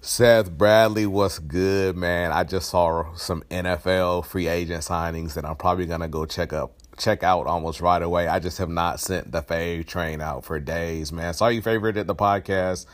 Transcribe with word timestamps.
Seth 0.00 0.52
Bradley, 0.52 1.06
what's 1.06 1.40
good, 1.40 1.96
man? 1.96 2.30
I 2.30 2.44
just 2.44 2.70
saw 2.70 3.12
some 3.14 3.42
NFL 3.50 4.26
free 4.26 4.46
agent 4.46 4.84
signings 4.84 5.34
that 5.34 5.44
I'm 5.44 5.56
probably 5.56 5.86
gonna 5.86 6.06
go 6.06 6.24
check 6.24 6.52
up 6.52 6.72
check 6.96 7.24
out 7.24 7.46
almost 7.46 7.80
right 7.80 8.00
away. 8.02 8.28
I 8.28 8.38
just 8.38 8.58
have 8.58 8.68
not 8.68 9.00
sent 9.00 9.32
the 9.32 9.42
fave 9.42 9.86
train 9.86 10.20
out 10.20 10.44
for 10.44 10.60
days, 10.60 11.12
man. 11.12 11.34
Saw 11.34 11.48
you 11.48 11.62
favorited 11.62 12.06
the 12.06 12.14
podcast. 12.14 12.86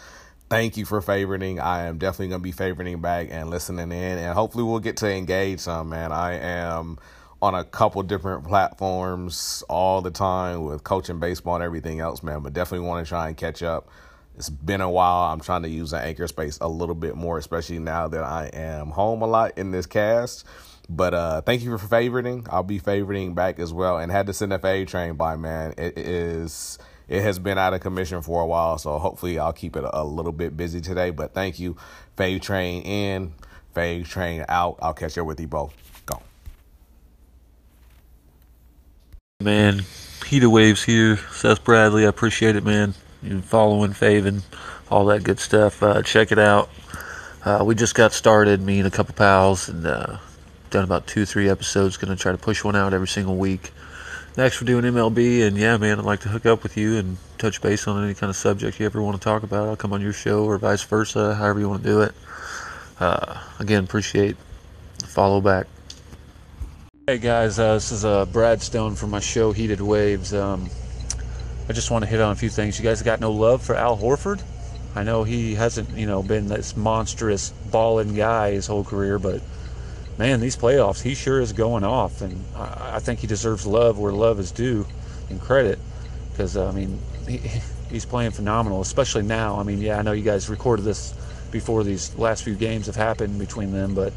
Thank 0.48 0.78
you 0.78 0.86
for 0.86 1.02
favoriting. 1.02 1.60
I 1.60 1.84
am 1.84 1.98
definitely 1.98 2.28
gonna 2.28 2.42
be 2.42 2.52
favoriting 2.52 3.02
back 3.02 3.28
and 3.30 3.50
listening 3.50 3.92
in, 3.92 4.18
and 4.18 4.34
hopefully 4.34 4.64
we'll 4.64 4.80
get 4.80 4.96
to 4.98 5.10
engage 5.10 5.60
some, 5.60 5.90
man. 5.90 6.10
I 6.10 6.38
am 6.38 6.98
on 7.42 7.54
a 7.54 7.64
couple 7.64 8.02
different 8.02 8.44
platforms 8.44 9.62
all 9.68 10.00
the 10.00 10.10
time 10.10 10.64
with 10.64 10.84
coaching 10.84 11.20
baseball 11.20 11.56
and 11.56 11.64
everything 11.64 12.00
else, 12.00 12.22
man. 12.22 12.40
But 12.40 12.54
definitely 12.54 12.86
want 12.86 13.04
to 13.04 13.08
try 13.08 13.28
and 13.28 13.36
catch 13.36 13.62
up 13.62 13.90
it's 14.36 14.50
been 14.50 14.80
a 14.80 14.90
while. 14.90 15.32
I'm 15.32 15.40
trying 15.40 15.62
to 15.62 15.68
use 15.68 15.92
an 15.92 16.02
anchor 16.02 16.26
space 16.26 16.58
a 16.60 16.68
little 16.68 16.94
bit 16.94 17.14
more, 17.14 17.38
especially 17.38 17.78
now 17.78 18.08
that 18.08 18.24
I 18.24 18.50
am 18.52 18.88
home 18.88 19.22
a 19.22 19.26
lot 19.26 19.56
in 19.56 19.70
this 19.70 19.86
cast. 19.86 20.44
But 20.88 21.14
uh, 21.14 21.40
thank 21.42 21.62
you 21.62 21.76
for 21.78 21.86
favoriting. 21.86 22.46
I'll 22.50 22.62
be 22.62 22.80
favoriting 22.80 23.34
back 23.34 23.58
as 23.58 23.72
well. 23.72 23.98
And 23.98 24.10
had 24.10 24.26
to 24.26 24.32
send 24.32 24.52
a 24.52 24.58
fade 24.58 24.88
train 24.88 25.14
by 25.14 25.36
man. 25.36 25.74
It 25.78 25.96
is 25.96 26.78
it 27.08 27.22
has 27.22 27.38
been 27.38 27.58
out 27.58 27.74
of 27.74 27.80
commission 27.80 28.22
for 28.22 28.42
a 28.42 28.46
while, 28.46 28.78
so 28.78 28.98
hopefully 28.98 29.38
I'll 29.38 29.52
keep 29.52 29.76
it 29.76 29.84
a, 29.86 30.04
little 30.04 30.32
bit 30.32 30.56
busy 30.56 30.80
today. 30.80 31.10
But 31.10 31.34
thank 31.34 31.58
you, 31.58 31.76
Fave 32.16 32.40
train 32.40 32.82
in, 32.82 33.34
Fave 33.74 34.06
train 34.08 34.44
out. 34.48 34.78
I'll 34.80 34.94
catch 34.94 35.16
up 35.18 35.26
with 35.26 35.38
you 35.38 35.46
both. 35.46 35.74
Go. 36.06 36.22
Man, 39.40 39.82
heater 40.26 40.48
waves 40.48 40.82
here. 40.82 41.18
Seth 41.30 41.62
Bradley, 41.62 42.06
I 42.06 42.08
appreciate 42.08 42.56
it, 42.56 42.64
man 42.64 42.94
following, 43.42 43.92
faving, 43.92 44.42
all 44.90 45.06
that 45.06 45.22
good 45.22 45.38
stuff. 45.38 45.82
Uh, 45.82 46.02
check 46.02 46.32
it 46.32 46.38
out. 46.38 46.70
Uh, 47.44 47.62
we 47.64 47.74
just 47.74 47.94
got 47.94 48.12
started, 48.12 48.60
me 48.60 48.78
and 48.78 48.88
a 48.88 48.90
couple 48.90 49.14
pals, 49.14 49.68
and 49.68 49.86
uh, 49.86 50.18
done 50.70 50.84
about 50.84 51.06
two, 51.06 51.26
three 51.26 51.48
episodes. 51.48 51.96
Going 51.96 52.14
to 52.14 52.20
try 52.20 52.32
to 52.32 52.38
push 52.38 52.64
one 52.64 52.76
out 52.76 52.94
every 52.94 53.08
single 53.08 53.36
week. 53.36 53.70
Next, 54.36 54.60
we're 54.60 54.66
doing 54.66 54.84
MLB, 54.84 55.46
and 55.46 55.56
yeah, 55.56 55.76
man, 55.76 55.98
I'd 55.98 56.04
like 56.04 56.20
to 56.20 56.28
hook 56.28 56.46
up 56.46 56.62
with 56.62 56.76
you 56.76 56.96
and 56.96 57.18
touch 57.38 57.60
base 57.62 57.86
on 57.86 58.02
any 58.02 58.14
kind 58.14 58.30
of 58.30 58.36
subject 58.36 58.80
you 58.80 58.86
ever 58.86 59.00
want 59.00 59.16
to 59.16 59.22
talk 59.22 59.42
about. 59.42 59.68
I'll 59.68 59.76
come 59.76 59.92
on 59.92 60.00
your 60.00 60.12
show 60.12 60.44
or 60.44 60.58
vice 60.58 60.82
versa, 60.82 61.34
however 61.34 61.60
you 61.60 61.68
want 61.68 61.82
to 61.82 61.88
do 61.88 62.00
it. 62.02 62.14
Uh, 62.98 63.40
again, 63.60 63.84
appreciate 63.84 64.36
the 64.98 65.06
follow 65.06 65.40
back. 65.40 65.66
Hey 67.06 67.18
guys, 67.18 67.58
uh, 67.58 67.74
this 67.74 67.92
is 67.92 68.04
uh, 68.04 68.24
Brad 68.24 68.62
Stone 68.62 68.94
from 68.94 69.10
my 69.10 69.20
show 69.20 69.52
Heated 69.52 69.80
Waves. 69.80 70.32
Um, 70.32 70.70
I 71.68 71.72
just 71.72 71.90
want 71.90 72.04
to 72.04 72.10
hit 72.10 72.20
on 72.20 72.32
a 72.32 72.36
few 72.36 72.50
things. 72.50 72.78
You 72.78 72.84
guys 72.84 73.02
got 73.02 73.20
no 73.20 73.32
love 73.32 73.62
for 73.62 73.74
Al 73.74 73.96
Horford? 73.96 74.42
I 74.94 75.02
know 75.02 75.24
he 75.24 75.54
hasn't, 75.54 75.90
you 75.90 76.06
know, 76.06 76.22
been 76.22 76.48
this 76.48 76.76
monstrous 76.76 77.50
balling 77.70 78.14
guy 78.14 78.52
his 78.52 78.66
whole 78.66 78.84
career, 78.84 79.18
but 79.18 79.40
man, 80.18 80.40
these 80.40 80.56
playoffs, 80.56 81.02
he 81.02 81.14
sure 81.14 81.40
is 81.40 81.52
going 81.52 81.82
off, 81.82 82.20
and 82.20 82.44
I, 82.54 82.96
I 82.96 82.98
think 83.00 83.20
he 83.20 83.26
deserves 83.26 83.66
love 83.66 83.98
where 83.98 84.12
love 84.12 84.38
is 84.38 84.52
due 84.52 84.86
and 85.30 85.40
credit, 85.40 85.78
because 86.30 86.56
uh, 86.56 86.68
I 86.68 86.72
mean, 86.72 87.00
he, 87.28 87.40
he's 87.90 88.04
playing 88.04 88.32
phenomenal, 88.32 88.80
especially 88.80 89.22
now. 89.22 89.58
I 89.58 89.62
mean, 89.62 89.80
yeah, 89.80 89.98
I 89.98 90.02
know 90.02 90.12
you 90.12 90.22
guys 90.22 90.48
recorded 90.48 90.82
this 90.82 91.14
before 91.50 91.82
these 91.82 92.14
last 92.16 92.44
few 92.44 92.54
games 92.54 92.86
have 92.86 92.96
happened 92.96 93.38
between 93.38 93.72
them, 93.72 93.94
but 93.94 94.12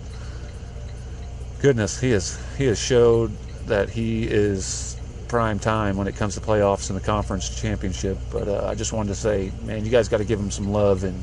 goodness, 1.61 1.99
he 1.99 2.11
has 2.11 2.39
he 2.57 2.65
has 2.65 2.77
showed 2.77 3.31
that 3.65 3.89
he 3.89 4.23
is 4.23 4.97
prime 5.27 5.59
time 5.59 5.97
when 5.97 6.07
it 6.07 6.15
comes 6.15 6.35
to 6.35 6.41
playoffs 6.41 6.89
and 6.89 6.97
the 6.97 7.03
conference 7.03 7.59
championship. 7.61 8.17
But 8.31 8.47
uh, 8.47 8.67
I 8.67 8.75
just 8.75 8.93
wanted 8.93 9.09
to 9.09 9.15
say, 9.15 9.51
man, 9.63 9.85
you 9.85 9.91
guys 9.91 10.07
got 10.07 10.17
to 10.17 10.25
give 10.25 10.39
him 10.39 10.51
some 10.51 10.71
love 10.71 11.03
and. 11.03 11.21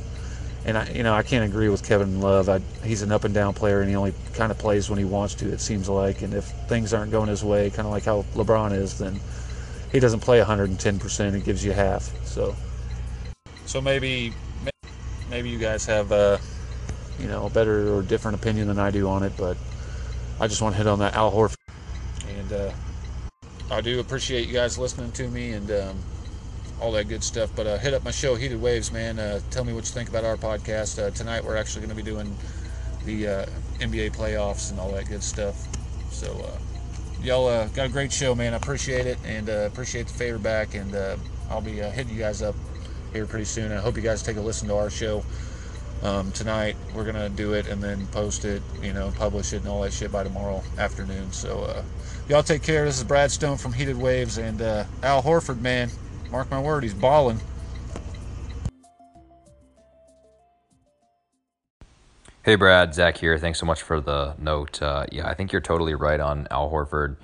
And 0.66 0.78
I, 0.78 0.88
you 0.92 1.02
know, 1.02 1.12
I 1.12 1.22
can't 1.22 1.44
agree 1.44 1.68
with 1.68 1.86
Kevin 1.86 2.22
Love. 2.22 2.48
I, 2.48 2.58
he's 2.82 3.02
an 3.02 3.12
up 3.12 3.24
and 3.24 3.34
down 3.34 3.52
player, 3.52 3.82
and 3.82 3.90
he 3.90 3.96
only 3.96 4.14
kind 4.32 4.50
of 4.50 4.56
plays 4.56 4.88
when 4.88 4.98
he 4.98 5.04
wants 5.04 5.34
to. 5.34 5.52
It 5.52 5.60
seems 5.60 5.90
like, 5.90 6.22
and 6.22 6.32
if 6.32 6.46
things 6.70 6.94
aren't 6.94 7.12
going 7.12 7.28
his 7.28 7.44
way, 7.44 7.68
kind 7.68 7.84
of 7.84 7.92
like 7.92 8.04
how 8.04 8.24
LeBron 8.32 8.72
is, 8.72 8.96
then 8.96 9.20
he 9.92 10.00
doesn't 10.00 10.20
play 10.20 10.38
110 10.38 10.98
percent. 10.98 11.36
It 11.36 11.44
gives 11.44 11.62
you 11.62 11.72
half. 11.72 12.04
So, 12.26 12.56
so 13.66 13.82
maybe, 13.82 14.32
maybe 15.28 15.50
you 15.50 15.58
guys 15.58 15.84
have, 15.84 16.10
uh, 16.12 16.38
you 17.20 17.28
know, 17.28 17.44
a 17.44 17.50
better 17.50 17.94
or 17.94 18.00
different 18.00 18.40
opinion 18.40 18.68
than 18.68 18.78
I 18.78 18.90
do 18.90 19.06
on 19.06 19.22
it. 19.22 19.34
But 19.36 19.58
I 20.40 20.48
just 20.48 20.62
want 20.62 20.76
to 20.76 20.78
hit 20.78 20.86
on 20.86 20.98
that 21.00 21.12
Al 21.12 21.30
Horford, 21.30 21.58
and 22.38 22.52
uh, 22.54 22.72
I 23.70 23.80
do 23.80 23.98
appreciate 23.98 24.46
you 24.46 24.52
guys 24.52 24.76
listening 24.76 25.10
to 25.12 25.28
me 25.28 25.52
and 25.52 25.70
um, 25.70 25.96
all 26.80 26.92
that 26.92 27.08
good 27.08 27.24
stuff. 27.24 27.50
But 27.56 27.66
uh, 27.66 27.78
hit 27.78 27.94
up 27.94 28.04
my 28.04 28.10
show, 28.10 28.34
Heated 28.34 28.60
Waves, 28.60 28.92
man. 28.92 29.18
Uh, 29.18 29.40
tell 29.50 29.64
me 29.64 29.72
what 29.72 29.84
you 29.84 29.92
think 29.92 30.10
about 30.10 30.24
our 30.24 30.36
podcast. 30.36 31.02
Uh, 31.02 31.10
tonight 31.10 31.42
we're 31.42 31.56
actually 31.56 31.86
going 31.86 31.96
to 31.96 32.02
be 32.02 32.08
doing 32.08 32.36
the 33.06 33.26
uh, 33.26 33.46
NBA 33.78 34.14
playoffs 34.14 34.70
and 34.70 34.78
all 34.78 34.92
that 34.92 35.08
good 35.08 35.22
stuff. 35.22 35.66
So 36.12 36.30
uh, 36.46 36.58
y'all 37.22 37.48
uh, 37.48 37.68
got 37.68 37.86
a 37.86 37.88
great 37.88 38.12
show, 38.12 38.34
man. 38.34 38.52
I 38.52 38.56
appreciate 38.56 39.06
it 39.06 39.18
and 39.24 39.48
appreciate 39.48 40.08
the 40.08 40.14
favor 40.14 40.38
back. 40.38 40.74
And 40.74 40.94
I'll 41.48 41.62
be 41.62 41.72
hitting 41.72 42.12
you 42.12 42.18
guys 42.18 42.42
up 42.42 42.54
here 43.14 43.26
pretty 43.26 43.46
soon. 43.46 43.72
I 43.72 43.76
hope 43.76 43.96
you 43.96 44.02
guys 44.02 44.22
take 44.22 44.36
a 44.36 44.42
listen 44.42 44.68
to 44.68 44.76
our 44.76 44.90
show. 44.90 45.24
Um, 46.02 46.32
tonight 46.32 46.76
we're 46.94 47.04
gonna 47.06 47.30
do 47.30 47.54
it 47.54 47.66
and 47.66 47.82
then 47.82 48.06
post 48.08 48.44
it, 48.44 48.60
you 48.82 48.92
know, 48.92 49.10
publish 49.16 49.54
it 49.54 49.62
and 49.62 49.68
all 49.68 49.80
that 49.82 49.92
shit 49.94 50.12
by 50.12 50.22
tomorrow 50.22 50.62
afternoon. 50.76 51.32
So 51.32 51.82
Y'all 52.26 52.42
take 52.42 52.62
care. 52.62 52.86
This 52.86 52.96
is 52.96 53.04
Brad 53.04 53.30
Stone 53.30 53.58
from 53.58 53.74
Heated 53.74 53.98
Waves 53.98 54.38
and 54.38 54.62
uh, 54.62 54.84
Al 55.02 55.22
Horford, 55.22 55.60
man. 55.60 55.90
Mark 56.30 56.50
my 56.50 56.58
word, 56.58 56.82
he's 56.82 56.94
balling. 56.94 57.38
Hey 62.42 62.54
Brad, 62.54 62.94
Zach 62.94 63.18
here. 63.18 63.38
Thanks 63.38 63.58
so 63.58 63.66
much 63.66 63.82
for 63.82 64.00
the 64.00 64.34
note. 64.38 64.80
Uh, 64.80 65.04
yeah, 65.12 65.28
I 65.28 65.34
think 65.34 65.52
you're 65.52 65.60
totally 65.60 65.94
right 65.94 66.18
on 66.18 66.48
Al 66.50 66.70
Horford. 66.70 67.16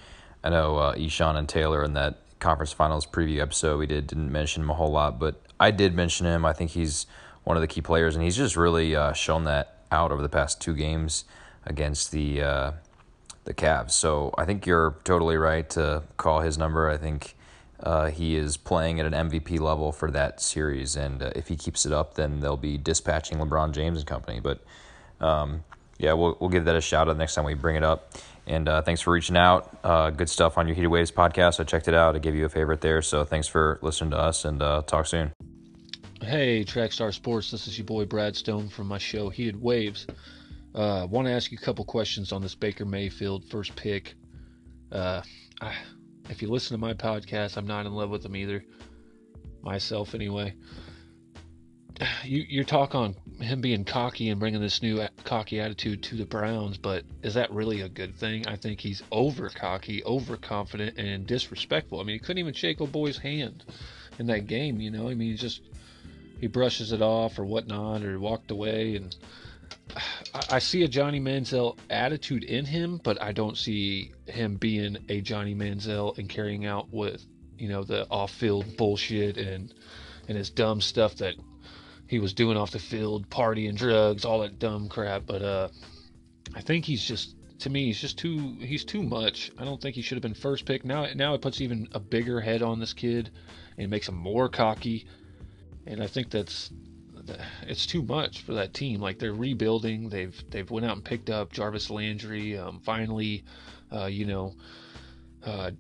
I 0.45 0.51
know 0.51 0.77
uh, 0.77 0.95
Eshawn 0.97 1.37
and 1.37 1.49
Taylor 1.49 1.83
in 1.83 1.95
that 1.95 2.19
conference 2.39 2.73
finals 2.73 3.07
preview 3.07 3.41
episode 3.41 3.79
we 3.79 3.87
did 3.87 4.07
didn't 4.07 4.31
mention 4.31 4.63
him 4.63 4.71
a 4.71 4.75
whole 4.75 4.93
lot, 4.93 5.19
but 5.19 5.41
I 5.59 5.71
did 5.71 5.95
mention 5.95 6.27
him. 6.27 6.45
I 6.45 6.53
think 6.53 6.73
he's 6.73 7.07
one 7.45 7.57
of 7.57 7.63
the 7.63 7.67
key 7.67 7.81
players, 7.81 8.17
and 8.17 8.23
he's 8.23 8.37
just 8.37 8.55
really 8.55 8.95
uh, 8.95 9.15
shown 9.15 9.45
that 9.45 9.79
out 9.91 10.13
over 10.13 10.21
the 10.21 10.29
past 10.29 10.61
two 10.61 10.75
games 10.75 11.25
against 11.65 12.13
the 12.13 12.43
uh, 12.43 12.73
the 13.45 13.55
Cavs. 13.55 13.93
So 13.93 14.35
I 14.37 14.45
think 14.45 14.67
you're 14.67 14.97
totally 15.05 15.37
right 15.37 15.69
to 15.71 16.03
call 16.17 16.41
his 16.41 16.59
number. 16.59 16.89
I 16.89 16.97
think 16.97 17.35
uh, 17.83 18.11
he 18.11 18.37
is 18.37 18.57
playing 18.57 19.01
at 19.01 19.07
an 19.07 19.31
MVP 19.31 19.59
level 19.59 19.93
for 19.93 20.11
that 20.11 20.41
series, 20.41 20.97
and 20.97 21.23
uh, 21.23 21.31
if 21.35 21.49
he 21.49 21.57
keeps 21.57 21.87
it 21.87 21.93
up, 21.93 22.15
then 22.15 22.41
they'll 22.41 22.57
be 22.57 22.77
dispatching 22.77 23.39
LeBron 23.39 23.73
James 23.73 23.99
and 23.99 24.07
company. 24.07 24.41
But 24.41 24.63
um, 25.21 25.65
yeah, 25.99 26.13
we'll 26.13 26.37
we'll 26.41 26.51
give 26.51 26.67
that 26.67 26.77
a 26.77 26.81
shout 26.81 27.09
out 27.09 27.17
next 27.17 27.35
time 27.35 27.45
we 27.45 27.55
bring 27.55 27.77
it 27.77 27.85
up. 27.85 28.15
And 28.47 28.69
uh, 28.69 28.83
thanks 28.83 29.01
for 29.01 29.13
reaching 29.13 29.37
out. 29.37 29.79
Uh, 29.85 30.11
good 30.11 30.29
stuff 30.29 30.59
on 30.59 30.67
your 30.67 30.75
Heated 30.75 30.89
Waves 30.89 31.13
podcast. 31.13 31.61
I 31.61 31.65
checked 31.65 31.89
it 31.89 31.95
out. 31.95 32.17
I 32.17 32.19
gave 32.19 32.35
you 32.35 32.47
a 32.47 32.49
favorite 32.49 32.81
there. 32.81 33.01
So 33.01 33.25
thanks 33.25 33.47
for 33.47 33.79
listening 33.81 34.11
to 34.11 34.19
us, 34.19 34.45
and 34.45 34.61
uh, 34.61 34.83
talk 34.83 35.07
soon. 35.07 35.33
Hey, 36.23 36.65
Trackstar 36.65 37.15
Sports. 37.15 37.51
This 37.51 37.67
is 37.67 37.79
your 37.79 37.87
boy 37.87 38.05
Brad 38.05 38.37
Stone 38.37 38.69
from 38.69 38.89
my 38.89 38.99
show 38.99 39.31
Heated 39.31 39.61
Waves. 39.61 40.07
I 40.75 40.79
uh, 40.79 41.07
want 41.07 41.27
to 41.27 41.33
ask 41.33 41.51
you 41.51 41.59
a 41.61 41.65
couple 41.65 41.85
questions 41.85 42.33
on 42.33 42.43
this 42.43 42.55
Baker 42.55 42.85
Mayfield 42.85 43.45
first 43.51 43.75
pick. 43.75 44.15
Uh, 44.93 45.23
I, 45.61 45.75
if 46.29 46.43
you 46.43 46.49
listen 46.49 46.75
to 46.75 46.79
my 46.79 46.95
podcast, 46.95 47.57
I'm 47.57 47.67
not 47.67 47.87
in 47.87 47.93
love 47.93 48.11
with 48.11 48.25
him 48.25 48.37
either. 48.37 48.65
Myself, 49.63 50.15
anyway. 50.15 50.55
You 52.25 52.45
you 52.49 52.65
talk 52.65 52.95
on 52.95 53.15
him 53.41 53.61
being 53.61 53.85
cocky 53.85 54.31
and 54.31 54.41
bringing 54.41 54.61
this 54.61 54.81
new 54.81 55.07
cocky 55.25 55.61
attitude 55.61 56.03
to 56.05 56.17
the 56.17 56.25
Browns, 56.25 56.79
but 56.79 57.05
is 57.23 57.35
that 57.35 57.51
really 57.51 57.83
a 57.83 57.91
good 57.91 58.17
thing? 58.17 58.47
I 58.47 58.57
think 58.57 58.81
he's 58.81 59.03
over 59.11 59.51
cocky, 59.51 60.03
overconfident, 60.05 60.97
and 60.99 61.27
disrespectful. 61.27 62.01
I 62.01 62.05
mean, 62.05 62.15
he 62.15 62.21
couldn't 62.21 62.39
even 62.39 62.55
shake 62.55 62.81
a 62.81 62.87
boy's 62.87 63.19
hand 63.19 63.65
in 64.19 64.27
that 64.29 64.47
game. 64.47 64.81
You 64.81 64.91
know, 64.91 65.09
I 65.09 65.15
mean, 65.15 65.33
he 65.33 65.37
just 65.37 65.61
he 66.41 66.47
brushes 66.47 66.93
it 66.93 67.03
off 67.03 67.39
or 67.39 67.45
whatnot, 67.45 68.03
or 68.03 68.19
walked 68.19 68.51
away 68.51 68.97
and 68.97 69.15
I 70.51 70.59
see 70.59 70.83
a 70.83 70.89
Johnny 70.89 71.21
Manziel 71.21 71.77
attitude 71.89 72.45
in 72.45 72.65
him, 72.65 73.01
but 73.03 73.21
I 73.21 73.33
don't 73.33 73.57
see 73.57 74.13
him 74.27 74.57
being 74.57 74.99
a 75.09 75.21
Johnny 75.21 75.55
Manziel 75.55 76.17
and 76.19 76.29
carrying 76.29 76.67
out 76.67 76.93
with 76.93 77.25
you 77.59 77.69
know 77.69 77.85
the 77.85 78.07
off-field 78.11 78.77
bullshit 78.77 79.37
and 79.37 79.73
and 80.29 80.37
his 80.37 80.51
dumb 80.51 80.81
stuff 80.81 81.17
that 81.17 81.35
he 82.07 82.19
was 82.19 82.33
doing 82.33 82.57
off 82.57 82.73
the 82.73 82.79
field, 82.79 83.29
partying, 83.31 83.77
drugs, 83.77 84.25
all 84.25 84.41
that 84.41 84.59
dumb 84.59 84.89
crap. 84.89 85.27
But 85.27 85.43
uh, 85.43 85.69
I 86.55 86.61
think 86.61 86.85
he's 86.85 87.05
just 87.05 87.37
to 87.61 87.71
me 87.71 87.87
he's 87.87 88.01
just 88.01 88.19
too 88.19 88.57
he's 88.61 88.85
too 88.85 89.03
much. 89.03 89.51
I 89.59 89.65
don't 89.65 89.81
think 89.81 89.95
he 89.95 90.03
should 90.03 90.17
have 90.17 90.23
been 90.23 90.35
first 90.35 90.65
pick. 90.65 90.85
Now 90.85 91.07
now 91.15 91.35
it 91.35 91.43
puts 91.43 91.61
even 91.61 91.89
a 91.93 92.01
bigger 92.01 92.41
head 92.41 92.63
on 92.63 92.81
this 92.81 92.93
kid 92.93 93.31
and 93.79 93.91
makes 93.91 94.09
him 94.09 94.17
more 94.17 94.49
cocky. 94.49 95.07
And 95.87 96.03
I 96.03 96.07
think 96.07 96.31
that's 96.31 96.71
it's 97.67 97.87
too 97.87 98.03
much 98.03 98.43
for 98.43 98.55
that 98.55 98.75
team. 98.75 99.01
Like 99.01 99.19
they're 99.19 99.33
rebuilding. 99.33 100.09
They've 100.09 100.45
they've 100.51 100.71
went 100.71 100.87
out 100.87 100.97
and 100.97 101.05
picked 101.05 101.31
up 101.31 101.53
Jarvis 101.53 101.91
Landry. 101.91 102.59
Um, 102.59 102.81
finally, 102.81 103.45
uh, 103.93 104.07
you 104.07 104.27
know, 104.27 104.55
uh, 105.45 105.71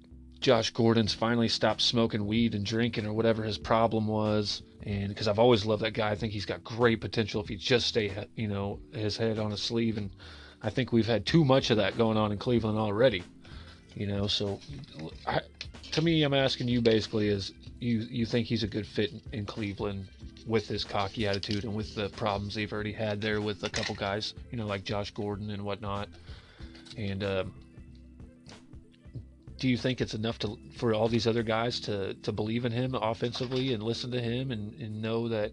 Josh 0.41 0.71
Gordon's 0.71 1.15
finally 1.15 1.49
stopped 1.49 1.83
smoking 1.83 2.27
weed 2.27 2.55
and 2.55 2.65
drinking 2.65 3.07
or 3.07 3.13
whatever 3.13 3.43
his 3.43 3.59
problem 3.59 4.07
was. 4.07 4.63
And 4.83 5.09
because 5.09 5.29
I've 5.29 5.39
always 5.39 5.67
loved 5.67 5.83
that 5.83 5.93
guy, 5.93 6.11
I 6.11 6.15
think 6.15 6.33
he's 6.33 6.47
got 6.47 6.65
great 6.65 7.03
potential 7.03 7.43
if 7.43 7.49
he 7.49 7.57
just 7.57 7.87
stay, 7.87 8.27
you 8.35 8.49
know, 8.49 8.81
his 8.93 9.17
head 9.17 9.39
on 9.39 9.51
his 9.51 9.63
sleeve. 9.63 9.99
And 9.99 10.11
I 10.63 10.71
think 10.71 10.93
we've 10.93 11.07
had 11.07 11.27
too 11.27 11.45
much 11.45 11.71
of 11.71 11.77
that 11.77 11.99
going 11.99 12.17
on 12.17 12.33
in 12.33 12.39
Cleveland 12.39 12.79
already. 12.79 13.23
You 13.95 14.07
know, 14.07 14.27
so 14.27 14.61
I, 15.27 15.41
to 15.93 16.03
me, 16.03 16.23
I'm 16.23 16.33
asking 16.33 16.69
you 16.69 16.81
basically 16.81 17.29
is 17.29 17.53
you 17.81 17.99
you 18.11 18.25
think 18.25 18.47
he's 18.47 18.63
a 18.63 18.69
good 18.69 18.87
fit 18.87 19.13
in, 19.13 19.21
in 19.41 19.47
Cleveland 19.47 20.07
with 20.47 20.67
his 20.67 20.85
cocky 20.85 21.27
attitude 21.27 21.65
and 21.65 21.75
with 21.75 21.95
the 21.95 22.09
problems 22.11 22.55
they've 22.55 22.73
already 22.73 22.93
had 22.93 23.21
there 23.21 23.41
with 23.41 23.63
a 23.65 23.71
couple 23.71 23.95
guys, 23.95 24.35
you 24.51 24.59
know, 24.59 24.67
like 24.67 24.85
Josh 24.85 25.11
Gordon 25.11 25.51
and 25.51 25.65
whatnot. 25.65 26.09
And 26.97 27.23
um, 27.23 27.55
do 29.59 29.69
you 29.69 29.77
think 29.77 30.01
it's 30.01 30.15
enough 30.15 30.39
to 30.41 30.59
for 30.77 30.95
all 30.95 31.09
these 31.09 31.27
other 31.27 31.43
guys 31.43 31.81
to 31.81 32.15
to 32.15 32.33
believe 32.33 32.65
in 32.65 32.73
him 32.73 32.95
offensively 32.95 33.73
and 33.73 33.83
listen 33.83 34.11
to 34.11 34.21
him 34.21 34.51
and, 34.51 34.75
and 34.81 35.03
know 35.03 35.29
that 35.29 35.53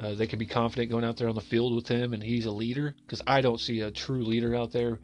uh, 0.00 0.14
they 0.14 0.26
can 0.26 0.38
be 0.38 0.46
confident 0.46 0.90
going 0.90 1.04
out 1.04 1.16
there 1.16 1.28
on 1.28 1.34
the 1.34 1.40
field 1.40 1.74
with 1.74 1.86
him 1.86 2.14
and 2.14 2.22
he's 2.22 2.46
a 2.46 2.50
leader? 2.50 2.94
Because 3.04 3.22
I 3.26 3.40
don't 3.40 3.60
see 3.60 3.80
a 3.80 3.90
true 3.90 4.22
leader 4.22 4.54
out 4.54 4.72
there, 4.72 4.98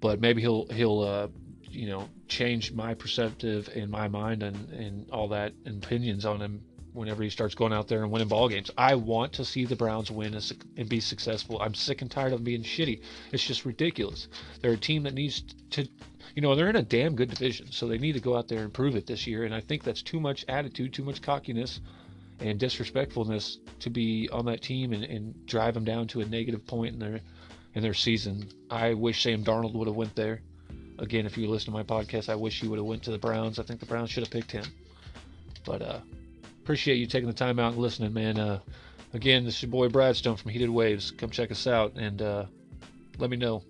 but 0.00 0.20
maybe 0.20 0.40
he'll 0.40 0.66
he'll 0.66 1.00
uh, 1.02 1.28
you 1.70 1.88
know 1.88 2.08
change 2.28 2.72
my 2.72 2.94
perceptive 2.94 3.68
in 3.74 3.90
my 3.90 4.08
mind 4.08 4.42
and 4.42 4.70
and 4.70 5.10
all 5.10 5.28
that 5.28 5.52
and 5.64 5.84
opinions 5.84 6.24
on 6.24 6.40
him 6.40 6.62
whenever 6.96 7.22
he 7.22 7.30
starts 7.30 7.54
going 7.54 7.72
out 7.72 7.88
there 7.88 8.02
and 8.02 8.10
winning 8.10 8.28
ball 8.28 8.48
games. 8.48 8.70
I 8.76 8.94
want 8.94 9.32
to 9.34 9.44
see 9.44 9.64
the 9.64 9.76
Browns 9.76 10.10
win 10.10 10.34
and 10.76 10.88
be 10.88 11.00
successful. 11.00 11.60
I'm 11.60 11.74
sick 11.74 12.02
and 12.02 12.10
tired 12.10 12.32
of 12.32 12.44
being 12.44 12.62
shitty. 12.62 13.00
It's 13.32 13.46
just 13.46 13.64
ridiculous. 13.64 14.28
They're 14.60 14.72
a 14.72 14.76
team 14.76 15.02
that 15.04 15.14
needs 15.14 15.42
to, 15.70 15.86
you 16.34 16.42
know, 16.42 16.54
they're 16.54 16.70
in 16.70 16.76
a 16.76 16.82
damn 16.82 17.14
good 17.14 17.30
division, 17.30 17.70
so 17.70 17.86
they 17.86 17.98
need 17.98 18.12
to 18.12 18.20
go 18.20 18.36
out 18.36 18.48
there 18.48 18.62
and 18.62 18.72
prove 18.72 18.96
it 18.96 19.06
this 19.06 19.26
year. 19.26 19.44
And 19.44 19.54
I 19.54 19.60
think 19.60 19.84
that's 19.84 20.02
too 20.02 20.20
much 20.20 20.44
attitude, 20.48 20.92
too 20.92 21.04
much 21.04 21.22
cockiness, 21.22 21.80
and 22.40 22.58
disrespectfulness 22.58 23.58
to 23.80 23.90
be 23.90 24.28
on 24.30 24.44
that 24.46 24.62
team 24.62 24.92
and, 24.92 25.04
and 25.04 25.46
drive 25.46 25.74
them 25.74 25.84
down 25.84 26.06
to 26.08 26.20
a 26.20 26.24
negative 26.26 26.66
point 26.66 26.94
in 26.94 26.98
their 26.98 27.20
in 27.74 27.82
their 27.82 27.94
season. 27.94 28.48
I 28.70 28.94
wish 28.94 29.22
Sam 29.22 29.44
Darnold 29.44 29.74
would 29.74 29.86
have 29.86 29.96
went 29.96 30.14
there 30.14 30.40
again, 30.98 31.26
if 31.26 31.36
you 31.36 31.48
listen 31.48 31.66
to 31.66 31.70
my 31.72 31.82
podcast, 31.82 32.28
I 32.28 32.34
wish 32.34 32.60
he 32.60 32.68
would 32.68 32.78
have 32.78 32.86
went 32.86 33.02
to 33.04 33.10
the 33.10 33.18
Browns. 33.18 33.58
I 33.58 33.62
think 33.62 33.80
the 33.80 33.86
Browns 33.86 34.10
should 34.10 34.22
have 34.22 34.30
picked 34.30 34.50
him. 34.50 34.64
But 35.64 35.82
uh, 35.82 36.00
appreciate 36.66 36.96
you 36.96 37.06
taking 37.06 37.28
the 37.28 37.32
time 37.32 37.60
out 37.60 37.74
and 37.74 37.80
listening, 37.80 38.12
man. 38.12 38.40
Uh, 38.40 38.58
again, 39.14 39.44
this 39.44 39.54
is 39.54 39.62
your 39.62 39.70
boy 39.70 39.88
Brad 39.88 40.16
Stone 40.16 40.34
from 40.34 40.50
Heated 40.50 40.68
Waves. 40.68 41.12
Come 41.12 41.30
check 41.30 41.52
us 41.52 41.64
out 41.68 41.92
and 41.94 42.20
uh, 42.20 42.46
let 43.18 43.30
me 43.30 43.36
know. 43.36 43.62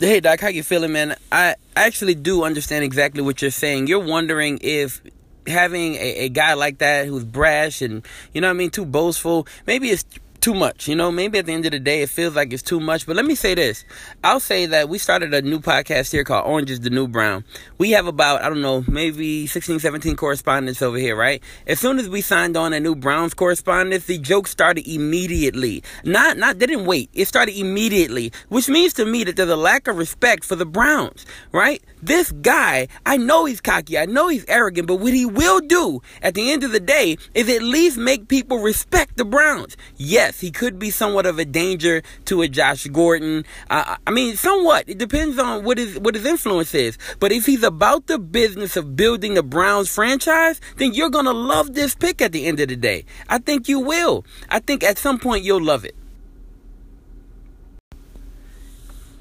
Hey 0.00 0.18
Doc, 0.18 0.40
how 0.40 0.48
you 0.48 0.64
feeling, 0.64 0.90
man? 0.90 1.14
I 1.30 1.54
actually 1.76 2.16
do 2.16 2.42
understand 2.42 2.84
exactly 2.84 3.22
what 3.22 3.40
you're 3.40 3.52
saying. 3.52 3.86
You're 3.86 4.04
wondering 4.04 4.58
if 4.60 5.00
having 5.46 5.94
a, 5.94 6.16
a 6.24 6.28
guy 6.30 6.54
like 6.54 6.78
that 6.78 7.06
who's 7.06 7.22
brash 7.22 7.80
and 7.80 8.04
you 8.32 8.40
know 8.40 8.48
what 8.48 8.54
I 8.54 8.56
mean, 8.56 8.70
too 8.70 8.84
boastful, 8.84 9.46
maybe 9.68 9.90
it's 9.90 10.04
too 10.44 10.52
much. 10.52 10.86
You 10.88 10.94
know, 10.94 11.10
maybe 11.10 11.38
at 11.38 11.46
the 11.46 11.54
end 11.54 11.64
of 11.64 11.72
the 11.72 11.80
day, 11.80 12.02
it 12.02 12.10
feels 12.10 12.36
like 12.36 12.52
it's 12.52 12.62
too 12.62 12.78
much. 12.78 13.06
But 13.06 13.16
let 13.16 13.24
me 13.24 13.34
say 13.34 13.54
this 13.54 13.86
I'll 14.22 14.40
say 14.40 14.66
that 14.66 14.90
we 14.90 14.98
started 14.98 15.32
a 15.32 15.40
new 15.40 15.58
podcast 15.58 16.12
here 16.12 16.22
called 16.22 16.46
Orange 16.46 16.70
is 16.70 16.80
the 16.80 16.90
New 16.90 17.08
Brown. 17.08 17.44
We 17.78 17.92
have 17.92 18.06
about, 18.06 18.42
I 18.42 18.50
don't 18.50 18.60
know, 18.60 18.84
maybe 18.86 19.46
16, 19.46 19.78
17 19.80 20.16
correspondents 20.16 20.82
over 20.82 20.98
here, 20.98 21.16
right? 21.16 21.42
As 21.66 21.80
soon 21.80 21.98
as 21.98 22.10
we 22.10 22.20
signed 22.20 22.58
on 22.58 22.74
a 22.74 22.80
new 22.80 22.94
Browns 22.94 23.32
correspondent, 23.32 24.06
the 24.06 24.18
joke 24.18 24.46
started 24.46 24.86
immediately. 24.86 25.82
Not, 26.04 26.36
not, 26.36 26.58
they 26.58 26.66
didn't 26.66 26.84
wait. 26.84 27.08
It 27.14 27.26
started 27.26 27.58
immediately, 27.58 28.30
which 28.50 28.68
means 28.68 28.92
to 28.94 29.06
me 29.06 29.24
that 29.24 29.36
there's 29.36 29.48
a 29.48 29.56
lack 29.56 29.88
of 29.88 29.96
respect 29.96 30.44
for 30.44 30.56
the 30.56 30.66
Browns, 30.66 31.24
right? 31.52 31.82
This 32.04 32.32
guy, 32.32 32.88
I 33.06 33.16
know 33.16 33.46
he's 33.46 33.62
cocky, 33.62 33.96
I 33.96 34.04
know 34.04 34.28
he's 34.28 34.44
arrogant, 34.46 34.86
but 34.86 34.96
what 34.96 35.14
he 35.14 35.24
will 35.24 35.60
do 35.60 36.02
at 36.20 36.34
the 36.34 36.52
end 36.52 36.62
of 36.62 36.70
the 36.70 36.78
day 36.78 37.16
is 37.32 37.48
at 37.48 37.62
least 37.62 37.96
make 37.96 38.28
people 38.28 38.58
respect 38.58 39.16
the 39.16 39.24
Browns. 39.24 39.74
Yes, 39.96 40.38
he 40.38 40.50
could 40.50 40.78
be 40.78 40.90
somewhat 40.90 41.24
of 41.24 41.38
a 41.38 41.46
danger 41.46 42.02
to 42.26 42.42
a 42.42 42.48
Josh 42.48 42.86
Gordon. 42.88 43.46
Uh, 43.70 43.96
I 44.06 44.10
mean, 44.10 44.36
somewhat. 44.36 44.86
It 44.86 44.98
depends 44.98 45.38
on 45.38 45.64
what 45.64 45.78
his 45.78 45.98
what 45.98 46.14
his 46.14 46.26
influence 46.26 46.74
is. 46.74 46.98
But 47.20 47.32
if 47.32 47.46
he's 47.46 47.62
about 47.62 48.06
the 48.06 48.18
business 48.18 48.76
of 48.76 48.96
building 48.96 49.32
the 49.32 49.42
Browns 49.42 49.88
franchise, 49.88 50.60
then 50.76 50.92
you're 50.92 51.08
gonna 51.08 51.32
love 51.32 51.72
this 51.72 51.94
pick 51.94 52.20
at 52.20 52.32
the 52.32 52.44
end 52.44 52.60
of 52.60 52.68
the 52.68 52.76
day. 52.76 53.06
I 53.30 53.38
think 53.38 53.66
you 53.66 53.80
will. 53.80 54.26
I 54.50 54.58
think 54.58 54.84
at 54.84 54.98
some 54.98 55.18
point 55.18 55.42
you'll 55.42 55.64
love 55.64 55.86
it. 55.86 55.96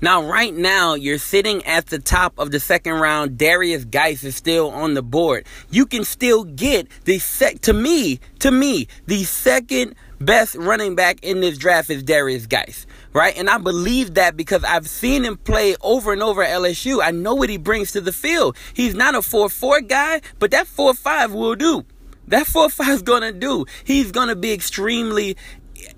Now, 0.03 0.21
right 0.21 0.53
now, 0.53 0.95
you're 0.95 1.17
sitting 1.17 1.65
at 1.65 1.85
the 1.85 1.97
top 1.97 2.37
of 2.37 2.51
the 2.51 2.59
second 2.59 2.95
round. 2.95 3.37
Derrius 3.37 3.89
Guice 3.89 4.25
is 4.25 4.35
still 4.35 4.69
on 4.69 4.95
the 4.95 5.01
board. 5.01 5.45
You 5.69 5.85
can 5.85 6.03
still 6.03 6.43
get 6.43 6.89
the 7.05 7.19
sec. 7.19 7.61
To 7.61 7.71
me, 7.71 8.19
to 8.39 8.51
me, 8.51 8.89
the 9.05 9.23
second 9.23 9.95
best 10.19 10.55
running 10.55 10.95
back 10.95 11.23
in 11.23 11.39
this 11.39 11.57
draft 11.57 11.89
is 11.89 12.03
Derrius 12.03 12.49
Guice, 12.49 12.85
right? 13.13 13.33
And 13.37 13.49
I 13.49 13.57
believe 13.59 14.15
that 14.15 14.35
because 14.35 14.65
I've 14.65 14.89
seen 14.89 15.23
him 15.23 15.37
play 15.37 15.77
over 15.79 16.11
and 16.11 16.21
over 16.21 16.43
at 16.43 16.53
LSU. 16.53 17.01
I 17.01 17.11
know 17.11 17.35
what 17.35 17.47
he 17.47 17.55
brings 17.55 17.93
to 17.93 18.01
the 18.01 18.11
field. 18.11 18.57
He's 18.73 18.95
not 18.95 19.15
a 19.15 19.19
4-4 19.19 19.87
guy, 19.87 20.19
but 20.37 20.51
that 20.51 20.67
4-5 20.67 21.31
will 21.31 21.55
do. 21.55 21.85
That 22.27 22.45
4-5 22.45 22.89
is 22.89 23.01
going 23.03 23.21
to 23.21 23.31
do. 23.31 23.65
He's 23.85 24.11
going 24.11 24.27
to 24.27 24.35
be 24.35 24.51
extremely 24.51 25.37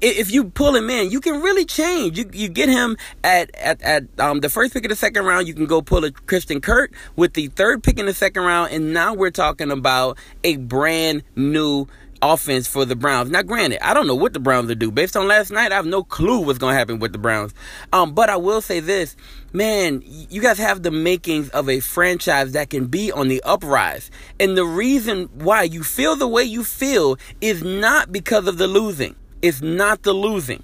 if 0.01 0.31
you 0.31 0.45
pull 0.45 0.75
him 0.75 0.89
in, 0.89 1.09
you 1.12 1.21
can 1.21 1.42
really 1.42 1.65
change. 1.65 2.18
You 2.18 2.30
you 2.33 2.47
get 2.50 2.69
him 2.69 2.97
at 3.24 3.53
at, 3.56 3.81
at 3.81 4.03
um, 4.19 4.39
the 4.39 4.50
first 4.50 4.74
pick 4.74 4.86
of 4.86 4.89
the 4.89 4.95
second 4.95 5.25
round. 5.25 5.47
You 5.47 5.53
can 5.53 5.65
go 5.65 5.81
pull 5.81 6.06
a 6.06 6.12
Christian 6.12 6.62
Kirk 6.62 6.94
with 7.15 7.33
the 7.33 7.47
third 7.47 7.83
pick 7.83 8.00
in 8.00 8.06
the 8.06 8.13
second 8.13 8.44
round, 8.44 8.71
and 8.71 8.94
now 8.94 9.13
we're 9.13 9.31
talking 9.31 9.71
about 9.71 10.18
a 10.44 10.57
brand 10.57 11.24
new 11.36 11.88
offense 12.21 12.68
for 12.68 12.86
the 12.86 12.95
Browns. 12.95 13.30
Now, 13.30 13.42
granted, 13.42 13.86
I 13.86 13.94
don't 13.94 14.07
know 14.07 14.15
what 14.15 14.33
the 14.33 14.39
Browns 14.39 14.68
will 14.68 14.75
do. 14.75 14.92
Based 14.92 15.15
on 15.15 15.27
last 15.27 15.51
night, 15.51 15.71
I 15.71 15.75
have 15.75 15.86
no 15.86 16.03
clue 16.03 16.39
what's 16.39 16.59
going 16.59 16.74
to 16.74 16.77
happen 16.77 17.00
with 17.00 17.12
the 17.12 17.18
Browns. 17.18 17.53
Um, 17.94 18.13
but 18.13 18.30
I 18.30 18.38
will 18.38 18.62
say 18.62 18.80
this, 18.80 19.15
man, 19.53 20.01
you 20.06 20.41
guys 20.41 20.57
have 20.57 20.83
the 20.83 20.91
makings 20.91 21.50
of 21.50 21.69
a 21.69 21.80
franchise 21.80 22.53
that 22.53 22.69
can 22.69 22.88
be 22.88 23.12
on 23.12 23.27
the 23.27 23.41
uprise. 23.44 24.09
And 24.39 24.57
the 24.57 24.65
reason 24.65 25.30
why 25.33 25.63
you 25.63 25.83
feel 25.83 26.15
the 26.15 26.27
way 26.27 26.44
you 26.44 26.63
feel 26.63 27.18
is 27.41 27.63
not 27.63 28.12
because 28.12 28.48
of 28.48 28.57
the 28.57 28.68
losing. 28.68 29.15
It's 29.45 29.62
not 29.62 30.01
the 30.01 30.12
losing. 30.12 30.63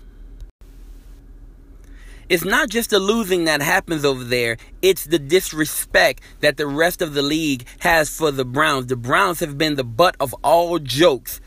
It's 2.30 2.44
not 2.44 2.68
just 2.68 2.90
the 2.90 2.98
losing 3.00 3.46
that 3.46 3.62
happens 3.62 4.04
over 4.04 4.24
there, 4.24 4.58
it's 4.82 5.06
the 5.06 5.20
disrespect 5.20 6.24
that 6.40 6.58
the 6.58 6.66
rest 6.66 7.00
of 7.04 7.14
the 7.14 7.22
league 7.22 7.68
has 7.82 8.10
for 8.10 8.32
the 8.32 8.44
Browns. 8.44 8.88
The 8.88 8.96
Browns 8.96 9.40
have 9.40 9.56
been 9.56 9.76
the 9.76 9.84
butt 9.84 10.16
of 10.20 10.34
all 10.44 10.80
jokes, 10.80 11.40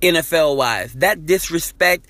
NFL 0.00 0.54
wise. 0.58 0.92
That 0.92 1.26
disrespect 1.26 2.06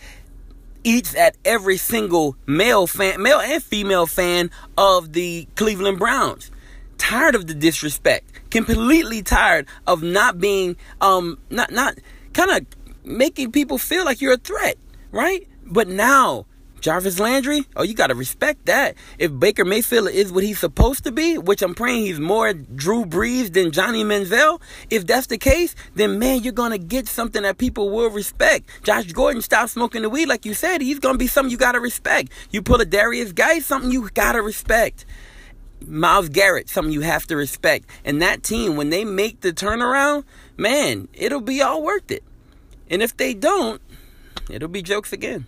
eats 0.84 1.14
at 1.14 1.38
every 1.42 1.78
single 1.78 2.36
male 2.44 2.86
fan, 2.86 3.22
male 3.22 3.40
and 3.40 3.62
female 3.62 4.04
fan 4.04 4.50
of 4.76 5.14
the 5.14 5.48
Cleveland 5.54 5.98
Browns. 5.98 6.50
Tired 6.98 7.34
of 7.34 7.46
the 7.46 7.54
disrespect, 7.54 8.50
completely 8.50 9.22
tired 9.22 9.66
of 9.86 10.02
not 10.02 10.38
being, 10.38 10.76
um, 11.00 11.38
not, 11.48 11.70
not 11.70 11.94
kind 12.34 12.50
of 12.50 12.75
making 13.06 13.52
people 13.52 13.78
feel 13.78 14.04
like 14.04 14.20
you're 14.20 14.34
a 14.34 14.38
threat, 14.38 14.76
right? 15.12 15.46
But 15.64 15.88
now, 15.88 16.46
Jarvis 16.80 17.18
Landry, 17.18 17.64
oh, 17.74 17.82
you 17.82 17.94
got 17.94 18.08
to 18.08 18.14
respect 18.14 18.66
that. 18.66 18.94
If 19.18 19.36
Baker 19.38 19.64
Mayfield 19.64 20.08
is 20.10 20.30
what 20.30 20.44
he's 20.44 20.58
supposed 20.58 21.04
to 21.04 21.12
be, 21.12 21.38
which 21.38 21.62
I'm 21.62 21.74
praying 21.74 22.06
he's 22.06 22.20
more 22.20 22.52
Drew 22.52 23.04
Brees 23.04 23.52
than 23.52 23.72
Johnny 23.72 24.04
Manziel, 24.04 24.60
if 24.90 25.06
that's 25.06 25.28
the 25.28 25.38
case, 25.38 25.74
then 25.94 26.18
man, 26.18 26.42
you're 26.42 26.52
going 26.52 26.72
to 26.72 26.78
get 26.78 27.08
something 27.08 27.42
that 27.42 27.58
people 27.58 27.90
will 27.90 28.10
respect. 28.10 28.68
Josh 28.82 29.10
Gordon 29.12 29.42
stopped 29.42 29.70
smoking 29.70 30.02
the 30.02 30.10
weed, 30.10 30.26
like 30.26 30.44
you 30.44 30.54
said. 30.54 30.80
He's 30.80 30.98
going 30.98 31.14
to 31.14 31.18
be 31.18 31.26
something 31.26 31.50
you 31.50 31.56
got 31.56 31.72
to 31.72 31.80
respect. 31.80 32.30
You 32.50 32.62
pull 32.62 32.80
a 32.80 32.84
Darius 32.84 33.32
Guy, 33.32 33.60
something 33.60 33.90
you 33.90 34.08
got 34.10 34.32
to 34.32 34.42
respect. 34.42 35.06
Myles 35.86 36.28
Garrett, 36.28 36.68
something 36.68 36.92
you 36.92 37.02
have 37.02 37.26
to 37.26 37.36
respect. 37.36 37.88
And 38.04 38.20
that 38.22 38.42
team, 38.42 38.76
when 38.76 38.90
they 38.90 39.04
make 39.04 39.40
the 39.40 39.52
turnaround, 39.52 40.24
man, 40.56 41.08
it'll 41.12 41.40
be 41.40 41.62
all 41.62 41.82
worth 41.82 42.10
it. 42.10 42.22
And 42.88 43.02
if 43.02 43.16
they 43.16 43.34
don't, 43.34 43.80
it'll 44.50 44.68
be 44.68 44.82
jokes 44.82 45.12
again. 45.12 45.46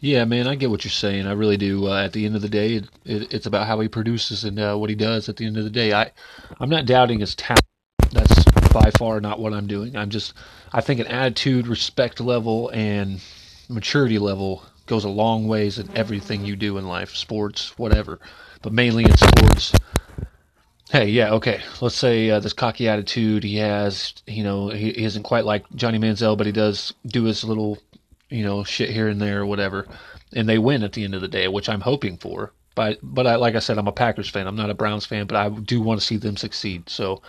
Yeah, 0.00 0.24
man, 0.24 0.48
I 0.48 0.56
get 0.56 0.70
what 0.70 0.84
you're 0.84 0.90
saying. 0.90 1.26
I 1.26 1.32
really 1.32 1.56
do. 1.56 1.86
Uh, 1.86 2.04
at 2.04 2.12
the 2.12 2.26
end 2.26 2.34
of 2.34 2.42
the 2.42 2.48
day, 2.48 2.74
it, 2.74 2.88
it, 3.04 3.32
it's 3.32 3.46
about 3.46 3.68
how 3.68 3.78
he 3.78 3.86
produces 3.86 4.42
and 4.42 4.58
uh, 4.58 4.74
what 4.74 4.90
he 4.90 4.96
does. 4.96 5.28
At 5.28 5.36
the 5.36 5.46
end 5.46 5.56
of 5.56 5.62
the 5.62 5.70
day, 5.70 5.92
I, 5.92 6.10
I'm 6.58 6.68
not 6.68 6.86
doubting 6.86 7.20
his 7.20 7.36
talent. 7.36 7.64
That's 8.10 8.44
by 8.72 8.90
far 8.98 9.20
not 9.20 9.38
what 9.38 9.52
I'm 9.52 9.68
doing. 9.68 9.96
I'm 9.96 10.10
just, 10.10 10.34
I 10.72 10.80
think 10.80 10.98
an 10.98 11.06
attitude, 11.06 11.68
respect 11.68 12.20
level, 12.20 12.68
and 12.70 13.20
maturity 13.68 14.18
level 14.18 14.64
goes 14.86 15.04
a 15.04 15.08
long 15.08 15.46
ways 15.46 15.78
in 15.78 15.88
everything 15.96 16.44
you 16.44 16.56
do 16.56 16.78
in 16.78 16.88
life, 16.88 17.14
sports, 17.14 17.78
whatever, 17.78 18.18
but 18.60 18.72
mainly 18.72 19.04
in 19.04 19.16
sports. 19.16 19.72
Hey, 20.92 21.08
yeah, 21.08 21.32
okay. 21.32 21.62
Let's 21.80 21.96
say 21.96 22.28
uh, 22.28 22.38
this 22.38 22.52
cocky 22.52 22.86
attitude 22.86 23.44
he 23.44 23.56
has, 23.56 24.12
you 24.26 24.44
know, 24.44 24.68
he, 24.68 24.92
he 24.92 25.04
isn't 25.04 25.22
quite 25.22 25.46
like 25.46 25.64
Johnny 25.74 25.98
Manziel, 25.98 26.36
but 26.36 26.46
he 26.46 26.52
does 26.52 26.92
do 27.06 27.24
his 27.24 27.42
little 27.44 27.78
you 28.32 28.42
know, 28.42 28.64
shit 28.64 28.90
here 28.90 29.08
and 29.08 29.20
there 29.20 29.42
or 29.42 29.46
whatever. 29.46 29.86
and 30.32 30.48
they 30.48 30.58
win 30.58 30.82
at 30.82 30.94
the 30.94 31.04
end 31.04 31.14
of 31.14 31.20
the 31.20 31.28
day, 31.28 31.48
which 31.48 31.68
I'm 31.68 31.82
hoping 31.82 32.16
for. 32.16 32.52
But 32.74 32.98
but 33.02 33.26
I, 33.26 33.36
like 33.36 33.54
I 33.54 33.58
said, 33.58 33.76
I'm 33.76 33.88
a 33.88 33.92
Packers 33.92 34.30
fan. 34.30 34.46
I'm 34.46 34.56
not 34.56 34.70
a 34.70 34.74
Browns 34.74 35.04
fan, 35.04 35.26
but 35.26 35.36
I 35.36 35.50
do 35.50 35.80
want 35.82 36.00
to 36.00 36.06
see 36.06 36.16
them 36.16 36.38
succeed. 36.38 36.88
So 36.88 37.20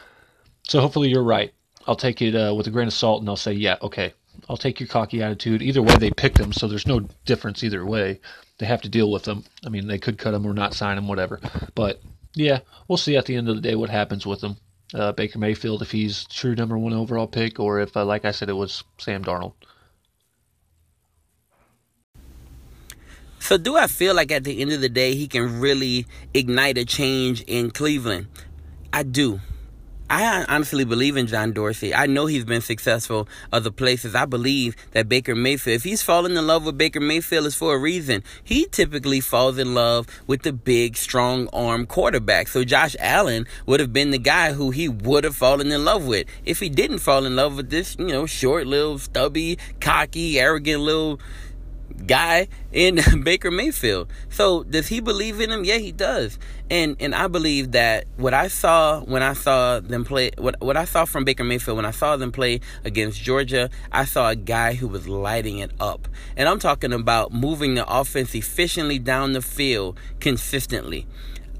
so 0.64 0.80
hopefully 0.80 1.10
you're 1.10 1.24
right. 1.24 1.54
I'll 1.86 1.98
take 1.98 2.22
it 2.22 2.34
uh, 2.34 2.56
with 2.56 2.68
a 2.68 2.72
grain 2.72 2.88
of 2.88 2.94
salt, 2.94 3.22
and 3.22 3.30
I'll 3.30 3.36
say, 3.36 3.52
yeah, 3.52 3.76
okay. 3.82 4.14
I'll 4.50 4.58
take 4.58 4.80
your 4.80 4.88
cocky 4.88 5.22
attitude. 5.22 5.62
Either 5.62 5.82
way, 5.82 5.96
they 5.98 6.12
picked 6.12 6.38
them, 6.38 6.54
so 6.54 6.68
there's 6.68 6.88
no 6.88 7.02
difference 7.26 7.64
either 7.64 7.86
way. 7.86 8.22
They 8.58 8.66
have 8.66 8.82
to 8.84 8.90
deal 8.90 9.12
with 9.12 9.24
them. 9.24 9.44
I 9.66 9.70
mean, 9.70 9.88
they 9.88 10.00
could 10.00 10.18
cut 10.18 10.32
them 10.32 10.46
or 10.46 10.54
not 10.54 10.74
sign 10.74 10.96
them, 10.96 11.08
whatever. 11.10 11.42
But 11.76 12.02
yeah, 12.36 12.60
we'll 12.88 12.98
see 12.98 13.18
at 13.18 13.26
the 13.26 13.36
end 13.36 13.50
of 13.50 13.56
the 13.56 13.62
day 13.62 13.76
what 13.76 13.90
happens 13.90 14.26
with 14.26 14.44
him. 14.44 14.58
Uh, 14.94 15.12
Baker 15.12 15.40
Mayfield, 15.40 15.82
if 15.82 15.92
he's 15.92 16.26
true 16.26 16.56
number 16.56 16.78
one 16.78 16.94
overall 16.94 17.28
pick, 17.28 17.60
or 17.60 17.80
if, 17.80 17.98
uh, 17.98 18.06
like 18.06 18.26
I 18.26 18.32
said, 18.32 18.50
it 18.50 18.54
was 18.54 18.84
Sam 19.00 19.24
Darnold. 19.24 19.54
So, 23.40 23.58
do 23.58 23.76
I 23.76 23.88
feel 23.88 24.16
like 24.16 24.32
at 24.32 24.46
the 24.46 24.62
end 24.62 24.72
of 24.72 24.82
the 24.82 24.90
day 24.90 25.16
he 25.16 25.28
can 25.28 25.60
really 25.60 26.06
ignite 26.34 26.78
a 26.78 26.86
change 26.86 27.42
in 27.42 27.72
Cleveland? 27.72 28.28
I 28.94 29.04
do. 29.04 29.42
I 30.10 30.46
honestly 30.48 30.84
believe 30.86 31.18
in 31.18 31.28
John 31.28 31.54
Dorsey. 31.54 31.94
I 31.96 32.06
know 32.06 32.26
he's 32.26 32.46
been 32.46 32.62
successful 32.62 33.28
other 33.52 33.72
places. 33.72 34.16
I 34.16 34.26
believe 34.26 34.76
that 34.92 35.10
Baker 35.10 35.34
Mayfield, 35.34 35.78
if 35.78 35.84
he's 35.84 36.04
fallen 36.04 36.38
in 36.38 36.46
love 36.46 36.66
with 36.66 36.78
Baker 36.78 37.00
Mayfield, 37.00 37.46
is 37.46 37.56
for 37.56 37.74
a 37.74 37.78
reason. 37.78 38.24
He 38.44 38.66
typically 38.66 39.22
falls 39.22 39.58
in 39.58 39.74
love 39.74 40.08
with 40.28 40.44
the 40.44 40.54
big, 40.54 40.98
strong 40.98 41.48
arm 41.54 41.86
quarterback. 41.86 42.48
So 42.50 42.64
Josh 42.64 42.96
Allen 43.00 43.48
would 43.66 43.80
have 43.80 43.94
been 43.94 44.12
the 44.12 44.20
guy 44.20 44.54
who 44.54 44.72
he 44.72 44.90
would 44.90 45.24
have 45.24 45.36
fallen 45.36 45.72
in 45.72 45.86
love 45.86 46.06
with. 46.06 46.28
If 46.46 46.60
he 46.60 46.70
didn't 46.70 47.00
fall 47.00 47.26
in 47.26 47.36
love 47.36 47.56
with 47.56 47.70
this, 47.70 47.96
you 47.98 48.08
know, 48.08 48.26
short, 48.26 48.68
little, 48.68 49.00
stubby, 49.00 49.58
cocky, 49.80 50.40
arrogant 50.40 50.82
little 50.82 51.20
guy 52.08 52.48
in 52.72 53.00
Baker 53.24 53.52
Mayfield. 53.52 54.12
So 54.30 54.64
does 54.64 54.88
he 54.88 55.00
believe 55.00 55.40
in 55.40 55.52
him? 55.52 55.64
Yeah, 55.64 55.78
he 55.78 55.92
does. 55.92 56.40
And 56.70 56.96
and 57.00 57.14
I 57.14 57.28
believe 57.28 57.72
that 57.72 58.06
what 58.18 58.34
I 58.34 58.48
saw 58.48 59.02
when 59.02 59.24
I 59.24 59.34
saw 59.34 59.80
them 59.80 60.06
play 60.06 60.32
what 60.38 60.60
what 60.62 60.78
I 60.78 60.86
saw 60.86 61.06
from 61.06 61.26
Baker 61.26 61.44
Mayfield 61.44 61.78
when 61.78 61.86
I 61.86 61.92
saw 61.92 62.16
them 62.18 62.32
play 62.32 62.62
against 62.84 63.22
Georgia, 63.22 63.70
I 63.92 64.06
saw 64.06 64.30
a 64.30 64.36
guy 64.36 64.74
who 64.74 64.88
was 64.88 65.08
lighting 65.08 65.60
it 65.60 65.72
up. 65.80 66.08
And 66.38 66.48
I'm 66.48 66.60
talking 66.60 66.94
about 66.94 67.34
moving 67.34 67.76
the 67.76 67.88
offense 67.88 68.36
efficiently 68.36 69.00
down 69.00 69.34
the 69.34 69.42
field 69.42 70.00
consistently. 70.20 71.08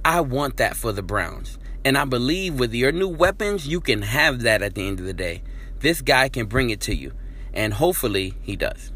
I 0.06 0.22
want 0.22 0.58
that 0.58 0.76
for 0.76 0.92
the 0.92 1.04
Browns. 1.04 1.58
And 1.86 1.98
I 1.98 2.06
believe 2.06 2.60
with 2.60 2.74
your 2.74 2.94
new 2.94 3.10
weapons, 3.10 3.68
you 3.68 3.82
can 3.82 4.04
have 4.04 4.42
that 4.42 4.62
at 4.62 4.76
the 4.76 4.88
end 4.88 5.00
of 5.02 5.06
the 5.06 5.14
day. 5.14 5.44
This 5.80 6.02
guy 6.02 6.30
can 6.30 6.46
bring 6.46 6.70
it 6.70 6.80
to 6.82 6.96
you. 6.96 7.12
And 7.54 7.74
hopefully 7.74 8.36
he 8.42 8.56
does 8.56 8.93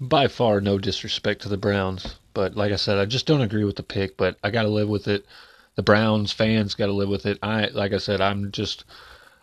by 0.00 0.28
far 0.28 0.60
no 0.60 0.78
disrespect 0.78 1.42
to 1.42 1.48
the 1.48 1.56
Browns, 1.56 2.16
but 2.34 2.54
like 2.54 2.72
I 2.72 2.76
said, 2.76 2.98
I 2.98 3.06
just 3.06 3.26
don't 3.26 3.40
agree 3.40 3.64
with 3.64 3.76
the 3.76 3.82
pick. 3.82 4.16
But 4.16 4.36
I 4.42 4.50
got 4.50 4.62
to 4.62 4.68
live 4.68 4.88
with 4.88 5.08
it. 5.08 5.26
The 5.74 5.82
Browns 5.82 6.32
fans 6.32 6.74
got 6.74 6.86
to 6.86 6.92
live 6.92 7.08
with 7.08 7.26
it. 7.26 7.38
I 7.42 7.66
like 7.68 7.92
I 7.92 7.98
said, 7.98 8.20
I'm 8.20 8.52
just 8.52 8.84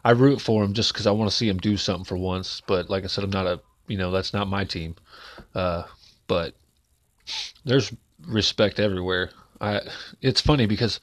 I 0.03 0.12
root 0.12 0.41
for 0.41 0.62
them 0.62 0.74
just 0.74 0.93
because 0.93 1.07
I 1.07 1.12
want 1.12 1.29
to 1.29 1.36
see 1.36 1.48
them 1.48 1.57
do 1.57 1.77
something 1.77 2.05
for 2.05 2.17
once. 2.17 2.62
But 2.65 2.89
like 2.89 3.03
I 3.03 3.07
said, 3.07 3.24
I'm 3.24 3.29
not 3.29 3.48
a 3.48 3.62
you 3.88 3.98
know 3.98 4.12
that's 4.12 4.33
not 4.33 4.48
my 4.48 4.63
team. 4.63 4.95
Uh, 5.55 5.83
but 6.27 6.55
there's 7.65 7.93
respect 8.25 8.79
everywhere. 8.79 9.31
I, 9.62 9.81
it's 10.22 10.41
funny 10.41 10.65
because 10.65 11.00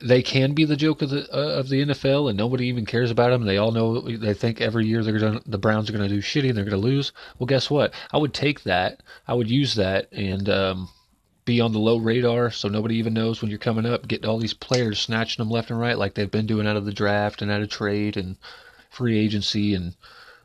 they 0.00 0.22
can 0.22 0.52
be 0.52 0.64
the 0.64 0.76
joke 0.76 1.02
of 1.02 1.10
the 1.10 1.28
uh, 1.32 1.58
of 1.58 1.68
the 1.68 1.84
NFL, 1.84 2.28
and 2.28 2.38
nobody 2.38 2.66
even 2.66 2.86
cares 2.86 3.10
about 3.10 3.30
them. 3.30 3.44
They 3.44 3.56
all 3.56 3.72
know 3.72 4.00
they 4.00 4.34
think 4.34 4.60
every 4.60 4.86
year 4.86 5.02
they're 5.02 5.18
going 5.18 5.40
the 5.44 5.58
Browns 5.58 5.88
are 5.88 5.92
going 5.92 6.08
to 6.08 6.14
do 6.14 6.22
shitty 6.22 6.48
and 6.48 6.56
they're 6.56 6.64
going 6.64 6.80
to 6.80 6.88
lose. 6.88 7.12
Well, 7.38 7.46
guess 7.46 7.70
what? 7.70 7.92
I 8.12 8.18
would 8.18 8.32
take 8.32 8.62
that. 8.62 9.02
I 9.26 9.34
would 9.34 9.50
use 9.50 9.74
that 9.74 10.12
and 10.12 10.48
um, 10.48 10.88
be 11.44 11.60
on 11.60 11.72
the 11.72 11.78
low 11.78 11.96
radar, 11.96 12.50
so 12.50 12.68
nobody 12.68 12.96
even 12.96 13.14
knows 13.14 13.40
when 13.40 13.50
you're 13.50 13.58
coming 13.58 13.86
up. 13.86 14.06
Get 14.06 14.24
all 14.24 14.38
these 14.38 14.54
players 14.54 15.00
snatching 15.00 15.42
them 15.42 15.50
left 15.50 15.70
and 15.70 15.80
right, 15.80 15.98
like 15.98 16.14
they've 16.14 16.30
been 16.30 16.46
doing 16.46 16.66
out 16.66 16.76
of 16.76 16.84
the 16.84 16.92
draft 16.92 17.42
and 17.42 17.50
out 17.50 17.62
of 17.62 17.70
trade 17.70 18.16
and 18.16 18.36
free 18.90 19.18
agency 19.18 19.74
and 19.74 19.94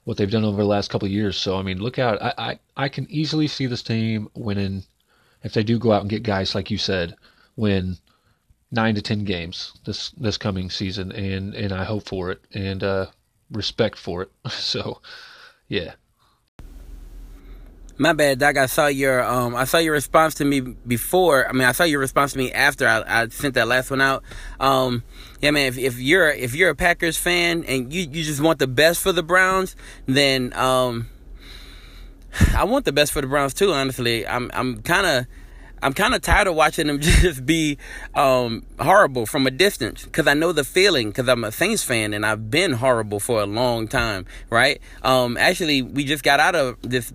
what 0.04 0.18
they've 0.18 0.32
done 0.32 0.46
over 0.46 0.62
the 0.62 0.68
last 0.68 0.90
couple 0.90 1.06
of 1.06 1.12
years. 1.12 1.38
So 1.38 1.58
I 1.58 1.62
mean, 1.62 1.80
look 1.80 2.00
out! 2.00 2.22
I, 2.22 2.34
I 2.38 2.60
I 2.76 2.90
can 2.90 3.06
easily 3.12 3.48
see 3.48 3.68
this 3.68 3.84
team 3.84 4.30
winning 4.34 4.84
if 5.44 5.54
they 5.54 5.64
do 5.64 5.78
go 5.78 5.92
out 5.92 6.02
and 6.02 6.10
get 6.10 6.24
guys 6.24 6.56
like 6.56 6.72
you 6.72 6.78
said 6.78 7.16
win 7.56 7.98
nine 8.72 8.96
to 8.96 9.02
ten 9.02 9.24
games 9.26 9.74
this 9.86 10.12
this 10.12 10.38
coming 10.38 10.70
season, 10.70 11.12
and 11.12 11.54
and 11.54 11.74
I 11.74 11.84
hope 11.84 12.08
for 12.08 12.32
it 12.32 12.42
and 12.54 12.84
uh, 12.84 13.08
respect 13.52 13.98
for 13.98 14.24
it. 14.24 14.32
So, 14.50 15.02
yeah. 15.68 15.94
My 17.98 18.14
bad, 18.14 18.40
Doc. 18.40 18.58
I 18.58 18.66
saw 18.66 18.88
your 18.88 19.24
um, 19.24 19.56
I 19.56 19.66
saw 19.66 19.78
your 19.78 19.94
response 19.94 20.36
to 20.36 20.46
me 20.46 20.62
before. 20.62 21.48
I 21.48 21.52
mean, 21.52 21.68
I 21.68 21.72
saw 21.72 21.84
your 21.84 22.00
response 22.00 22.32
to 22.32 22.38
me 22.40 22.52
after 22.52 22.88
I, 22.88 23.04
I 23.06 23.28
sent 23.28 23.54
that 23.56 23.68
last 23.68 23.92
one 23.92 24.02
out. 24.02 24.24
Um, 24.60 25.04
yeah, 25.40 25.52
man. 25.52 25.68
If, 25.68 25.78
if 25.78 26.00
you're 26.00 26.30
if 26.30 26.56
you're 26.56 26.72
a 26.72 26.76
Packers 26.76 27.18
fan 27.18 27.64
and 27.66 27.94
you, 27.94 28.02
you 28.02 28.24
just 28.24 28.42
want 28.42 28.58
the 28.58 28.68
best 28.68 29.02
for 29.02 29.12
the 29.12 29.22
Browns, 29.22 29.76
then 30.08 30.52
um, 30.54 31.10
I 32.56 32.64
want 32.64 32.86
the 32.86 32.92
best 32.92 33.12
for 33.12 33.22
the 33.22 33.28
Browns 33.28 33.54
too. 33.54 33.72
Honestly, 33.72 34.26
I'm 34.26 34.50
I'm 34.54 34.82
kind 34.82 35.06
of 35.06 35.28
I'm 35.82 35.94
kind 35.94 36.14
of 36.14 36.22
tired 36.22 36.48
of 36.48 36.56
watching 36.56 36.88
them 36.88 37.00
just 37.02 37.46
be 37.46 37.78
um, 38.16 38.66
horrible 38.80 39.26
from 39.26 39.48
a 39.48 39.52
distance 39.52 40.04
because 40.04 40.28
I 40.28 40.34
know 40.34 40.52
the 40.52 40.64
feeling 40.64 41.10
because 41.10 41.28
I'm 41.28 41.44
a 41.44 41.52
Saints 41.52 41.84
fan 41.84 42.14
and 42.14 42.26
I've 42.26 42.52
been 42.52 42.74
horrible 42.74 43.20
for 43.20 43.42
a 43.42 43.46
long 43.46 43.88
time, 43.88 44.26
right? 44.50 44.80
Um, 45.02 45.38
actually, 45.38 45.82
we 45.82 46.04
just 46.06 46.24
got 46.24 46.40
out 46.40 46.56
of 46.56 46.78
this 46.82 47.12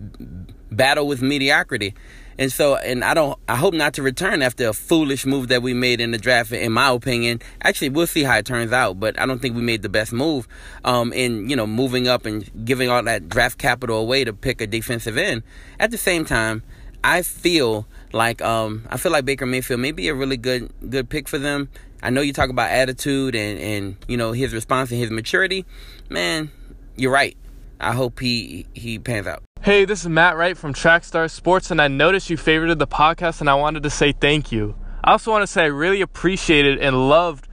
battle 0.71 1.07
with 1.07 1.23
mediocrity. 1.23 1.95
And 2.39 2.53
so, 2.53 2.77
and 2.77 3.03
I 3.03 3.15
don't, 3.15 3.39
I 3.49 3.57
hope 3.57 3.73
not 3.73 3.95
to 3.95 4.03
return 4.03 4.43
after 4.43 4.69
a 4.69 4.75
foolish 4.75 5.25
move 5.25 5.49
that 5.49 5.63
we 5.63 5.73
made 5.73 6.03
in 6.03 6.11
the 6.11 6.19
draft, 6.19 6.53
in 6.53 6.73
my 6.73 6.91
opinion. 6.91 7.41
Actually, 7.63 7.91
we'll 7.91 8.07
see 8.07 8.25
how 8.25 8.37
it 8.37 8.45
turns 8.45 8.73
out, 8.73 9.01
but 9.01 9.19
I 9.19 9.25
don't 9.25 9.41
think 9.41 9.57
we 9.57 9.63
made 9.63 9.81
the 9.81 9.89
best 9.89 10.13
move, 10.13 10.47
um, 10.85 11.15
in, 11.15 11.49
you 11.49 11.57
know, 11.57 11.67
moving 11.67 12.09
up 12.09 12.27
and 12.27 12.67
giving 12.67 12.91
all 12.91 13.03
that 13.05 13.31
draft 13.31 13.57
capital 13.57 13.99
away 13.99 14.25
to 14.25 14.35
pick 14.35 14.61
a 14.61 14.67
defensive 14.67 15.17
end. 15.17 15.45
At 15.81 15.91
the 15.91 15.97
same 15.97 16.27
time, 16.27 16.63
I 17.03 17.23
feel 17.23 17.87
like 18.17 18.43
um, 18.43 18.87
I 18.91 18.97
feel 18.97 19.13
like 19.13 19.25
Baker 19.25 19.47
Mayfield 19.47 19.81
may 19.81 19.93
be 19.93 20.09
a 20.09 20.15
really 20.15 20.37
good 20.37 20.73
good 20.89 21.09
pick 21.09 21.29
for 21.29 21.39
them. 21.39 21.69
I 22.03 22.11
know 22.11 22.21
you 22.21 22.33
talk 22.33 22.51
about 22.51 22.71
attitude 22.71 23.35
and 23.35 23.59
and 23.59 23.97
you 24.09 24.17
know 24.17 24.33
his 24.33 24.53
response 24.53 24.91
and 24.91 25.01
his 25.01 25.11
maturity. 25.11 25.65
Man, 26.09 26.51
you're 26.97 27.13
right. 27.13 27.37
I 27.81 27.93
hope 27.93 28.21
he 28.21 28.67
he 28.75 28.99
pans 28.99 29.27
out. 29.27 29.43
Hey, 29.61 29.85
this 29.85 30.03
is 30.03 30.09
Matt 30.09 30.37
Wright 30.37 30.57
from 30.57 30.73
Trackstar 30.73 31.31
Sports, 31.31 31.71
and 31.71 31.81
I 31.81 31.89
noticed 31.89 32.31
you 32.31 32.37
favorited 32.37 32.79
the 32.79 32.87
podcast, 32.87 33.41
and 33.41 33.51
I 33.51 33.55
wanted 33.55 33.83
to 33.83 33.91
say 33.91 34.13
thank 34.13 34.53
you. 34.53 34.77
I 35.03 35.13
also 35.13 35.31
want 35.31 35.43
to 35.43 35.47
say 35.47 35.63
I 35.63 35.67
really 35.67 36.01
appreciated 36.01 36.79
and 36.79 37.09
loved 37.09 37.49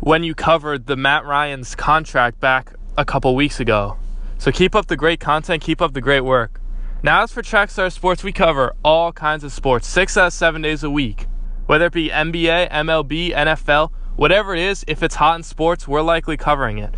when 0.00 0.22
you 0.22 0.34
covered 0.34 0.86
the 0.86 0.96
Matt 0.96 1.24
Ryan's 1.24 1.74
contract 1.74 2.40
back 2.40 2.74
a 2.96 3.04
couple 3.04 3.34
weeks 3.34 3.60
ago. 3.60 3.96
So 4.38 4.52
keep 4.52 4.74
up 4.74 4.86
the 4.86 4.96
great 4.96 5.20
content, 5.20 5.62
keep 5.62 5.80
up 5.80 5.94
the 5.94 6.00
great 6.00 6.20
work. 6.20 6.60
Now, 7.04 7.22
as 7.22 7.32
for 7.32 7.42
Trackstar 7.42 7.92
Sports, 7.92 8.24
we 8.24 8.32
cover 8.32 8.74
all 8.82 9.12
kinds 9.12 9.44
of 9.44 9.52
sports, 9.52 9.86
six 9.86 10.16
out 10.16 10.28
of 10.28 10.32
seven 10.32 10.62
days 10.62 10.82
a 10.82 10.88
week. 10.88 11.26
Whether 11.66 11.84
it 11.84 11.92
be 11.92 12.08
NBA, 12.08 12.70
MLB, 12.70 13.34
NFL, 13.34 13.90
whatever 14.16 14.54
it 14.54 14.60
is, 14.62 14.86
if 14.88 15.02
it's 15.02 15.16
hot 15.16 15.36
in 15.36 15.42
sports, 15.42 15.86
we're 15.86 16.00
likely 16.00 16.38
covering 16.38 16.78
it. 16.78 16.94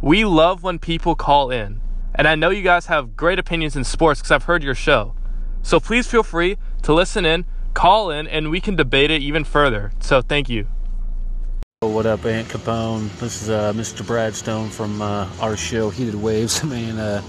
We 0.00 0.24
love 0.24 0.62
when 0.62 0.78
people 0.78 1.14
call 1.14 1.50
in. 1.50 1.82
And 2.14 2.26
I 2.26 2.36
know 2.36 2.48
you 2.48 2.62
guys 2.62 2.86
have 2.86 3.18
great 3.18 3.38
opinions 3.38 3.76
in 3.76 3.84
sports 3.84 4.20
because 4.20 4.30
I've 4.30 4.44
heard 4.44 4.62
your 4.62 4.74
show. 4.74 5.14
So 5.60 5.78
please 5.78 6.06
feel 6.06 6.22
free 6.22 6.56
to 6.84 6.94
listen 6.94 7.26
in, 7.26 7.44
call 7.74 8.10
in, 8.10 8.26
and 8.28 8.50
we 8.50 8.62
can 8.62 8.76
debate 8.76 9.10
it 9.10 9.20
even 9.20 9.44
further. 9.44 9.92
So 10.00 10.22
thank 10.22 10.48
you. 10.48 10.68
What 11.82 12.06
up, 12.06 12.24
Aunt 12.24 12.48
Capone? 12.48 13.10
This 13.18 13.42
is 13.42 13.50
uh, 13.50 13.74
Mr. 13.74 14.04
Bradstone 14.06 14.70
from 14.70 15.02
uh, 15.02 15.28
our 15.38 15.58
show, 15.58 15.90
Heated 15.90 16.14
Waves. 16.14 16.64
Man, 16.64 16.98
uh, 16.98 17.22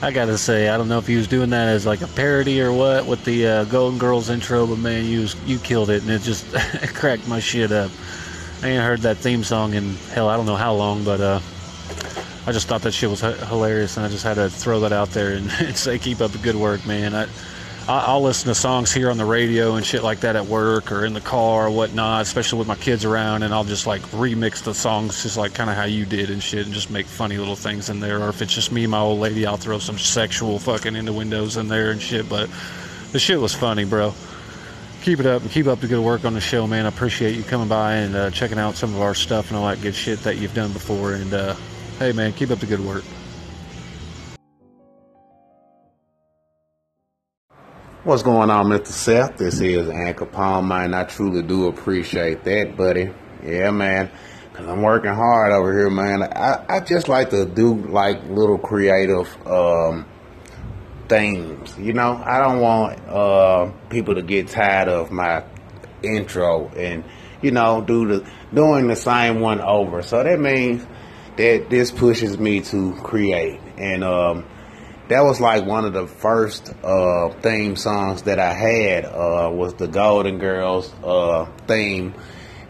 I 0.00 0.12
gotta 0.12 0.38
say, 0.38 0.68
I 0.68 0.76
don't 0.76 0.88
know 0.88 0.98
if 0.98 1.08
he 1.08 1.16
was 1.16 1.26
doing 1.26 1.50
that 1.50 1.66
as 1.66 1.84
like 1.84 2.02
a 2.02 2.06
parody 2.06 2.62
or 2.62 2.72
what 2.72 3.06
with 3.06 3.24
the 3.24 3.46
uh, 3.46 3.64
Golden 3.64 3.98
Girls 3.98 4.30
intro, 4.30 4.64
but 4.64 4.78
man, 4.78 5.04
you 5.04 5.22
was, 5.22 5.34
you 5.44 5.58
killed 5.58 5.90
it, 5.90 6.02
and 6.02 6.10
it 6.10 6.22
just 6.22 6.46
cracked 6.94 7.26
my 7.26 7.40
shit 7.40 7.72
up. 7.72 7.90
I 8.62 8.68
ain't 8.68 8.82
heard 8.82 9.00
that 9.00 9.16
theme 9.16 9.42
song 9.42 9.74
in 9.74 9.94
hell, 10.12 10.28
I 10.28 10.36
don't 10.36 10.46
know 10.46 10.54
how 10.54 10.72
long, 10.74 11.02
but 11.02 11.20
uh, 11.20 11.40
I 12.46 12.52
just 12.52 12.68
thought 12.68 12.82
that 12.82 12.92
shit 12.92 13.10
was 13.10 13.22
hilarious, 13.22 13.96
and 13.96 14.06
I 14.06 14.08
just 14.08 14.22
had 14.22 14.34
to 14.34 14.48
throw 14.48 14.80
that 14.80 14.92
out 14.92 15.10
there 15.10 15.32
and, 15.32 15.50
and 15.58 15.76
say, 15.76 15.98
keep 15.98 16.20
up 16.20 16.30
the 16.30 16.38
good 16.38 16.56
work, 16.56 16.86
man. 16.86 17.14
I, 17.14 17.26
I'll 17.90 18.20
listen 18.20 18.48
to 18.48 18.54
songs 18.54 18.92
here 18.92 19.10
on 19.10 19.16
the 19.16 19.24
radio 19.24 19.76
and 19.76 19.86
shit 19.86 20.02
like 20.02 20.20
that 20.20 20.36
at 20.36 20.44
work 20.44 20.92
or 20.92 21.06
in 21.06 21.14
the 21.14 21.22
car 21.22 21.68
or 21.68 21.70
whatnot, 21.70 22.20
especially 22.20 22.58
with 22.58 22.68
my 22.68 22.74
kids 22.74 23.06
around, 23.06 23.44
and 23.44 23.54
I'll 23.54 23.64
just 23.64 23.86
like 23.86 24.02
remix 24.10 24.62
the 24.62 24.74
songs 24.74 25.22
just 25.22 25.38
like 25.38 25.54
kind 25.54 25.70
of 25.70 25.76
how 25.76 25.84
you 25.84 26.04
did 26.04 26.28
and 26.28 26.42
shit, 26.42 26.66
and 26.66 26.74
just 26.74 26.90
make 26.90 27.06
funny 27.06 27.38
little 27.38 27.56
things 27.56 27.88
in 27.88 27.98
there. 27.98 28.22
Or 28.22 28.28
if 28.28 28.42
it's 28.42 28.54
just 28.54 28.72
me 28.72 28.84
and 28.84 28.90
my 28.90 28.98
old 28.98 29.20
lady, 29.20 29.46
I'll 29.46 29.56
throw 29.56 29.78
some 29.78 29.96
sexual 29.96 30.58
fucking 30.58 30.96
innuendos 30.96 31.56
in 31.56 31.68
there 31.68 31.90
and 31.90 32.00
shit. 32.00 32.28
But 32.28 32.50
the 33.12 33.18
shit 33.18 33.40
was 33.40 33.54
funny, 33.54 33.86
bro. 33.86 34.12
Keep 35.00 35.20
it 35.20 35.26
up 35.26 35.40
and 35.40 35.50
keep 35.50 35.66
up 35.66 35.80
the 35.80 35.86
good 35.86 36.04
work 36.04 36.26
on 36.26 36.34
the 36.34 36.42
show, 36.42 36.66
man. 36.66 36.84
I 36.84 36.90
appreciate 36.90 37.36
you 37.36 37.42
coming 37.42 37.68
by 37.68 37.94
and 37.94 38.14
uh, 38.14 38.30
checking 38.30 38.58
out 38.58 38.74
some 38.76 38.94
of 38.94 39.00
our 39.00 39.14
stuff 39.14 39.48
and 39.48 39.56
all 39.56 39.66
that 39.66 39.80
good 39.80 39.94
shit 39.94 40.18
that 40.24 40.36
you've 40.36 40.52
done 40.52 40.74
before. 40.74 41.14
And 41.14 41.32
uh, 41.32 41.54
hey, 41.98 42.12
man, 42.12 42.34
keep 42.34 42.50
up 42.50 42.58
the 42.58 42.66
good 42.66 42.80
work. 42.80 43.04
What's 48.08 48.22
going 48.22 48.48
on, 48.48 48.68
Mr. 48.68 48.86
Seth? 48.86 49.36
This 49.36 49.60
is 49.60 49.86
Anchor 49.90 50.24
Palm, 50.24 50.68
man. 50.68 50.94
I 50.94 51.04
truly 51.04 51.42
do 51.42 51.66
appreciate 51.66 52.42
that, 52.44 52.74
buddy. 52.74 53.10
Yeah, 53.44 53.70
man. 53.70 54.10
Cause 54.54 54.66
I'm 54.66 54.80
working 54.80 55.12
hard 55.12 55.52
over 55.52 55.74
here, 55.74 55.90
man. 55.90 56.22
I, 56.22 56.64
I 56.70 56.80
just 56.80 57.10
like 57.10 57.28
to 57.28 57.44
do 57.44 57.74
like 57.74 58.24
little 58.24 58.56
creative 58.56 59.28
um, 59.46 60.06
things. 61.06 61.76
You 61.76 61.92
know, 61.92 62.16
I 62.24 62.38
don't 62.38 62.60
want 62.60 62.98
uh, 63.06 63.72
people 63.90 64.14
to 64.14 64.22
get 64.22 64.48
tired 64.48 64.88
of 64.88 65.10
my 65.10 65.44
intro 66.02 66.68
and 66.68 67.04
you 67.42 67.50
know 67.50 67.82
do 67.82 68.06
the 68.06 68.30
doing 68.54 68.86
the 68.86 68.96
same 68.96 69.40
one 69.40 69.60
over. 69.60 70.00
So 70.00 70.24
that 70.24 70.40
means 70.40 70.82
that 71.36 71.68
this 71.68 71.90
pushes 71.90 72.38
me 72.38 72.62
to 72.62 72.94
create 73.02 73.60
and. 73.76 74.02
Um, 74.02 74.46
that 75.08 75.22
was 75.22 75.40
like 75.40 75.64
one 75.64 75.84
of 75.84 75.92
the 75.92 76.06
first 76.06 76.72
uh, 76.82 77.30
theme 77.40 77.76
songs 77.76 78.22
that 78.22 78.38
I 78.38 78.52
had 78.52 79.04
uh, 79.06 79.50
was 79.52 79.74
the 79.74 79.88
Golden 79.88 80.38
Girls 80.38 80.92
uh, 81.02 81.46
theme, 81.66 82.14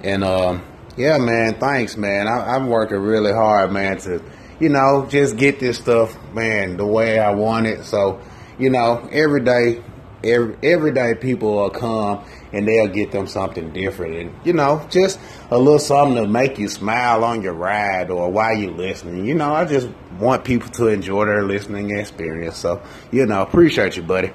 and 0.03 0.23
um, 0.23 0.65
yeah, 0.97 1.19
man, 1.19 1.55
thanks, 1.55 1.97
man. 1.97 2.29
I, 2.29 2.57
am 2.57 2.69
working 2.69 2.99
really 2.99 3.33
hard, 3.33 3.73
man, 3.73 3.99
to 3.99 4.23
you 4.61 4.69
know 4.69 5.07
just 5.11 5.37
get 5.37 5.59
this 5.59 5.79
stuff, 5.79 6.17
man, 6.33 6.77
the 6.77 6.87
way 6.87 7.19
I 7.19 7.33
want 7.33 7.67
it. 7.67 7.85
So 7.85 8.21
you 8.59 8.71
know, 8.71 9.09
every 9.11 9.43
day, 9.43 9.83
every 10.23 10.57
every 10.63 10.93
day, 10.93 11.15
people 11.15 11.55
will 11.55 11.71
come 11.71 12.25
and 12.53 12.67
they'll 12.67 12.89
get 12.89 13.13
them 13.13 13.27
something 13.27 13.73
different, 13.73 14.17
and 14.17 14.35
you 14.45 14.53
know, 14.53 14.87
just 14.91 15.19
a 15.51 15.59
little 15.59 15.79
something 15.79 16.17
to 16.17 16.29
make 16.29 16.59
you 16.59 16.69
smile 16.69 17.25
on 17.25 17.43
your 17.43 17.55
ride 17.55 18.11
or 18.11 18.31
while 18.31 18.57
you're 18.57 18.73
listening. 18.73 19.27
You 19.27 19.35
know, 19.35 19.55
I 19.55 19.65
just 19.65 19.89
want 20.19 20.45
people 20.45 20.69
to 20.71 20.89
enjoy 20.89 21.27
their 21.27 21.45
listening 21.45 21.97
experience. 21.97 22.57
So, 22.57 22.83
you 23.13 23.27
know, 23.27 23.43
appreciate 23.43 23.97
you, 23.97 24.03
buddy. 24.03 24.33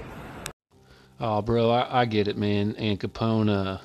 Oh, 1.20 1.42
bro, 1.42 1.70
I, 1.70 2.02
I 2.02 2.06
get 2.06 2.28
it, 2.28 2.38
man. 2.38 2.76
And 2.78 3.00
Capone, 3.00 3.50
uh, 3.50 3.78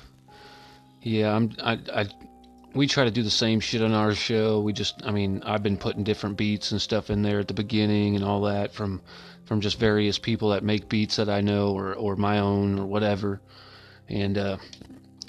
yeah, 1.01 1.33
I'm, 1.33 1.55
I, 1.63 1.79
I, 1.93 2.07
we 2.73 2.87
try 2.87 3.05
to 3.05 3.11
do 3.11 3.23
the 3.23 3.29
same 3.29 3.59
shit 3.59 3.81
on 3.81 3.93
our 3.93 4.13
show. 4.13 4.59
We 4.59 4.73
just, 4.73 5.05
I 5.05 5.11
mean, 5.11 5.43
I've 5.45 5.63
been 5.63 5.77
putting 5.77 6.03
different 6.03 6.37
beats 6.37 6.71
and 6.71 6.81
stuff 6.81 7.09
in 7.09 7.21
there 7.21 7.39
at 7.39 7.47
the 7.47 7.53
beginning 7.53 8.15
and 8.15 8.25
all 8.25 8.41
that 8.41 8.73
from, 8.73 9.01
from 9.45 9.61
just 9.61 9.79
various 9.79 10.19
people 10.19 10.49
that 10.49 10.63
make 10.63 10.89
beats 10.89 11.15
that 11.15 11.29
I 11.29 11.41
know 11.41 11.71
or, 11.71 11.93
or 11.93 12.15
my 12.15 12.39
own 12.39 12.79
or 12.79 12.85
whatever. 12.85 13.41
And, 14.09 14.37
uh, 14.37 14.57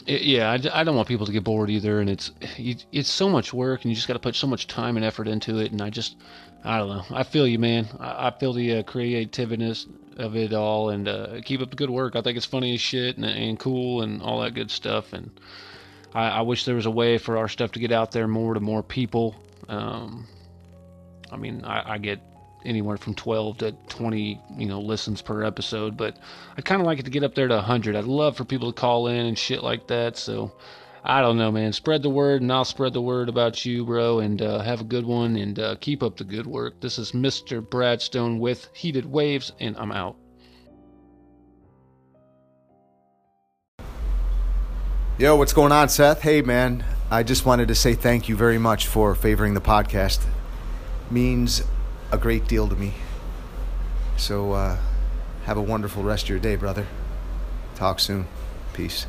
it, 0.07 0.23
yeah, 0.23 0.51
I, 0.51 0.81
I, 0.81 0.85
don't 0.85 0.97
want 0.97 1.09
people 1.09 1.27
to 1.27 1.33
get 1.33 1.45
bored 1.45 1.71
either, 1.71 2.01
and 2.01 2.09
it's 2.09 2.33
it's 2.59 3.11
so 3.11 3.29
much 3.29 3.53
work, 3.53 3.83
and 3.83 3.91
you 3.91 3.95
just 3.95 4.09
got 4.09 4.15
to 4.15 4.21
put 4.21 4.35
so 4.35 4.47
much 4.47 4.67
time 4.67 4.97
and 4.97 5.05
effort 5.05 5.29
into 5.29 5.59
it. 5.59 5.73
And 5.73 5.81
I 5.81 5.91
just, 5.91 6.17
I 6.65 6.79
don't 6.79 6.89
know. 6.89 7.05
I 7.11 7.23
feel 7.23 7.47
you, 7.47 7.59
man. 7.59 7.87
I, 7.99 8.29
I 8.29 8.31
feel 8.31 8.53
the 8.53 8.79
uh, 8.79 8.83
creativeness 8.83 9.87
of 10.17 10.37
it 10.37 10.53
all, 10.53 10.91
and 10.91 11.09
uh, 11.09 11.41
keep 11.45 11.61
up 11.61 11.71
the 11.71 11.77
good 11.77 11.91
work. 11.91 12.17
I 12.17 12.23
think 12.23 12.37
it's 12.37 12.47
funny 12.47 12.75
as 12.75 12.81
shit 12.81 13.17
and, 13.17 13.25
and 13.25 13.59
cool 13.59 14.03
and 14.03 14.23
all 14.23 14.41
that 14.41 14.55
good 14.55 14.71
stuff. 14.71 15.13
And 15.13 15.31
I, 16.15 16.29
I, 16.29 16.41
wish 16.43 16.65
there 16.65 16.75
was 16.75 16.87
a 16.87 16.91
way 16.91 17.19
for 17.19 17.37
our 17.37 17.49
stuff 17.49 17.73
to 17.73 17.79
get 17.79 17.93
out 17.93 18.13
there 18.13 18.27
more 18.27 18.55
to 18.55 18.61
more 18.61 18.83
people. 18.83 19.37
Um, 19.69 20.27
I 21.31 21.37
mean, 21.37 21.65
I, 21.65 21.95
I 21.95 21.99
get 21.99 22.21
anywhere 22.65 22.97
from 22.97 23.15
12 23.15 23.59
to 23.59 23.73
20 23.89 24.41
you 24.57 24.67
know 24.67 24.81
listens 24.81 25.23
per 25.23 25.43
episode 25.45 25.97
but 25.97 26.17
i 26.57 26.61
kind 26.61 26.81
of 26.81 26.87
like 26.87 26.99
it 26.99 27.05
to 27.05 27.11
get 27.11 27.25
up 27.25 27.35
there 27.35 27.49
to 27.49 27.55
100 27.55 27.97
i'd 27.97 28.05
love 28.05 28.37
for 28.37 28.45
people 28.45 28.73
to 28.73 28.81
call 28.81 29.07
in 29.07 29.27
and 29.27 29.39
shit 29.39 29.63
like 29.63 29.87
that 29.87 30.17
so 30.17 30.53
i 31.05 31.21
don't 31.21 31.39
know 31.39 31.51
man 31.51 31.73
spread 31.73 32.03
the 32.03 32.11
word 32.11 32.43
and 32.43 32.53
i'll 32.53 32.65
spread 32.65 32.93
the 32.93 33.01
word 33.01 33.29
about 33.29 33.65
you 33.65 33.85
bro 33.85 34.21
and 34.21 34.43
uh, 34.43 34.61
have 34.61 34.81
a 34.81 34.85
good 34.85 35.07
one 35.07 35.37
and 35.37 35.59
uh, 35.59 35.75
keep 35.81 36.03
up 36.03 36.17
the 36.17 36.25
good 36.25 36.47
work 36.47 36.81
this 36.81 36.99
is 36.99 37.13
mr 37.13 37.61
bradstone 37.61 38.39
with 38.39 38.69
heated 38.75 39.07
waves 39.07 39.53
and 39.61 39.77
i'm 39.77 39.93
out 39.93 40.17
Yo, 45.21 45.37
what's 45.37 45.53
going 45.53 45.71
on, 45.71 45.87
Seth? 45.87 46.23
Hey, 46.23 46.41
man. 46.41 46.83
I 47.11 47.23
just 47.23 47.45
wanted 47.45 47.69
to 47.69 47.75
say 47.75 47.93
thank 47.93 48.31
you 48.31 48.37
very 48.37 48.57
much 48.57 48.87
for 48.87 49.15
favoring 49.15 49.53
the 49.53 49.61
podcast. 49.61 50.25
Means 51.11 51.63
a 52.13 52.19
great 52.19 52.47
deal 52.47 52.69
to 52.69 52.75
me. 52.75 52.95
So 54.17 54.53
uh, 54.53 54.79
have 55.45 55.57
a 55.57 55.63
wonderful 55.63 56.03
rest 56.03 56.25
of 56.25 56.31
your 56.31 56.39
day, 56.39 56.57
brother. 56.57 56.87
Talk 57.75 58.01
soon. 58.01 58.27
Peace. 58.73 59.07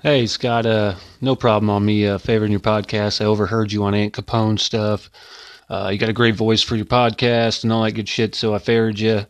Hey, 0.00 0.26
Scott. 0.26 0.66
Uh, 0.66 0.96
no 1.20 1.34
problem 1.34 1.70
on 1.70 1.84
me 1.84 2.06
uh, 2.06 2.18
favoring 2.18 2.50
your 2.50 2.60
podcast. 2.60 3.20
I 3.20 3.24
overheard 3.24 3.72
you 3.72 3.84
on 3.84 3.94
Aunt 3.94 4.12
Capone 4.12 4.58
stuff. 4.60 5.10
Uh, 5.70 5.88
you 5.90 5.98
got 5.98 6.10
a 6.10 6.14
great 6.14 6.34
voice 6.34 6.62
for 6.62 6.76
your 6.76 6.84
podcast 6.84 7.64
and 7.64 7.72
all 7.72 7.82
that 7.84 7.92
good 7.92 8.08
shit, 8.08 8.34
so 8.34 8.54
I 8.54 8.58
favored 8.58 8.98
you. 8.98 9.24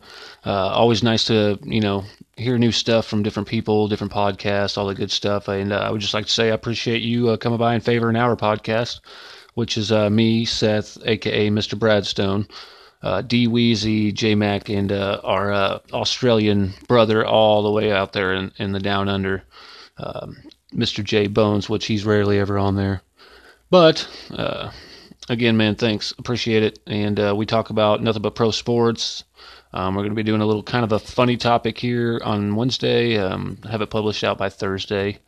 Uh, 0.45 0.67
always 0.67 1.01
nice 1.01 1.23
to, 1.25 1.57
you 1.63 1.79
know, 1.79 2.03
hear 2.35 2.57
new 2.57 2.73
stuff 2.73 3.07
from 3.07 3.23
different 3.23 3.47
people, 3.47 3.87
different 3.87 4.11
podcasts, 4.11 4.77
all 4.77 4.87
the 4.87 4.95
good 4.95 5.11
stuff. 5.11 5.47
And 5.47 5.71
uh, 5.71 5.77
I 5.77 5.91
would 5.91 6.01
just 6.01 6.13
like 6.13 6.25
to 6.25 6.31
say 6.31 6.51
I 6.51 6.55
appreciate 6.55 7.01
you 7.01 7.29
uh, 7.29 7.37
coming 7.37 7.57
by 7.57 7.73
and 7.73 7.83
favoring 7.83 8.17
our 8.17 8.35
podcast 8.35 8.99
which 9.55 9.77
is 9.77 9.91
uh, 9.91 10.09
me, 10.09 10.45
Seth, 10.45 10.97
aka 11.05 11.49
Mr. 11.49 11.77
Bradstone, 11.77 12.47
uh, 13.01 13.21
D 13.21 13.47
Weezy, 13.47 14.13
J 14.13 14.35
Mac, 14.35 14.69
and 14.69 14.91
uh, 14.91 15.19
our 15.23 15.51
uh, 15.51 15.79
Australian 15.91 16.73
brother, 16.87 17.25
all 17.25 17.63
the 17.63 17.71
way 17.71 17.91
out 17.91 18.13
there 18.13 18.33
in, 18.33 18.51
in 18.57 18.71
the 18.71 18.79
down 18.79 19.09
under, 19.09 19.43
um, 19.97 20.37
Mr. 20.73 21.03
J 21.03 21.27
Bones, 21.27 21.69
which 21.69 21.85
he's 21.87 22.05
rarely 22.05 22.39
ever 22.39 22.57
on 22.57 22.75
there. 22.75 23.01
But 23.71 24.07
uh, 24.31 24.71
again, 25.29 25.57
man, 25.57 25.75
thanks, 25.75 26.13
appreciate 26.17 26.63
it. 26.63 26.79
And 26.85 27.19
uh, 27.19 27.33
we 27.35 27.45
talk 27.45 27.69
about 27.69 28.01
nothing 28.03 28.21
but 28.21 28.35
pro 28.35 28.51
sports. 28.51 29.23
Um, 29.73 29.95
we're 29.95 30.03
going 30.03 30.11
to 30.11 30.15
be 30.15 30.23
doing 30.23 30.41
a 30.41 30.45
little 30.45 30.63
kind 30.63 30.85
of 30.85 30.93
a 30.93 30.99
funny 30.99 31.35
topic 31.35 31.77
here 31.77 32.21
on 32.23 32.55
Wednesday. 32.55 33.17
Um, 33.17 33.57
have 33.69 33.81
it 33.81 33.89
published 33.89 34.23
out 34.23 34.37
by 34.37 34.49
Thursday 34.49 35.19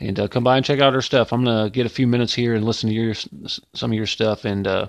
and 0.00 0.18
uh, 0.18 0.28
come 0.28 0.42
by 0.42 0.56
and 0.56 0.64
check 0.64 0.80
out 0.80 0.94
our 0.94 1.02
stuff. 1.02 1.32
I'm 1.32 1.44
gonna 1.44 1.70
get 1.70 1.86
a 1.86 1.90
few 1.90 2.06
minutes 2.06 2.34
here 2.34 2.54
and 2.54 2.64
listen 2.64 2.88
to 2.88 2.94
your 2.94 3.14
some 3.14 3.90
of 3.90 3.96
your 3.96 4.06
stuff 4.06 4.44
and 4.44 4.66
uh, 4.66 4.86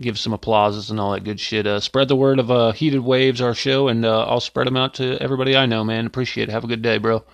give 0.00 0.18
some 0.18 0.32
applauses 0.32 0.90
and 0.90 0.98
all 0.98 1.12
that 1.12 1.24
good 1.24 1.38
shit. 1.38 1.66
Uh, 1.66 1.80
spread 1.80 2.08
the 2.08 2.16
word 2.16 2.38
of 2.38 2.50
uh, 2.50 2.72
Heated 2.72 3.00
Waves, 3.00 3.40
our 3.40 3.54
show, 3.54 3.88
and 3.88 4.04
uh, 4.04 4.24
I'll 4.24 4.40
spread 4.40 4.66
them 4.66 4.76
out 4.76 4.94
to 4.94 5.18
everybody 5.20 5.56
I 5.56 5.66
know. 5.66 5.84
Man, 5.84 6.06
appreciate 6.06 6.48
it. 6.48 6.52
Have 6.52 6.64
a 6.64 6.68
good 6.68 6.82
day, 6.82 6.98
bro. 6.98 7.24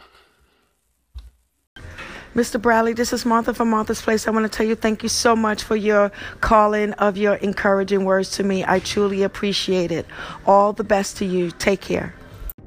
Mr. 2.34 2.60
Bradley, 2.60 2.94
this 2.94 3.12
is 3.12 3.24
Martha 3.24 3.54
from 3.54 3.70
Martha's 3.70 4.02
Place. 4.02 4.26
I 4.26 4.32
want 4.32 4.42
to 4.44 4.48
tell 4.48 4.66
you 4.66 4.74
thank 4.74 5.04
you 5.04 5.08
so 5.08 5.36
much 5.36 5.62
for 5.62 5.76
your 5.76 6.10
calling 6.40 6.92
of 6.94 7.16
your 7.16 7.34
encouraging 7.34 8.04
words 8.04 8.30
to 8.32 8.42
me. 8.42 8.64
I 8.66 8.80
truly 8.80 9.22
appreciate 9.22 9.92
it. 9.92 10.04
All 10.44 10.72
the 10.72 10.82
best 10.82 11.16
to 11.18 11.24
you. 11.24 11.52
Take 11.52 11.80
care. 11.80 12.12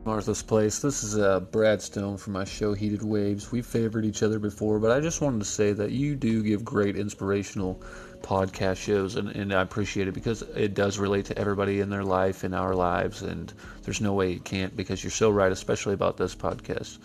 Martha's 0.08 0.41
Place. 0.41 0.80
This 0.80 1.04
is 1.04 1.17
uh, 1.17 1.41
Brad 1.41 1.82
Stone 1.82 2.15
from 2.15 2.32
my 2.32 2.46
show 2.46 2.74
Heated 2.74 3.04
Waves. 3.04 3.52
We've 3.52 3.65
favored 3.65 4.06
each 4.06 4.24
other 4.24 4.39
before, 4.39 4.80
but 4.80 4.89
I 4.89 5.02
just 5.02 5.20
wanted 5.20 5.39
to 5.39 5.46
say 5.46 5.74
that 5.74 5.91
you 5.91 6.15
do 6.15 6.41
give 6.43 6.63
great 6.63 6.96
inspirational 6.96 7.82
podcast 8.22 8.78
shows, 8.78 9.17
and, 9.17 9.28
and 9.28 9.54
I 9.54 9.62
appreciate 9.62 10.08
it 10.08 10.13
because 10.13 10.43
it 10.56 10.76
does 10.76 10.98
relate 10.98 11.26
to 11.26 11.38
everybody 11.38 11.82
in 11.82 11.89
their 11.89 12.06
life, 12.06 12.46
in 12.46 12.54
our 12.54 12.74
lives, 12.74 13.22
and 13.22 13.52
there's 13.84 14.00
no 14.00 14.13
way 14.13 14.32
it 14.32 14.46
can't 14.46 14.78
because 14.78 15.04
you're 15.04 15.12
so 15.12 15.30
right, 15.30 15.52
especially 15.52 15.93
about 15.93 16.15
this 16.15 16.34
podcast. 16.34 17.00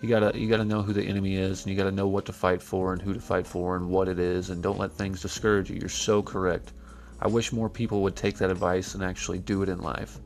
You 0.00 0.08
gotta 0.08 0.38
you 0.38 0.48
gotta 0.48 0.64
know 0.64 0.82
who 0.82 0.92
the 0.92 1.02
enemy 1.02 1.34
is, 1.34 1.64
and 1.64 1.72
you 1.72 1.76
gotta 1.76 1.90
know 1.90 2.06
what 2.06 2.24
to 2.26 2.32
fight 2.32 2.62
for, 2.62 2.92
and 2.92 3.02
who 3.02 3.14
to 3.14 3.20
fight 3.20 3.48
for, 3.48 3.74
and 3.74 3.90
what 3.90 4.06
it 4.06 4.20
is, 4.20 4.50
and 4.50 4.62
don't 4.62 4.78
let 4.78 4.92
things 4.92 5.20
discourage 5.20 5.70
you. 5.70 5.80
You're 5.80 5.88
so 5.88 6.22
correct. 6.22 6.72
I 7.20 7.26
wish 7.26 7.50
more 7.50 7.68
people 7.68 8.02
would 8.02 8.14
take 8.14 8.38
that 8.38 8.52
advice 8.52 8.94
and 8.94 9.02
actually 9.02 9.40
do 9.40 9.62
it 9.64 9.68
in 9.68 9.80
life 9.80 10.20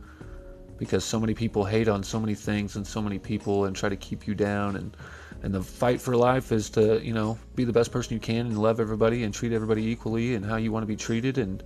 because 0.79 1.05
so 1.05 1.19
many 1.19 1.35
people 1.35 1.65
hate 1.65 1.89
on 1.89 2.03
so 2.03 2.19
many 2.21 2.35
things 2.35 2.77
and 2.77 2.87
so 2.87 3.03
many 3.03 3.19
people 3.19 3.65
and 3.67 3.75
try 3.75 3.89
to 3.89 3.97
keep 3.97 4.27
you 4.27 4.35
down. 4.35 4.77
And 4.77 4.97
and 5.43 5.55
the 5.55 5.63
fight 5.63 6.01
for 6.01 6.17
life 6.17 6.51
is 6.51 6.71
to 6.71 7.05
you 7.05 7.13
know 7.13 7.39
be 7.55 7.65
the 7.65 7.73
best 7.73 7.93
person 7.93 8.15
you 8.15 8.21
can 8.21 8.47
and 8.47 8.59
love 8.59 8.81
everybody 8.81 9.25
and 9.25 9.35
treat 9.35 9.53
everybody 9.53 9.85
equally 9.87 10.35
and 10.35 10.45
how 10.45 10.57
you 10.57 10.73
want 10.73 10.83
to 10.83 10.87
be 10.87 10.97
treated 10.97 11.39
and 11.39 11.63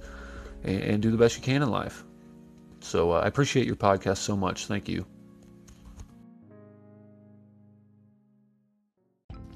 and, 0.65 0.83
and 0.83 1.03
do 1.03 1.11
the 1.11 1.17
best 1.17 1.37
you 1.37 1.43
can 1.43 1.63
in 1.63 1.71
life. 1.71 2.05
So 2.81 3.13
uh, 3.13 3.21
i 3.21 3.27
appreciate 3.27 3.67
your 3.67 3.77
podcast 3.77 4.19
so 4.19 4.37
much. 4.37 4.67
Thank 4.67 4.89
you. 4.89 5.07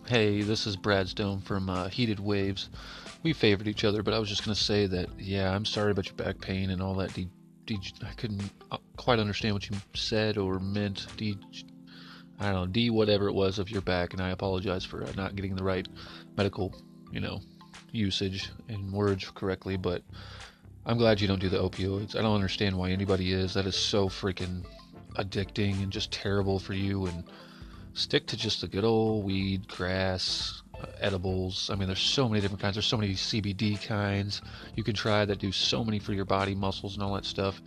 Hey 0.07 0.43
this 0.43 0.67
is 0.67 0.77
brad 0.77 1.09
stone 1.09 1.41
from 1.41 1.69
uh, 1.69 1.89
heated 1.89 2.21
waves. 2.21 2.69
We 3.23 3.33
favored 3.33 3.67
each 3.67 3.85
other 3.85 4.05
but 4.05 4.15
i 4.15 4.21
was 4.21 4.29
just 4.29 4.45
going 4.45 4.55
to 4.55 4.63
say 4.63 4.87
that 4.87 5.09
yeah 5.19 5.53
i'm 5.53 5.65
sorry 5.65 5.91
about 5.91 6.07
your 6.07 6.15
back 6.15 6.41
pain 6.41 6.71
and 6.71 6.81
all 6.81 6.95
that 6.97 7.11
I 8.03 8.13
couldn't 8.17 8.51
uh, 8.71 8.79
quite 8.97 9.19
understand 9.19 9.55
what 9.55 9.69
you 9.69 9.77
said 9.95 10.39
or 10.39 10.59
meant. 10.59 11.07
D, 11.17 11.39
I 12.39 12.47
don't 12.47 12.55
know, 12.55 12.67
D 12.67 12.91
whatever 12.91 13.29
it 13.29 13.35
was 13.35 13.59
of 13.59 13.71
your 13.71 13.83
back, 13.83 14.13
and 14.13 14.23
I 14.23 14.31
apologize 14.31 14.85
for 14.85 15.05
not 15.17 15.35
getting 15.37 15.57
the 15.57 15.65
right 15.65 15.89
medical, 16.37 16.75
you 17.11 17.21
know, 17.21 17.41
usage 17.93 18.51
and 18.69 18.93
words 18.93 19.31
correctly. 19.35 19.77
But 19.77 20.03
I'm 20.85 20.99
glad 20.99 21.21
you 21.21 21.29
don't 21.29 21.41
do 21.41 21.49
the 21.49 21.63
opioids. 21.63 22.15
I 22.15 22.23
don't 22.23 22.35
understand 22.35 22.77
why 22.77 22.91
anybody 22.91 23.33
is. 23.33 23.55
That 23.55 23.67
is 23.67 23.77
so 23.77 24.09
freaking 24.09 24.65
addicting 25.17 25.83
and 25.83 25.91
just 25.91 26.13
terrible 26.13 26.59
for 26.59 26.75
you. 26.75 27.07
And 27.07 27.25
stick 27.95 28.27
to 28.27 28.37
just 28.37 28.61
the 28.61 28.69
good 28.69 28.85
old 28.85 29.25
weed, 29.25 29.67
grass, 29.67 30.63
uh, 30.81 30.87
edibles. 31.01 31.71
I 31.71 31.75
mean, 31.77 31.89
there's 31.89 32.01
so 32.01 32.29
many 32.29 32.41
different 32.41 32.61
kinds. 32.61 32.75
There's 32.75 32.87
so 32.87 32.97
many 32.97 33.15
CBD 33.15 33.83
kinds 33.83 34.43
you 34.75 34.83
can 34.83 34.95
try 34.95 35.25
that 35.25 35.39
do 35.39 35.53
so 35.53 35.85
many 35.85 35.99
for 35.99 36.13
your 36.13 36.25
body, 36.25 36.55
muscles, 36.55 36.95
and 36.95 37.03
all 37.03 37.15
that 37.15 37.25
stuff. 37.25 37.61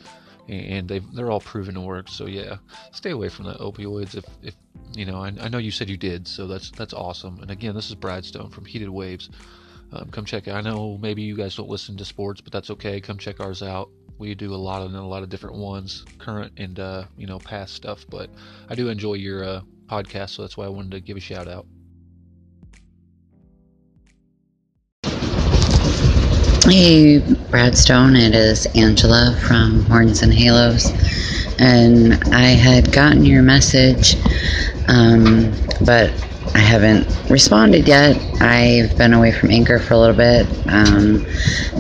and 0.48 0.88
they 0.88 1.00
they're 1.14 1.32
all 1.32 1.40
proven 1.40 1.76
to 1.76 1.82
work. 1.82 2.08
So 2.10 2.26
yeah, 2.26 2.58
stay 2.92 3.12
away 3.12 3.30
from 3.30 3.46
the 3.46 3.54
opioids 3.54 4.16
if 4.16 4.26
if 4.42 4.56
you 4.96 5.06
know. 5.06 5.24
I, 5.24 5.34
I 5.42 5.48
know 5.48 5.60
you 5.60 5.72
said 5.72 5.90
you 5.90 5.98
did, 5.98 6.28
so 6.28 6.48
that's 6.48 6.72
that's 6.72 6.94
awesome. 6.94 7.40
And 7.42 7.52
again, 7.52 7.76
this 7.76 7.90
is 7.90 7.96
Brad 7.96 8.26
Stone 8.26 8.50
from 8.50 8.66
Heated 8.66 8.90
Waves. 8.90 9.30
Um, 9.92 10.10
come 10.12 10.26
check 10.26 10.48
it. 10.48 10.52
I 10.52 10.62
know 10.62 10.98
maybe 11.02 11.22
you 11.24 11.36
guys 11.36 11.56
don't 11.56 11.70
listen 11.70 11.98
to 11.98 12.06
sports, 12.06 12.42
but 12.42 12.54
that's 12.54 12.70
okay. 12.72 13.02
Come 13.02 13.18
check 13.18 13.40
ours 13.40 13.64
out. 13.64 13.90
We 14.18 14.36
do 14.36 14.54
a 14.54 14.58
lot 14.58 14.82
of 14.82 14.94
a 14.94 15.02
lot 15.02 15.24
of 15.24 15.30
different 15.30 15.56
ones, 15.56 16.06
current 16.20 16.54
and 16.58 16.80
uh, 16.80 17.06
you 17.18 17.26
know 17.26 17.40
past 17.40 17.74
stuff. 17.74 18.06
But 18.10 18.30
I 18.70 18.76
do 18.76 18.90
enjoy 18.90 19.14
your 19.14 19.44
uh, 19.44 19.62
podcast, 19.88 20.32
so 20.32 20.42
that's 20.44 20.58
why 20.58 20.66
I 20.66 20.70
wanted 20.70 20.92
to 20.92 21.00
give 21.00 21.18
a 21.18 21.22
shout 21.22 21.48
out. 21.48 21.66
Hey, 26.70 27.18
Brad 27.50 27.76
Stone, 27.76 28.16
it 28.16 28.36
is 28.36 28.68
Angela 28.76 29.36
from 29.48 29.86
Horns 29.86 30.22
and 30.22 30.32
Halos. 30.32 30.92
And 31.58 32.14
I 32.26 32.50
had 32.50 32.92
gotten 32.92 33.26
your 33.26 33.42
message, 33.42 34.16
um, 34.88 35.52
but 35.84 36.12
I 36.54 36.60
haven't 36.60 37.08
responded 37.28 37.88
yet. 37.88 38.22
I've 38.40 38.96
been 39.00 39.14
away 39.14 39.32
from 39.32 39.50
Anchor 39.50 39.80
for 39.80 39.96
a 39.96 39.98
little 39.98 40.16
bit. 40.16 40.46
Um, 40.68 41.26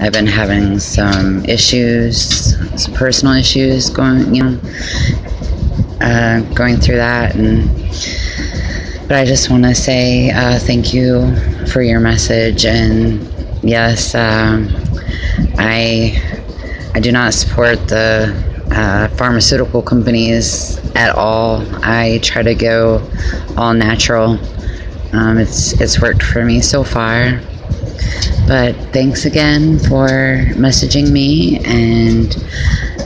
I've 0.01 0.11
been 0.11 0.25
having 0.25 0.79
some 0.79 1.45
issues, 1.45 2.55
some 2.83 2.93
personal 2.95 3.35
issues 3.35 3.91
going, 3.91 4.33
you 4.33 4.43
know, 4.43 4.59
uh, 6.01 6.39
going 6.55 6.77
through 6.77 6.97
that. 6.97 7.35
And 7.35 7.69
but 9.07 9.17
I 9.17 9.25
just 9.25 9.51
want 9.51 9.65
to 9.65 9.75
say 9.75 10.31
uh, 10.31 10.57
thank 10.57 10.95
you 10.95 11.35
for 11.67 11.83
your 11.83 11.99
message 11.99 12.65
and 12.65 13.38
yes, 13.61 14.15
um, 14.15 14.69
I 15.57 16.21
I 16.95 16.99
do 16.99 17.11
not 17.11 17.33
support 17.33 17.87
the 17.87 18.33
uh, 18.71 19.07
pharmaceutical 19.09 19.81
companies 19.81 20.77
at 20.95 21.15
all. 21.15 21.63
I 21.83 22.19
try 22.23 22.43
to 22.43 22.55
go 22.55 23.07
all 23.57 23.73
natural. 23.73 24.39
Um, 25.13 25.37
it's 25.37 25.79
it's 25.79 26.01
worked 26.01 26.23
for 26.23 26.43
me 26.45 26.61
so 26.61 26.83
far. 26.83 27.39
But 28.47 28.75
thanks 28.93 29.25
again 29.25 29.77
for 29.79 30.07
messaging 30.57 31.11
me, 31.11 31.59
and 31.65 32.35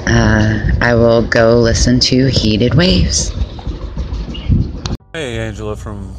uh, 0.08 0.72
I 0.82 0.96
will 0.96 1.28
go 1.28 1.60
listen 1.60 2.00
to 2.02 2.28
Heated 2.28 2.76
Waves. 2.76 3.32
Hey, 5.14 5.38
Angela 5.38 5.76
from 5.76 6.16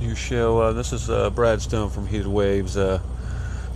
your 0.00 0.14
show. 0.14 0.60
Uh, 0.60 0.72
this 0.72 0.92
is 0.92 1.08
uh, 1.08 1.30
Brad 1.30 1.62
Stone 1.62 1.90
from 1.90 2.06
Heated 2.06 2.26
Waves. 2.26 2.76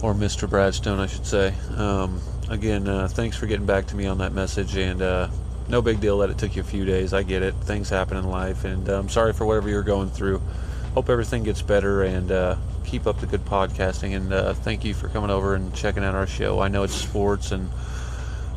Or 0.02 0.14
Mr. 0.14 0.48
Bradstone, 0.48 0.98
I 0.98 1.06
should 1.06 1.26
say. 1.26 1.54
Um, 1.76 2.20
again, 2.48 2.86
uh, 2.86 3.08
thanks 3.08 3.36
for 3.36 3.46
getting 3.46 3.66
back 3.66 3.86
to 3.86 3.96
me 3.96 4.06
on 4.06 4.18
that 4.18 4.32
message, 4.32 4.76
and 4.76 5.00
uh, 5.00 5.28
no 5.68 5.82
big 5.82 6.00
deal 6.00 6.18
that 6.18 6.30
it 6.30 6.38
took 6.38 6.54
you 6.54 6.62
a 6.62 6.64
few 6.64 6.84
days. 6.84 7.12
I 7.12 7.22
get 7.22 7.42
it. 7.42 7.54
Things 7.54 7.88
happen 7.88 8.16
in 8.16 8.28
life, 8.28 8.64
and 8.64 8.88
I'm 8.88 9.00
um, 9.00 9.08
sorry 9.08 9.32
for 9.32 9.46
whatever 9.46 9.68
you're 9.68 9.82
going 9.82 10.10
through. 10.10 10.40
Hope 10.94 11.08
everything 11.10 11.42
gets 11.42 11.62
better, 11.62 12.02
and 12.02 12.30
uh, 12.30 12.56
keep 12.84 13.06
up 13.06 13.20
the 13.20 13.26
good 13.26 13.44
podcasting. 13.44 14.16
And 14.16 14.32
uh, 14.32 14.54
thank 14.54 14.84
you 14.84 14.94
for 14.94 15.08
coming 15.08 15.30
over 15.30 15.54
and 15.54 15.74
checking 15.74 16.04
out 16.04 16.14
our 16.14 16.26
show. 16.26 16.60
I 16.60 16.68
know 16.68 16.84
it's 16.84 16.94
sports, 16.94 17.52
and 17.52 17.70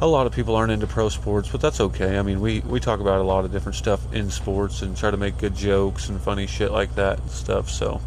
a 0.01 0.07
lot 0.07 0.27
of 0.27 0.33
people 0.33 0.55
aren't 0.55 0.71
into 0.71 0.87
pro 0.87 1.09
sports, 1.09 1.49
but 1.49 1.61
that's 1.61 1.81
okay. 1.81 2.17
I 2.17 2.21
mean, 2.21 2.39
we, 2.39 2.61
we 2.61 2.79
talk 2.79 2.99
about 2.99 3.19
a 3.19 3.23
lot 3.23 3.43
of 3.43 3.51
different 3.51 3.75
stuff 3.75 4.13
in 4.13 4.29
sports 4.29 4.81
and 4.81 4.95
try 4.95 5.11
to 5.11 5.17
make 5.17 5.37
good 5.37 5.55
jokes 5.55 6.09
and 6.09 6.21
funny 6.21 6.47
shit 6.47 6.71
like 6.71 6.95
that 6.95 7.19
and 7.19 7.29
stuff. 7.29 7.69
So, 7.69 7.99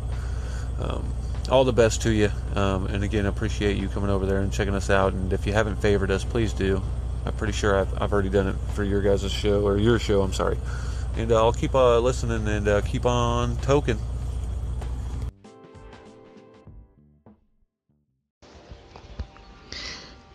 um, 0.81 1.13
all 1.49 1.65
the 1.65 1.73
best 1.73 2.03
to 2.03 2.11
you. 2.11 2.31
Um, 2.55 2.87
and 2.87 3.05
again, 3.05 3.27
appreciate 3.27 3.77
you 3.77 3.89
coming 3.89 4.11
over 4.11 4.27
there 4.27 4.41
and 4.41 4.53
checking 4.53 4.75
us 4.75 4.91
out. 4.91 5.13
And 5.13 5.33
if 5.33 5.47
you 5.47 5.53
haven't 5.53 5.77
favored 5.77 6.11
us, 6.11 6.25
please 6.25 6.53
do. 6.53 6.83
I'm 7.25 7.33
pretty 7.35 7.53
sure 7.53 7.79
I've, 7.79 8.03
I've 8.03 8.13
already 8.13 8.31
done 8.31 8.49
it 8.49 8.57
for 8.75 8.85
your 8.85 9.01
guys' 9.01 9.31
show, 9.31 9.63
or 9.63 9.79
your 9.79 9.99
show, 9.99 10.23
I'm 10.23 10.33
sorry. 10.33 10.59
And 11.17 11.31
uh, 11.31 11.37
I'll 11.37 11.53
keep 11.53 11.75
uh, 11.75 11.99
listening 12.01 12.49
and 12.49 12.67
uh, 12.67 12.81
keep 12.81 13.07
on 13.07 13.57
token. 13.59 13.99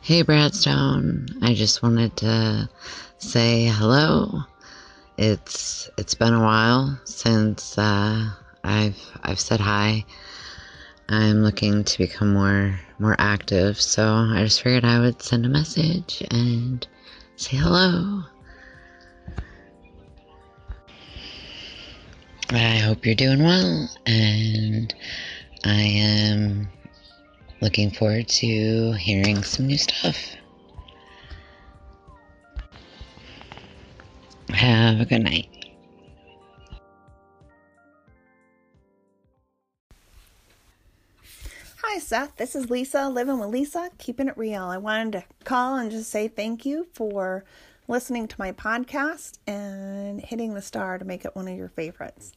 Hey, 0.01 0.23
Bradstone. 0.23 1.29
I 1.41 1.53
just 1.53 1.83
wanted 1.83 2.15
to 2.17 2.69
say 3.17 3.65
hello. 3.65 4.43
It's 5.17 5.89
it's 5.97 6.13
been 6.13 6.33
a 6.33 6.39
while 6.39 6.97
since 7.03 7.77
uh, 7.77 8.29
I've 8.63 8.97
I've 9.23 9.39
said 9.39 9.59
hi. 9.59 10.05
I'm 11.09 11.41
looking 11.41 11.85
to 11.85 11.97
become 11.97 12.33
more 12.33 12.79
more 12.99 13.15
active, 13.17 13.79
so 13.79 14.05
I 14.05 14.43
just 14.43 14.61
figured 14.61 14.83
I 14.83 14.99
would 14.99 15.21
send 15.21 15.45
a 15.45 15.49
message 15.49 16.21
and 16.31 16.85
say 17.37 17.55
hello. 17.55 18.23
I 22.49 22.77
hope 22.77 23.05
you're 23.05 23.15
doing 23.15 23.43
well, 23.43 23.89
and 24.05 24.93
I 25.63 25.81
am 25.81 26.69
looking 27.61 27.91
forward 27.91 28.27
to 28.27 28.91
hearing 28.93 29.43
some 29.43 29.67
new 29.67 29.77
stuff. 29.77 30.17
Have 34.49 34.99
a 34.99 35.05
good 35.05 35.23
night. 35.23 35.56
Hi, 41.83 41.99
Seth. 41.99 42.37
This 42.37 42.55
is 42.55 42.71
Lisa, 42.71 43.07
living 43.07 43.37
with 43.37 43.49
Lisa, 43.49 43.91
keeping 43.99 44.27
it 44.27 44.35
real. 44.35 44.63
I 44.63 44.79
wanted 44.79 45.11
to 45.13 45.23
call 45.43 45.75
and 45.75 45.91
just 45.91 46.09
say 46.09 46.27
thank 46.27 46.65
you 46.65 46.87
for 46.91 47.45
listening 47.87 48.27
to 48.29 48.35
my 48.39 48.51
podcast 48.51 49.37
and 49.45 50.19
hitting 50.19 50.55
the 50.55 50.61
star 50.63 50.97
to 50.97 51.05
make 51.05 51.23
it 51.23 51.35
one 51.35 51.47
of 51.47 51.55
your 51.55 51.69
favorites. 51.69 52.31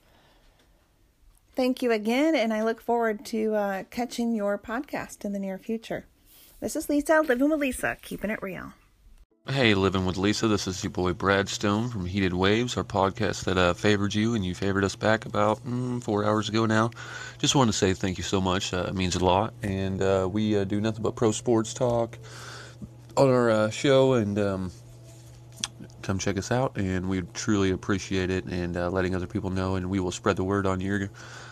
Thank 1.57 1.81
you 1.81 1.90
again, 1.90 2.35
and 2.35 2.53
I 2.53 2.62
look 2.62 2.83
forward 2.83 3.24
to 3.26 3.55
uh, 3.55 3.85
catching 3.85 4.35
your 4.35 4.59
podcast 4.59 5.24
in 5.24 5.33
the 5.33 5.38
near 5.38 5.57
future. 5.57 6.05
This 6.61 6.76
is 6.76 6.90
Lisa, 6.90 7.22
living 7.22 7.48
with 7.48 7.61
Lisa, 7.61 7.96
keeping 8.03 8.29
it 8.29 8.42
real. 8.42 8.74
Hey, 9.48 9.72
Living 9.74 10.05
with 10.05 10.18
Lisa. 10.18 10.48
This 10.48 10.66
is 10.66 10.85
your 10.85 10.90
boy 10.90 11.14
Brad 11.14 11.48
Stone 11.48 11.88
from 11.88 12.05
Heated 12.05 12.35
Waves, 12.35 12.76
our 12.76 12.85
podcast 12.85 13.44
that 13.44 13.57
uh, 13.57 13.72
favored 13.72 14.14
you 14.14 14.35
and 14.35 14.44
you 14.44 14.55
favored 14.55 14.85
us 14.85 14.94
back 14.94 15.24
about 15.24 15.64
mm, 15.64 16.05
four 16.05 16.26
hours 16.26 16.50
ago 16.50 16.66
now. 16.66 16.90
Just 17.38 17.55
wanted 17.55 17.72
to 17.72 17.79
say 17.79 17.94
thank 17.94 18.18
you 18.18 18.22
so 18.22 18.38
much. 18.40 18.74
Uh, 18.74 18.85
it 18.88 18.94
means 18.94 19.16
a 19.16 19.24
lot. 19.24 19.55
And 19.62 20.03
uh, 20.03 20.29
we 20.31 20.59
uh, 20.59 20.64
do 20.64 20.79
nothing 20.79 21.03
but 21.03 21.16
pro 21.16 21.33
sports 21.33 21.72
talk 21.72 22.18
on 23.16 23.31
our 23.31 23.50
uh, 23.50 23.70
show. 23.70 24.12
And 24.12 24.38
um, 24.38 24.72
come 26.03 26.18
check 26.18 26.37
us 26.37 26.53
out. 26.53 26.76
And 26.76 27.09
we 27.09 27.22
truly 27.33 27.70
appreciate 27.70 28.31
it 28.31 28.44
and 28.44 28.76
uh, 28.76 28.90
letting 28.90 29.14
other 29.16 29.26
people 29.26 29.48
know. 29.48 29.74
And 29.74 29.88
we 29.88 30.00
will 30.00 30.12
spread 30.12 30.37
the 30.37 30.44
word 30.44 30.66
on 30.66 30.83
your 30.83 31.11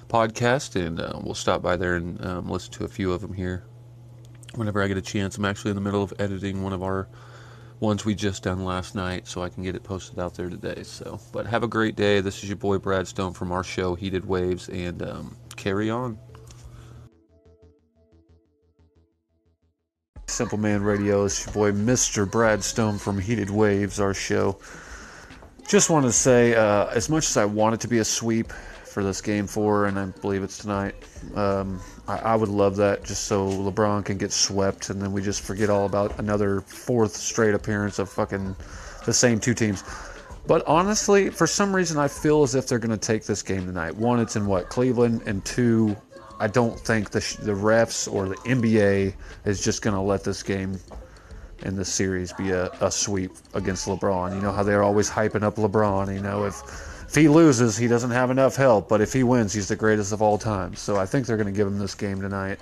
podcast. 0.09 0.77
And 0.77 0.99
we'll 1.25 1.35
stop 1.35 1.63
by 1.63 1.77
there 1.77 1.97
and 1.97 2.23
um, 2.25 2.51
listen 2.51 2.71
to 2.75 2.85
a 2.85 2.89
few 2.89 3.13
of 3.13 3.23
them 3.23 3.33
here 3.33 3.65
whenever 4.57 4.83
I 4.83 4.89
get 4.89 4.99
a 4.99 5.03
chance. 5.03 5.39
I'm 5.39 5.47
actually 5.47 5.71
in 5.71 5.75
the 5.75 5.81
middle 5.81 6.03
of 6.03 6.13
editing 6.19 6.63
one 6.63 6.75
of 6.75 6.83
our 6.83 7.09
ones 7.81 8.05
we 8.05 8.15
just 8.15 8.43
done 8.43 8.65
last 8.65 8.95
night 8.95 9.27
so 9.27 9.43
I 9.43 9.49
can 9.49 9.63
get 9.63 9.77
it 9.77 9.83
posted 9.83 10.19
out 10.19 10.35
there 10.35 10.49
today. 10.49 10.83
So, 10.83 11.21
but 11.33 11.47
have 11.47 11.63
a 11.63 11.69
great 11.69 11.97
day. 11.97 12.21
This 12.21 12.43
is 12.43 12.49
your 12.49 12.57
boy 12.57 12.79
Brad 12.79 13.07
Stone 13.07 13.35
from 13.35 13.53
our 13.53 13.65
show 13.65 13.95
Heated 13.95 14.27
Waves 14.27 14.69
and 14.69 15.03
um, 15.03 15.37
carry 15.57 15.91
on. 15.91 16.19
Simple 20.27 20.59
Man 20.59 20.83
Radio 20.83 21.25
is 21.25 21.45
your 21.45 21.55
boy 21.55 21.73
Mr. 21.73 22.31
Brad 22.31 22.63
Stone 22.63 22.99
from 22.99 23.19
Heated 23.19 23.51
Waves, 23.51 23.99
our 23.99 24.15
show. 24.15 24.59
Just 25.67 25.91
want 25.91 26.07
to 26.07 26.13
say, 26.13 26.55
uh, 26.55 26.87
as 26.87 27.09
much 27.09 27.27
as 27.27 27.37
I 27.37 27.45
want 27.45 27.75
it 27.75 27.81
to 27.81 27.89
be 27.89 27.99
a 27.99 28.05
sweep 28.05 28.53
for 28.99 29.05
this 29.05 29.21
game 29.21 29.47
four, 29.47 29.87
and 29.87 29.97
I 29.97 30.07
believe 30.07 30.43
it's 30.43 30.59
tonight, 30.59 30.93
um, 31.37 31.81
I, 32.09 32.19
I, 32.19 32.35
would 32.35 32.49
love 32.49 32.75
that 32.79 33.05
just 33.05 33.27
so 33.27 33.47
LeBron 33.49 34.05
can 34.05 34.19
get 34.19 34.33
swept 34.33 34.91
and 34.91 35.01
then 35.01 35.13
we 35.13 35.23
just 35.23 35.43
forget 35.43 35.71
all 35.71 35.87
about 35.87 36.19
another 36.19 36.63
fourth 36.63 37.15
straight 37.15 37.55
appearance 37.55 38.01
of 38.01 38.09
fucking 38.09 38.57
the 39.07 39.13
same 39.13 39.39
two 39.39 39.55
teams. 39.55 39.85
But 40.49 40.67
honestly, 40.67 41.31
for 41.31 41.47
some 41.47 41.77
reason, 41.77 41.97
I 41.97 42.09
feel 42.09 42.43
as 42.43 42.57
if 42.57 42.67
they're 42.67 42.81
going 42.81 42.91
to 42.91 42.97
take 42.97 43.25
this 43.25 43.41
game 43.41 43.67
tonight. 43.67 43.95
One, 43.95 44.19
it's 44.19 44.35
in 44.35 44.47
what 44.47 44.69
Cleveland, 44.69 45.23
and 45.27 45.45
two, 45.45 45.97
I 46.41 46.49
don't 46.49 46.77
think 46.81 47.11
the 47.11 47.21
the 47.43 47.53
refs 47.53 48.13
or 48.13 48.29
the 48.29 48.37
NBA 48.39 49.15
is 49.45 49.63
just 49.63 49.81
going 49.81 49.95
to 49.95 50.03
let 50.03 50.25
this 50.25 50.43
game 50.43 50.77
in 51.61 51.77
this 51.77 51.89
series 51.89 52.33
be 52.33 52.51
a, 52.51 52.69
a 52.81 52.91
sweep 52.91 53.31
against 53.55 53.87
LeBron. 53.87 54.35
You 54.35 54.41
know 54.41 54.51
how 54.51 54.65
they're 54.65 54.83
always 54.83 55.09
hyping 55.09 55.45
up 55.45 55.55
LeBron. 55.55 56.13
You 56.13 56.21
know 56.21 56.47
if 56.47 56.98
if 57.09 57.15
he 57.15 57.27
loses, 57.27 57.75
he 57.75 57.89
doesn't 57.89 58.11
have 58.11 58.31
enough 58.31 58.55
help, 58.55 58.87
but 58.87 59.01
if 59.01 59.15
he 59.15 59.23
wins, 59.23 59.55
he's 59.55 59.69
the 59.69 59.77
greatest 59.77 60.13
of 60.13 60.21
all 60.21 60.37
time. 60.37 60.77
So 60.77 60.97
I 60.97 61.07
think 61.07 61.27
they're 61.27 61.39
going 61.39 61.47
to 61.47 61.57
give 61.57 61.67
him 61.67 61.79
this 61.79 61.95
game 61.95 62.21
tonight. 62.21 62.59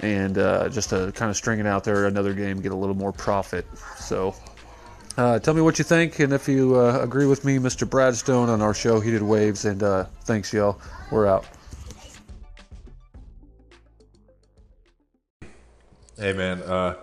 And 0.00 0.36
uh, 0.36 0.68
just 0.68 0.90
to 0.90 1.10
kind 1.12 1.30
of 1.30 1.36
string 1.36 1.58
it 1.58 1.66
out 1.66 1.84
there, 1.84 2.04
another 2.04 2.34
game, 2.34 2.60
get 2.60 2.70
a 2.70 2.76
little 2.76 2.94
more 2.94 3.10
profit. 3.10 3.64
So 3.96 4.34
uh, 5.16 5.38
tell 5.38 5.54
me 5.54 5.62
what 5.62 5.78
you 5.78 5.84
think, 5.84 6.18
and 6.18 6.34
if 6.34 6.46
you 6.46 6.78
uh, 6.78 6.98
agree 7.00 7.24
with 7.24 7.46
me, 7.46 7.56
Mr. 7.56 7.88
Bradstone, 7.88 8.48
on 8.48 8.60
our 8.60 8.74
show, 8.74 9.00
Heated 9.00 9.22
Waves. 9.22 9.64
And 9.64 9.82
uh, 9.82 10.04
thanks, 10.24 10.52
y'all. 10.52 10.78
We're 11.10 11.26
out. 11.26 11.46
Hey, 16.18 16.34
man. 16.34 16.60
Uh, 16.62 16.96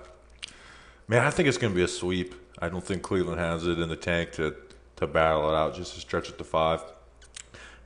man, 1.08 1.26
I 1.26 1.32
think 1.32 1.50
it's 1.50 1.58
going 1.58 1.74
to 1.74 1.76
be 1.76 1.84
a 1.84 1.88
sweep. 1.88 2.36
I 2.60 2.70
don't 2.70 2.84
think 2.84 3.02
Cleveland 3.02 3.40
has 3.40 3.66
it 3.66 3.80
in 3.80 3.90
the 3.90 3.96
tank 3.96 4.34
to 4.34 4.56
to 5.00 5.08
battle 5.08 5.50
it 5.50 5.56
out, 5.56 5.76
just 5.76 5.96
to 5.96 6.00
stretch 6.00 6.30
it 6.30 6.38
to 6.38 6.44
five. 6.44 6.82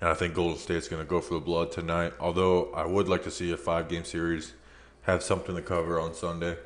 And 0.02 0.10
I 0.10 0.14
think 0.14 0.34
Golden 0.34 0.58
State's 0.58 0.88
going 0.88 1.02
to 1.02 1.10
go 1.10 1.22
for 1.22 1.36
the 1.36 1.40
blood 1.40 1.72
tonight. 1.72 2.14
Although 2.20 2.74
I 2.74 2.86
would 2.86 3.08
like 3.08 3.24
to 3.24 3.32
see 3.32 3.52
a 3.52 3.58
five 3.58 3.88
game 3.88 4.04
series 4.04 4.54
have 5.04 5.24
something 5.24 5.56
to 5.56 5.62
cover 5.62 6.00
on 6.00 6.14
Sunday 6.14 6.58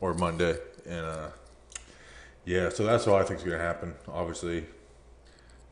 or 0.00 0.12
Monday. 0.14 0.56
And 0.86 1.06
uh, 1.06 1.28
yeah, 2.44 2.68
so 2.68 2.84
that's 2.84 3.06
what 3.06 3.22
I 3.22 3.24
think 3.24 3.38
is 3.38 3.44
going 3.44 3.58
to 3.58 3.64
happen. 3.64 3.94
Obviously, 4.08 4.66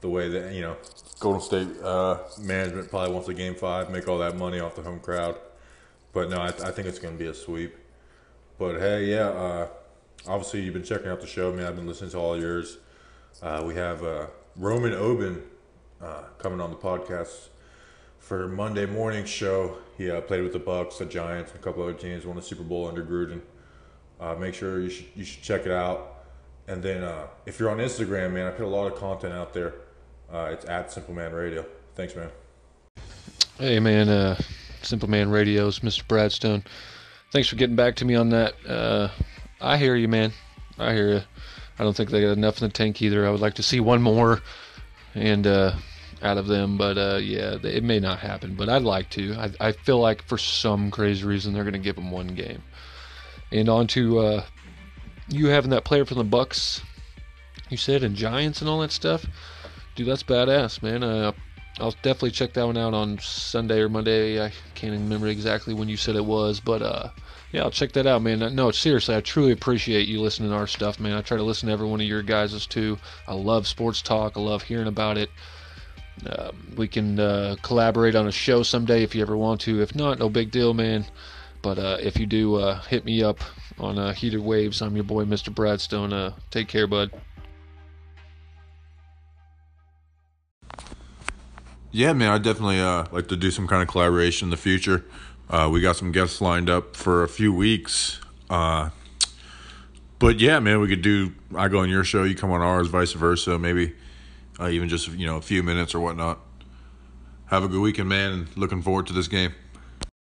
the 0.01 0.09
way 0.09 0.29
that, 0.31 0.55
you 0.55 0.63
know, 0.63 0.77
Golden 1.21 1.43
State 1.43 1.69
uh, 1.83 2.19
management 2.41 2.89
probably 2.89 3.13
wants 3.13 3.29
a 3.29 3.35
game 3.35 3.55
five, 3.55 3.91
make 3.91 4.09
all 4.09 4.19
that 4.19 4.37
money 4.37 4.61
off 4.61 4.75
the 4.75 4.83
home 4.83 5.01
crowd. 5.01 5.37
But 6.13 6.31
no, 6.31 6.39
I, 6.39 6.49
I 6.49 6.71
think 6.71 6.89
it's 6.89 6.99
going 6.99 7.19
to 7.19 7.23
be 7.23 7.29
a 7.29 7.35
sweep. 7.35 7.77
But 8.59 8.81
hey, 8.81 9.05
yeah, 9.05 9.29
uh, 9.29 9.69
obviously 10.27 10.63
you've 10.63 10.75
been 10.75 10.83
checking 10.83 11.09
out 11.09 11.21
the 11.21 11.27
show, 11.27 11.53
man. 11.53 11.67
I've 11.67 11.77
been 11.77 11.87
listening 11.87 12.11
to 12.13 12.19
all 12.19 12.39
yours. 12.39 12.79
Uh, 13.41 13.63
we 13.65 13.75
have 13.75 14.03
uh, 14.05 14.27
Roman 14.57 14.93
Oben 14.93 15.43
uh, 16.01 16.23
coming 16.39 16.61
on 16.61 16.71
the 16.71 16.77
podcast 16.77 17.49
for 18.19 18.49
Monday 18.49 18.87
morning 18.87 19.25
show. 19.25 19.79
He 19.97 20.11
uh, 20.11 20.21
played 20.21 20.43
with 20.43 20.53
the 20.53 20.61
Bucs, 20.61 20.99
the 20.99 21.07
Giants, 21.07 21.53
a 21.55 21.59
couple 21.59 21.83
other 21.83 21.95
teams. 21.95 22.27
Won 22.27 22.37
the 22.37 22.43
Super 22.43 22.63
Bowl 22.63 22.87
under 22.87 23.05
Gruden. 23.05 23.41
Uh, 24.21 24.35
make 24.35 24.55
sure 24.55 24.81
you 24.81 24.91
should 24.91 25.07
you 25.15 25.25
should 25.25 25.43
check 25.43 25.67
it 25.67 25.73
out. 25.73 26.25
And 26.69 26.83
then 26.83 27.03
uh, 27.03 27.27
if 27.47 27.59
you're 27.59 27.71
on 27.71 27.79
Instagram, 27.79 28.33
man, 28.33 28.47
I 28.47 28.51
put 28.51 28.65
a 28.65 28.69
lot 28.69 28.93
of 28.93 28.99
content 28.99 29.33
out 29.33 29.53
there. 29.53 29.75
it's 30.33 30.65
at 30.67 30.93
Simple 30.93 31.15
Man 31.15 31.33
Radio. 31.33 31.65
Thanks, 31.95 32.15
man. 32.15 32.31
Hey, 33.59 33.81
man. 33.81 34.37
Simple 34.83 35.11
Man 35.11 35.31
Radio's 35.31 35.81
Mr. 35.81 36.05
Bradstone. 36.07 36.65
Thanks 37.33 37.49
for 37.49 37.57
getting 37.57 37.77
back 37.77 37.97
to 37.97 38.05
me 38.05 38.15
on 38.15 38.29
that. 38.31 38.55
I 39.61 39.77
hear 39.77 39.97
you, 39.97 40.09
man. 40.09 40.33
I 40.79 40.93
hear 40.93 41.13
you. 41.13 41.21
I 41.79 41.85
don't 41.85 41.97
think 41.97 42.11
they 42.11 42.21
got 42.21 42.33
enough 42.33 42.61
in 42.61 42.69
the 42.69 42.73
tank 42.73 43.01
either. 43.03 43.27
I 43.27 43.31
would 43.31 43.41
like 43.41 43.55
to 43.55 43.63
see 43.63 43.81
one 43.81 44.03
more 44.03 44.43
and 45.15 45.47
uh, 45.47 45.73
out 46.23 46.39
of 46.39 46.47
them, 46.47 46.77
but 46.77 46.99
uh, 46.99 47.19
yeah, 47.23 47.57
it 47.63 47.83
may 47.83 47.99
not 47.99 48.19
happen. 48.19 48.55
But 48.55 48.69
I'd 48.69 48.83
like 48.83 49.11
to. 49.11 49.35
I, 49.35 49.69
I 49.69 49.73
feel 49.73 49.99
like 49.99 50.23
for 50.23 50.39
some 50.39 50.91
crazy 50.91 51.25
reason 51.25 51.53
they're 51.53 51.65
going 51.65 51.73
to 51.73 51.79
give 51.79 51.97
them 51.97 52.11
one 52.11 52.29
game. 52.29 52.63
And 53.51 53.69
on 53.69 53.87
to 53.89 54.19
uh, 54.19 54.45
you 55.29 55.49
having 55.49 55.71
that 55.71 55.85
player 55.85 56.05
from 56.05 56.19
the 56.19 56.25
Bucs, 56.25 56.83
you 57.69 57.77
said, 57.77 58.03
and 58.03 58.15
Giants 58.15 58.61
and 58.61 58.71
all 58.71 58.81
that 58.81 58.93
stuff. 58.93 59.27
Dude, 59.95 60.09
that's 60.09 60.23
badass, 60.23 60.83
man. 60.83 61.03
Uh, 61.03 61.33
I'll 61.79 61.93
definitely 62.03 62.31
check 62.31 62.53
that 62.55 62.67
one 62.67 62.77
out 62.77 62.95
on 62.95 63.19
Sunday 63.19 63.81
or 63.81 63.89
Monday. 63.89 64.43
I 64.43 64.53
can't 64.75 64.93
remember 64.93 65.27
exactly 65.29 65.75
when 65.75 65.89
you 65.89 65.97
said 65.97 66.17
it 66.17 66.25
was, 66.25 66.61
but 66.61 66.83
uh, 66.83 67.09
yeah, 67.53 67.63
I'll 67.63 67.71
check 67.71 67.93
that 67.93 68.07
out, 68.07 68.23
man. 68.23 68.55
No, 68.55 68.71
seriously, 68.71 69.15
I 69.15 69.21
truly 69.21 69.53
appreciate 69.53 70.09
you 70.09 70.23
listening 70.23 70.49
to 70.51 70.57
our 70.57 70.67
stuff, 70.67 70.99
man. 70.99 71.13
I 71.13 71.21
try 71.21 71.37
to 71.37 71.43
listen 71.43 71.67
to 71.67 71.73
every 71.73 71.87
one 71.87 72.01
of 72.01 72.07
your 72.07 72.23
guys' 72.23 72.67
too. 72.67 72.99
I 73.29 73.35
love 73.35 73.67
sports 73.67 74.01
talk. 74.01 74.39
I 74.39 74.41
love 74.41 74.63
hearing 74.63 74.87
about 74.87 75.19
it. 75.19 75.31
Uh, 76.27 76.53
we 76.77 76.89
can 76.89 77.21
uh, 77.21 77.57
collaborate 77.63 78.15
on 78.15 78.27
a 78.27 78.33
show 78.33 78.63
someday 78.63 79.03
if 79.03 79.15
you 79.15 79.21
ever 79.21 79.37
want 79.37 79.61
to. 79.63 79.83
If 79.83 79.95
not, 79.95 80.19
no 80.19 80.31
big 80.31 80.51
deal, 80.51 80.73
man. 80.73 81.05
But 81.61 81.79
uh, 81.79 81.99
if 82.01 82.19
you 82.19 82.25
do, 82.25 82.57
uh, 82.57 82.81
hit 82.83 83.05
me 83.05 83.23
up 83.23 83.41
on 83.79 83.99
uh, 83.99 84.15
Heated 84.15 84.41
Waves. 84.41 84.81
I'm 84.81 84.95
your 84.95 85.05
boy, 85.05 85.25
Mr. 85.25 85.53
Bradstone. 85.55 86.13
Uh, 86.13 86.35
take 86.51 86.69
care, 86.69 86.87
bud. 86.87 87.11
Yeah, 91.91 92.15
man, 92.15 92.31
I 92.31 92.39
definitely 92.39 92.81
like 92.81 93.29
to 93.29 93.37
do 93.37 93.51
some 93.51 93.69
kind 93.69 93.83
of 93.83 93.89
collaboration 93.89 94.47
in 94.47 94.51
the 94.51 94.57
future. 94.57 95.05
Uh, 95.53 95.69
we 95.71 95.83
got 95.83 95.97
some 95.97 96.13
guests 96.13 96.41
lined 96.41 96.71
up 96.71 96.97
for 96.97 97.23
a 97.23 97.29
few 97.29 97.53
weeks. 97.53 98.19
Uh, 98.49 98.89
but 100.19 100.41
yeah, 100.41 100.59
man, 100.59 100.81
we 100.81 100.89
could 100.89 101.03
do. 101.03 101.35
I 101.55 101.69
go 101.69 101.81
on 101.81 101.91
your 101.91 102.05
show, 102.05 102.25
you 102.25 102.35
come 102.35 102.51
on 102.51 102.63
ours, 102.63 102.89
vice 102.89 103.13
versa. 103.13 103.59
Maybe 103.59 103.93
uh, 104.59 104.69
even 104.69 104.89
just 104.89 105.09
you 105.09 105.27
know 105.27 105.37
a 105.37 105.43
few 105.43 105.63
minutes 105.63 105.95
or 105.95 106.01
whatnot. 106.01 106.39
Have 107.47 107.65
a 107.65 107.69
good 107.69 107.83
weekend, 107.83 108.09
man, 108.09 108.33
and 108.33 108.57
looking 108.57 108.81
forward 108.81 109.07
to 109.09 109.13
this 109.13 109.29
game. 109.29 109.53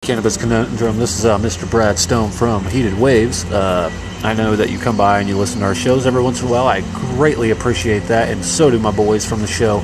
Cannabis 0.03 0.37
Conundrum. 0.37 0.99
This 0.99 1.19
is 1.19 1.25
uh, 1.25 1.39
Mr. 1.39 1.69
Brad 1.71 1.99
Stone 1.99 2.31
from 2.31 2.63
Heated 2.67 2.93
Waves. 2.99 3.47
Uh, 3.47 3.91
I 4.23 4.35
know 4.35 4.55
that 4.57 4.69
you 4.69 4.79
come 4.79 4.99
by 4.99 5.21
and 5.21 5.29
you 5.29 5.39
listen 5.39 5.61
to 5.61 5.65
our 5.65 5.75
shows 5.75 6.07
every 6.07 6.23
once 6.23 6.43
in 6.43 6.49
a 6.49 6.51
while. 6.51 6.67
I 6.67 6.83
greatly 7.17 7.51
appreciate 7.51 8.01
that, 8.01 8.29
and 8.29 8.45
so 8.45 8.71
do 8.71 8.79
my 8.79 8.91
boys 8.91 9.25
from 9.27 9.41
the 9.41 9.47
show. 9.47 9.83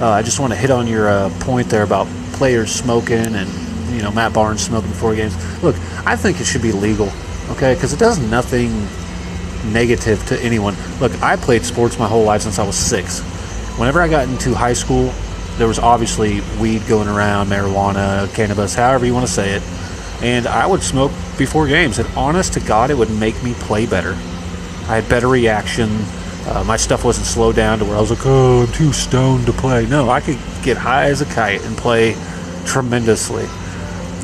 Uh, 0.00 0.08
I 0.08 0.22
just 0.22 0.40
want 0.40 0.52
to 0.52 0.58
hit 0.58 0.72
on 0.72 0.88
your 0.88 1.08
uh, 1.08 1.30
point 1.38 1.68
there 1.68 1.84
about 1.84 2.08
players 2.32 2.72
smoking 2.72 3.36
and 3.36 3.69
you 3.94 4.02
know 4.02 4.10
Matt 4.10 4.32
Barnes 4.32 4.62
smoking 4.64 4.90
before 4.90 5.14
games. 5.14 5.34
Look, 5.62 5.76
I 6.06 6.16
think 6.16 6.40
it 6.40 6.44
should 6.44 6.62
be 6.62 6.72
legal, 6.72 7.10
okay? 7.50 7.74
Because 7.74 7.92
it 7.92 7.98
does 7.98 8.18
nothing 8.18 8.70
negative 9.72 10.24
to 10.26 10.40
anyone. 10.42 10.74
Look, 11.00 11.20
I 11.22 11.36
played 11.36 11.64
sports 11.64 11.98
my 11.98 12.08
whole 12.08 12.24
life 12.24 12.42
since 12.42 12.58
I 12.58 12.66
was 12.66 12.76
six. 12.76 13.20
Whenever 13.78 14.00
I 14.00 14.08
got 14.08 14.28
into 14.28 14.54
high 14.54 14.72
school, 14.72 15.12
there 15.56 15.68
was 15.68 15.78
obviously 15.78 16.40
weed 16.60 16.86
going 16.88 17.08
around, 17.08 17.48
marijuana, 17.48 18.32
cannabis, 18.34 18.74
however 18.74 19.06
you 19.06 19.14
want 19.14 19.26
to 19.26 19.32
say 19.32 19.52
it, 19.52 19.62
and 20.22 20.46
I 20.46 20.66
would 20.66 20.82
smoke 20.82 21.12
before 21.38 21.66
games. 21.66 21.98
And 21.98 22.08
honest 22.16 22.54
to 22.54 22.60
God, 22.60 22.90
it 22.90 22.94
would 22.96 23.10
make 23.10 23.42
me 23.42 23.54
play 23.54 23.86
better. 23.86 24.12
I 24.88 24.96
had 24.96 25.08
better 25.08 25.28
reaction. 25.28 25.88
Uh, 26.46 26.64
my 26.66 26.76
stuff 26.76 27.04
wasn't 27.04 27.26
slowed 27.26 27.56
down 27.56 27.78
to 27.78 27.84
where 27.84 27.96
I 27.96 28.00
was 28.00 28.10
like, 28.10 28.24
oh, 28.24 28.62
I'm 28.62 28.72
too 28.72 28.92
stoned 28.92 29.46
to 29.46 29.52
play. 29.52 29.86
No, 29.86 30.10
I 30.10 30.20
could 30.20 30.38
get 30.62 30.76
high 30.76 31.04
as 31.04 31.20
a 31.20 31.26
kite 31.26 31.62
and 31.64 31.76
play 31.76 32.16
tremendously 32.64 33.46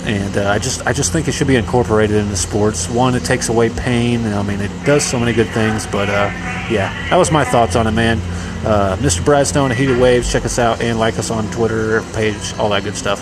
and 0.06 0.36
uh, 0.36 0.48
I 0.50 0.58
just 0.58 0.86
I 0.86 0.92
just 0.92 1.12
think 1.12 1.26
it 1.26 1.32
should 1.32 1.48
be 1.48 1.56
incorporated 1.56 2.16
into 2.16 2.36
sports. 2.36 2.88
One, 2.88 3.14
it 3.16 3.24
takes 3.24 3.48
away 3.48 3.70
pain. 3.70 4.24
I 4.24 4.42
mean, 4.42 4.60
it 4.60 4.70
does 4.84 5.04
so 5.04 5.18
many 5.18 5.32
good 5.32 5.48
things. 5.48 5.86
But 5.86 6.08
uh, 6.08 6.30
yeah, 6.70 7.08
that 7.10 7.16
was 7.16 7.32
my 7.32 7.44
thoughts 7.44 7.74
on 7.74 7.88
it, 7.88 7.90
man. 7.90 8.18
Uh, 8.64 8.96
Mr. 9.00 9.20
Bradstone, 9.22 9.74
Heated 9.74 9.98
Waves. 9.98 10.30
Check 10.30 10.44
us 10.44 10.58
out 10.58 10.80
and 10.80 10.98
like 10.98 11.18
us 11.18 11.30
on 11.30 11.50
Twitter 11.50 12.02
page, 12.14 12.54
all 12.58 12.68
that 12.70 12.84
good 12.84 12.96
stuff. 12.96 13.20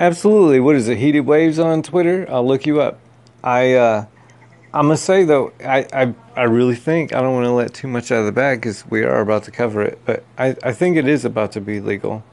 Absolutely. 0.00 0.60
What 0.60 0.74
is 0.74 0.88
it? 0.88 0.98
Heated 0.98 1.26
Waves 1.26 1.60
on 1.60 1.82
Twitter. 1.82 2.26
I'll 2.28 2.46
look 2.46 2.66
you 2.66 2.80
up. 2.80 2.98
I 3.42 3.74
uh, 3.74 4.06
I'm 4.74 4.86
gonna 4.86 4.96
say 4.96 5.22
though, 5.22 5.52
I, 5.64 5.86
I 5.92 6.14
I 6.36 6.42
really 6.42 6.74
think 6.74 7.12
I 7.12 7.20
don't 7.20 7.34
want 7.34 7.46
to 7.46 7.52
let 7.52 7.72
too 7.72 7.86
much 7.86 8.10
out 8.10 8.18
of 8.18 8.26
the 8.26 8.32
bag 8.32 8.60
because 8.60 8.84
we 8.90 9.04
are 9.04 9.20
about 9.20 9.44
to 9.44 9.52
cover 9.52 9.80
it, 9.80 10.00
but 10.04 10.24
I 10.36 10.56
I 10.64 10.72
think 10.72 10.96
it 10.96 11.06
is 11.06 11.24
about 11.24 11.52
to 11.52 11.60
be 11.60 11.78
legal 11.78 12.24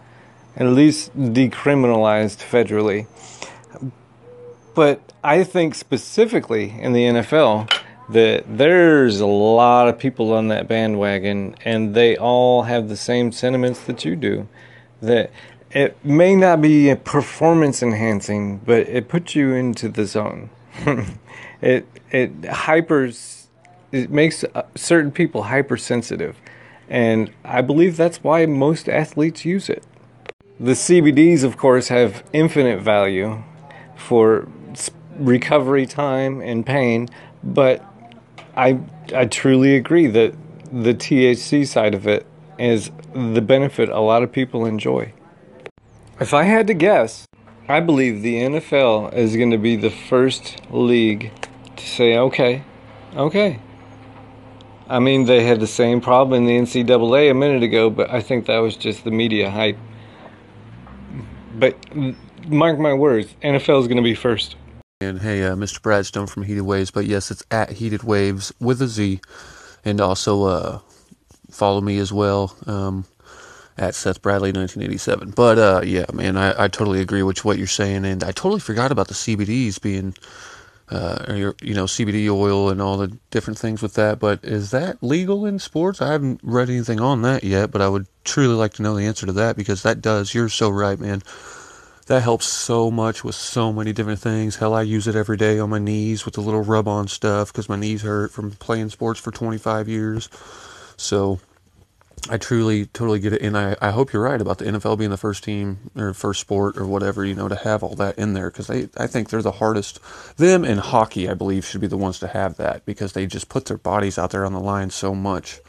at 0.58 0.68
least 0.68 1.16
decriminalized 1.18 2.38
federally. 2.38 3.08
But 4.74 5.14
I 5.24 5.44
think 5.44 5.76
specifically 5.76 6.76
in 6.80 6.94
the 6.94 7.04
NFL 7.04 7.72
that 8.10 8.46
there's 8.48 9.20
a 9.20 9.26
lot 9.26 9.88
of 9.88 9.98
people 9.98 10.34
on 10.34 10.50
that 10.50 10.68
bandwagon 10.68 11.56
and 11.66 11.96
they 11.96 12.16
all 12.16 12.64
have 12.64 12.88
the 12.88 12.98
same 12.98 13.32
sentiments 13.32 13.82
that 13.82 14.06
you 14.06 14.16
do. 14.16 14.48
That 15.02 15.32
it 15.72 15.98
may 16.06 16.36
not 16.36 16.62
be 16.62 16.94
performance 16.96 17.82
enhancing, 17.82 18.60
but 18.60 18.88
it 18.88 19.10
puts 19.10 19.36
you 19.36 19.54
into 19.54 19.90
the 19.90 20.06
zone. 20.06 20.50
it 21.62 21.88
it 22.12 22.42
hypers 22.42 23.48
it 23.92 24.10
makes 24.10 24.44
uh, 24.44 24.64
certain 24.76 25.12
people 25.12 25.44
hypersensitive. 25.44 26.38
And 26.90 27.32
I 27.44 27.62
believe 27.62 27.98
that's 27.98 28.24
why 28.24 28.46
most 28.46 28.88
athletes 28.88 29.46
use 29.46 29.70
it. 29.70 29.84
The 30.60 30.72
CBDs, 30.72 31.44
of 31.44 31.58
course, 31.58 31.90
have 31.90 32.24
infinite 32.32 32.82
value 32.82 33.44
for 33.96 34.48
recovery 35.18 35.86
time 35.86 36.42
and 36.42 36.66
pain, 36.66 37.10
but 37.44 37.84
I 38.56 38.80
I 39.14 39.26
truly 39.26 39.76
agree 39.76 40.08
that 40.08 40.34
the 40.72 40.94
THC 40.94 41.68
side 41.68 41.94
of 41.94 42.08
it 42.08 42.26
is 42.58 42.92
the 43.14 43.42
benefit 43.42 43.90
a 43.90 44.00
lot 44.00 44.24
of 44.24 44.32
people 44.32 44.66
enjoy. 44.66 45.14
If 46.20 46.34
I 46.34 46.44
had 46.44 46.68
to 46.68 46.74
guess, 46.74 47.28
I 47.68 47.82
believe 47.82 48.22
the 48.22 48.36
NFL 48.36 49.14
is 49.14 49.36
going 49.36 49.52
to 49.52 49.58
be 49.58 49.76
the 49.76 49.90
first 49.90 50.62
league 50.72 51.32
to 51.76 51.86
say, 51.86 52.18
okay, 52.18 52.64
okay. 53.16 53.60
I 54.88 55.00
mean, 55.00 55.26
they 55.26 55.44
had 55.44 55.60
the 55.60 55.68
same 55.68 56.00
problem 56.00 56.38
in 56.38 56.46
the 56.46 56.58
NCAA 56.58 57.32
a 57.32 57.34
minute 57.34 57.64
ago, 57.64 57.90
but 57.90 58.10
I 58.10 58.22
think 58.22 58.46
that 58.46 58.60
was 58.60 58.78
just 58.78 59.04
the 59.04 59.12
media 59.12 59.50
hype. 59.50 59.78
But 61.60 61.76
mark 62.48 62.80
my 62.80 62.94
words, 62.94 63.34
NFL 63.44 63.82
is 63.82 63.88
going 63.88 63.98
to 63.98 64.04
be 64.04 64.16
first. 64.16 64.56
And 65.02 65.20
hey, 65.20 65.44
uh, 65.44 65.56
Mr. 65.56 65.82
Bradstone 65.82 66.30
from 66.30 66.44
Heated 66.44 66.64
Waves, 66.64 66.90
but 66.90 67.06
yes, 67.06 67.30
it's 67.30 67.44
at 67.52 67.72
Heated 67.72 68.04
Waves 68.04 68.54
with 68.60 68.82
a 68.82 68.88
Z, 68.88 69.20
and 69.84 70.00
also 70.00 70.44
uh, 70.44 70.80
follow 71.52 71.82
me 71.82 71.98
as 71.98 72.14
well 72.14 72.56
um, 72.66 73.06
at 73.78 73.94
Seth 73.94 74.22
Bradley 74.22 74.52
1987. 74.52 75.32
But 75.32 75.58
uh, 75.60 75.82
yeah, 75.84 76.06
man, 76.14 76.38
I, 76.38 76.64
I 76.64 76.68
totally 76.70 77.02
agree 77.02 77.24
with 77.24 77.44
what 77.44 77.58
you're 77.58 77.68
saying, 77.68 78.06
and 78.06 78.24
I 78.24 78.32
totally 78.32 78.62
forgot 78.62 78.92
about 78.92 79.10
the 79.10 79.14
CBDs 79.14 79.82
being, 79.82 80.16
uh, 80.90 81.26
or, 81.28 81.36
you 81.62 81.74
know, 81.74 81.86
CBD 81.86 82.30
oil 82.30 82.70
and 82.70 82.82
all 82.82 82.98
the 82.98 83.18
different 83.32 83.58
things 83.60 83.82
with 83.82 83.96
that. 83.96 84.20
But 84.20 84.44
is 84.44 84.72
that 84.72 85.02
legal 85.02 85.46
in 85.46 85.60
sports? 85.60 86.02
I 86.02 86.12
haven't 86.12 86.42
read 86.44 86.70
anything 86.70 87.02
on 87.02 87.22
that 87.24 87.44
yet, 87.44 87.72
but 87.72 87.82
I 87.82 87.90
would 87.90 88.08
truly 88.24 88.56
like 88.56 88.74
to 88.74 88.84
know 88.84 88.96
the 88.96 89.06
answer 89.06 89.26
to 89.26 89.32
that 89.34 89.56
because 89.58 89.84
that 89.84 90.02
does. 90.02 90.34
You're 90.34 90.50
so 90.50 90.70
right, 90.70 91.00
man. 91.00 91.24
that 92.08 92.22
helps 92.22 92.46
so 92.46 92.92
much 92.92 93.24
with 93.24 93.36
so 93.36 93.74
many 93.74 93.92
different 93.92 94.20
things. 94.20 94.58
Hell, 94.58 94.74
I 94.76 94.84
use 94.84 95.08
it 95.08 95.16
every 95.16 95.38
day 95.38 95.58
on 95.60 95.72
my 95.72 95.80
knees 95.80 96.24
with 96.24 96.36
the 96.36 96.42
little 96.42 96.62
rub 96.64 96.88
on 96.88 97.08
stuff 97.08 97.52
because 97.52 97.68
my 97.68 97.76
knees 97.78 98.04
hurt 98.04 98.32
from 98.32 98.52
playing 98.52 98.90
sports 98.90 99.20
for 99.20 99.32
25 99.32 99.90
years. 99.90 100.30
So 100.98 101.40
I 102.28 102.38
truly, 102.38 102.88
totally 102.88 103.20
get 103.20 103.34
it. 103.34 103.42
And 103.42 103.56
I, 103.56 103.76
I 103.82 103.92
hope 103.92 104.12
you're 104.12 104.24
right 104.24 104.42
about 104.42 104.58
the 104.58 104.66
NFL 104.66 104.98
being 104.98 105.12
the 105.12 105.18
first 105.18 105.44
team 105.44 105.92
or 105.96 106.14
first 106.14 106.42
sport 106.42 106.76
or 106.76 106.86
whatever, 106.86 107.24
you 107.24 107.36
know, 107.36 107.48
to 107.48 107.56
have 107.56 107.84
all 107.84 107.96
that 107.96 108.18
in 108.18 108.34
there 108.34 108.50
because 108.50 108.70
I 108.70 109.08
think 109.08 109.30
they're 109.30 109.44
the 109.44 109.52
hardest. 109.52 110.00
Them 110.38 110.64
and 110.64 110.80
hockey, 110.80 111.30
I 111.30 111.36
believe, 111.36 111.66
should 111.66 111.82
be 111.82 111.88
the 111.88 111.98
ones 111.98 112.20
to 112.20 112.28
have 112.28 112.58
that 112.58 112.84
because 112.86 113.14
they 113.14 113.28
just 113.28 113.48
put 113.48 113.66
their 113.66 113.78
bodies 113.78 114.18
out 114.18 114.32
there 114.32 114.46
on 114.46 114.54
the 114.54 114.60
line 114.60 114.90
so 114.90 115.14
much. 115.14 115.60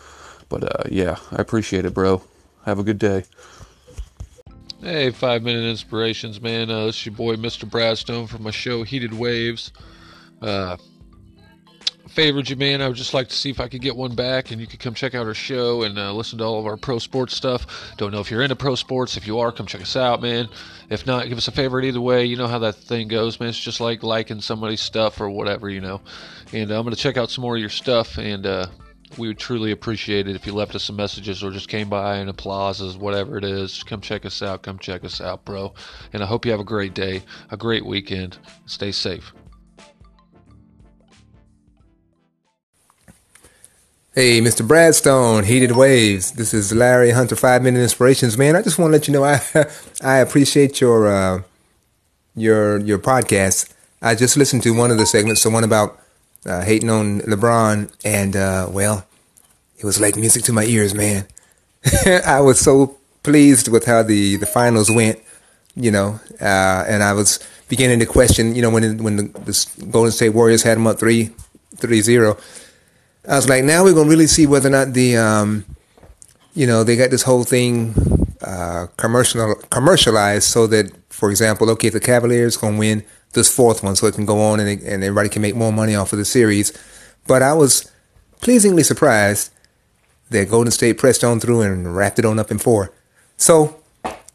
But 0.49 0.65
uh, 0.65 0.85
yeah, 0.91 1.17
I 1.31 1.37
appreciate 1.37 1.85
it, 1.85 1.93
bro. 1.93 2.23
Have 2.65 2.79
a 2.79 2.85
good 2.85 2.99
day. 2.99 3.25
Hey, 4.81 5.11
five 5.11 5.43
minute 5.43 5.65
inspirations, 5.65 6.41
man. 6.41 6.71
Uh, 6.71 6.87
this 6.87 6.97
is 6.97 7.07
your 7.07 7.15
boy, 7.15 7.37
Mr. 7.37 7.69
Bradstone, 7.69 8.29
from 8.29 8.45
my 8.45 8.51
show 8.51 8.83
Heated 8.83 9.13
Waves. 9.13 9.73
Uh, 10.41 10.77
favored 12.17 12.49
you, 12.49 12.57
man. 12.57 12.81
I 12.81 12.89
would 12.89 12.97
just 12.97 13.13
like 13.13 13.29
to 13.29 13.35
see 13.35 13.51
if 13.51 13.61
I 13.61 13.69
could 13.69 13.83
get 13.83 13.95
one 13.95 14.15
back, 14.15 14.51
and 14.51 14.59
you 14.59 14.67
could 14.67 14.81
come 14.81 14.95
check 14.95 15.15
out 15.15 15.27
our 15.27 15.35
show 15.35 15.83
and 15.83 15.99
uh, 15.99 16.15
listen 16.15 16.39
to 16.39 16.45
all 16.45 16.59
of 16.59 16.65
our 16.65 16.79
pro 16.79 16.99
sports 16.99 17.37
stuff. 17.37 17.93
Don't 17.99 18.11
know 18.11 18.21
if 18.21 18.31
you're 18.31 18.41
into 18.41 18.57
pro 18.57 18.75
sports. 18.75 19.19
If 19.19 19.27
you 19.27 19.39
are, 19.39 19.53
come 19.53 19.67
check 19.67 19.83
us 19.83 19.97
out, 19.97 20.23
man. 20.23 20.49
If 20.89 21.07
not, 21.07 21.29
give 21.29 21.37
us 21.37 21.47
a 21.47 21.53
favorite 21.53 21.85
either 21.85 22.01
way. 22.01 22.25
You 22.25 22.37
know 22.37 22.47
how 22.47 22.59
that 22.61 22.77
thing 22.77 23.09
goes, 23.09 23.39
man. 23.39 23.51
It's 23.51 23.61
just 23.61 23.83
like 23.83 24.03
liking 24.03 24.41
somebody's 24.41 24.81
stuff 24.81 25.21
or 25.21 25.29
whatever, 25.29 25.69
you 25.69 25.83
know. 25.83 26.01
And 26.55 26.73
uh, 26.73 26.79
I'm 26.79 26.85
gonna 26.85 26.97
check 26.97 27.19
out 27.19 27.31
some 27.31 27.43
more 27.43 27.55
of 27.55 27.61
your 27.61 27.71
stuff 27.71 28.19
and. 28.19 28.47
Uh, 28.47 28.67
we 29.19 29.29
would 29.29 29.39
truly 29.39 29.71
appreciate 29.71 30.27
it 30.27 30.35
if 30.35 30.47
you 30.47 30.53
left 30.53 30.75
us 30.75 30.83
some 30.83 30.97
messages 30.97 31.43
or 31.43 31.53
just 31.53 31.69
came 31.69 31.89
by 31.89 32.17
and 32.17 32.29
applauses, 32.29 32.97
whatever 32.97 33.39
it 33.39 33.45
is. 33.45 33.85
Come 33.85 34.01
check 34.01 34.27
us 34.27 34.43
out. 34.43 34.63
Come 34.63 34.81
check 34.81 35.05
us 35.05 35.21
out, 35.21 35.45
bro. 35.45 35.73
And 36.13 36.25
I 36.25 36.27
hope 36.27 36.45
you 36.45 36.51
have 36.51 36.61
a 36.61 36.65
great 36.65 36.93
day, 36.93 37.23
a 37.51 37.57
great 37.57 37.87
weekend. 37.87 38.37
Stay 38.67 38.91
safe. 38.91 39.33
Hey, 44.19 44.41
Mr. 44.41 44.67
Bradstone, 44.67 45.45
Heated 45.45 45.73
Waves. 45.73 46.33
This 46.33 46.55
is 46.55 46.73
Larry 46.73 47.11
Hunter, 47.11 47.37
Five 47.37 47.63
Minute 47.63 47.83
Inspirations. 47.83 48.39
Man, 48.39 48.57
I 48.57 48.63
just 48.63 48.79
want 48.79 48.89
to 48.89 48.93
let 48.93 49.07
you 49.07 49.13
know 49.13 49.25
I 49.27 49.43
I 50.03 50.17
appreciate 50.21 50.81
your 50.81 51.07
uh, 51.07 51.43
your 52.35 52.79
your 52.79 52.99
podcast. 52.99 53.71
I 54.01 54.15
just 54.15 54.39
listened 54.39 54.63
to 54.63 54.71
one 54.71 54.91
of 54.91 54.97
the 54.97 55.05
segments, 55.05 55.43
the 55.43 55.51
one 55.51 55.65
about 55.65 56.01
uh, 56.47 56.63
hating 56.63 56.89
on 56.89 57.21
LeBron, 57.21 57.93
and 58.07 58.35
uh, 58.35 58.69
well, 58.71 59.05
it 59.77 59.85
was 59.85 60.01
like 60.01 60.17
music 60.17 60.45
to 60.45 60.53
my 60.55 60.65
ears, 60.65 60.95
man. 60.95 61.27
I 62.27 62.41
was 62.41 62.59
so 62.59 62.97
pleased 63.23 63.69
with 63.69 63.85
how 63.85 64.03
the, 64.03 64.37
the 64.37 64.47
finals 64.47 64.91
went, 64.91 65.21
you 65.75 65.91
know, 65.91 66.21
uh, 66.41 66.85
and 66.89 67.03
I 67.03 67.13
was 67.13 67.39
beginning 67.69 67.99
to 67.99 68.07
question, 68.07 68.55
you 68.55 68.63
know, 68.63 68.71
when 68.71 68.97
when 69.03 69.17
the, 69.17 69.23
the 69.25 69.87
Golden 69.91 70.11
State 70.11 70.31
Warriors 70.31 70.63
had 70.63 70.79
them 70.79 70.87
up 70.87 70.99
three 70.99 71.33
three 71.77 72.01
zero. 72.01 72.39
I 73.29 73.37
was 73.37 73.49
like, 73.49 73.65
now 73.65 73.85
we're 73.85 73.95
gonna 73.95 74.09
really 74.09 74.27
see 74.27 74.47
whether 74.47 74.69
or 74.69 74.73
not 74.73 74.93
the, 74.93 75.17
um, 75.17 75.65
you 76.55 76.67
know, 76.67 76.85
they 76.85 76.97
got 76.97 77.11
this 77.11 77.23
whole 77.23 77.45
thing 77.45 77.95
uh, 78.43 78.87
commercial 78.97 79.55
commercialized 79.71 80.45
so 80.45 80.67
that, 80.69 80.93
for 81.11 81.31
example, 81.31 81.71
okay, 81.71 81.89
the 81.89 82.01
Cavaliers 82.01 82.57
gonna 82.57 82.79
win 82.79 83.05
this 83.33 83.55
fourth 83.55 83.83
one 83.83 83.97
so 83.97 84.07
it 84.07 84.15
can 84.15 84.27
go 84.27 84.41
on 84.41 84.61
and, 84.61 84.83
and 84.83 85.03
everybody 85.05 85.29
can 85.29 85.43
make 85.43 85.55
more 85.57 85.73
money 85.73 85.95
off 85.95 86.13
of 86.13 86.19
the 86.19 86.25
series. 86.25 86.73
But 87.27 87.43
I 87.43 87.53
was 87.53 87.91
pleasingly 88.41 88.83
surprised 88.83 89.53
that 90.31 90.49
Golden 90.51 90.71
State 90.71 90.99
pressed 90.99 91.25
on 91.25 91.41
through 91.41 91.63
and 91.63 91.95
wrapped 91.97 92.19
it 92.19 92.25
on 92.25 92.39
up 92.39 92.51
in 92.51 92.59
four. 92.59 92.93
So 93.37 93.77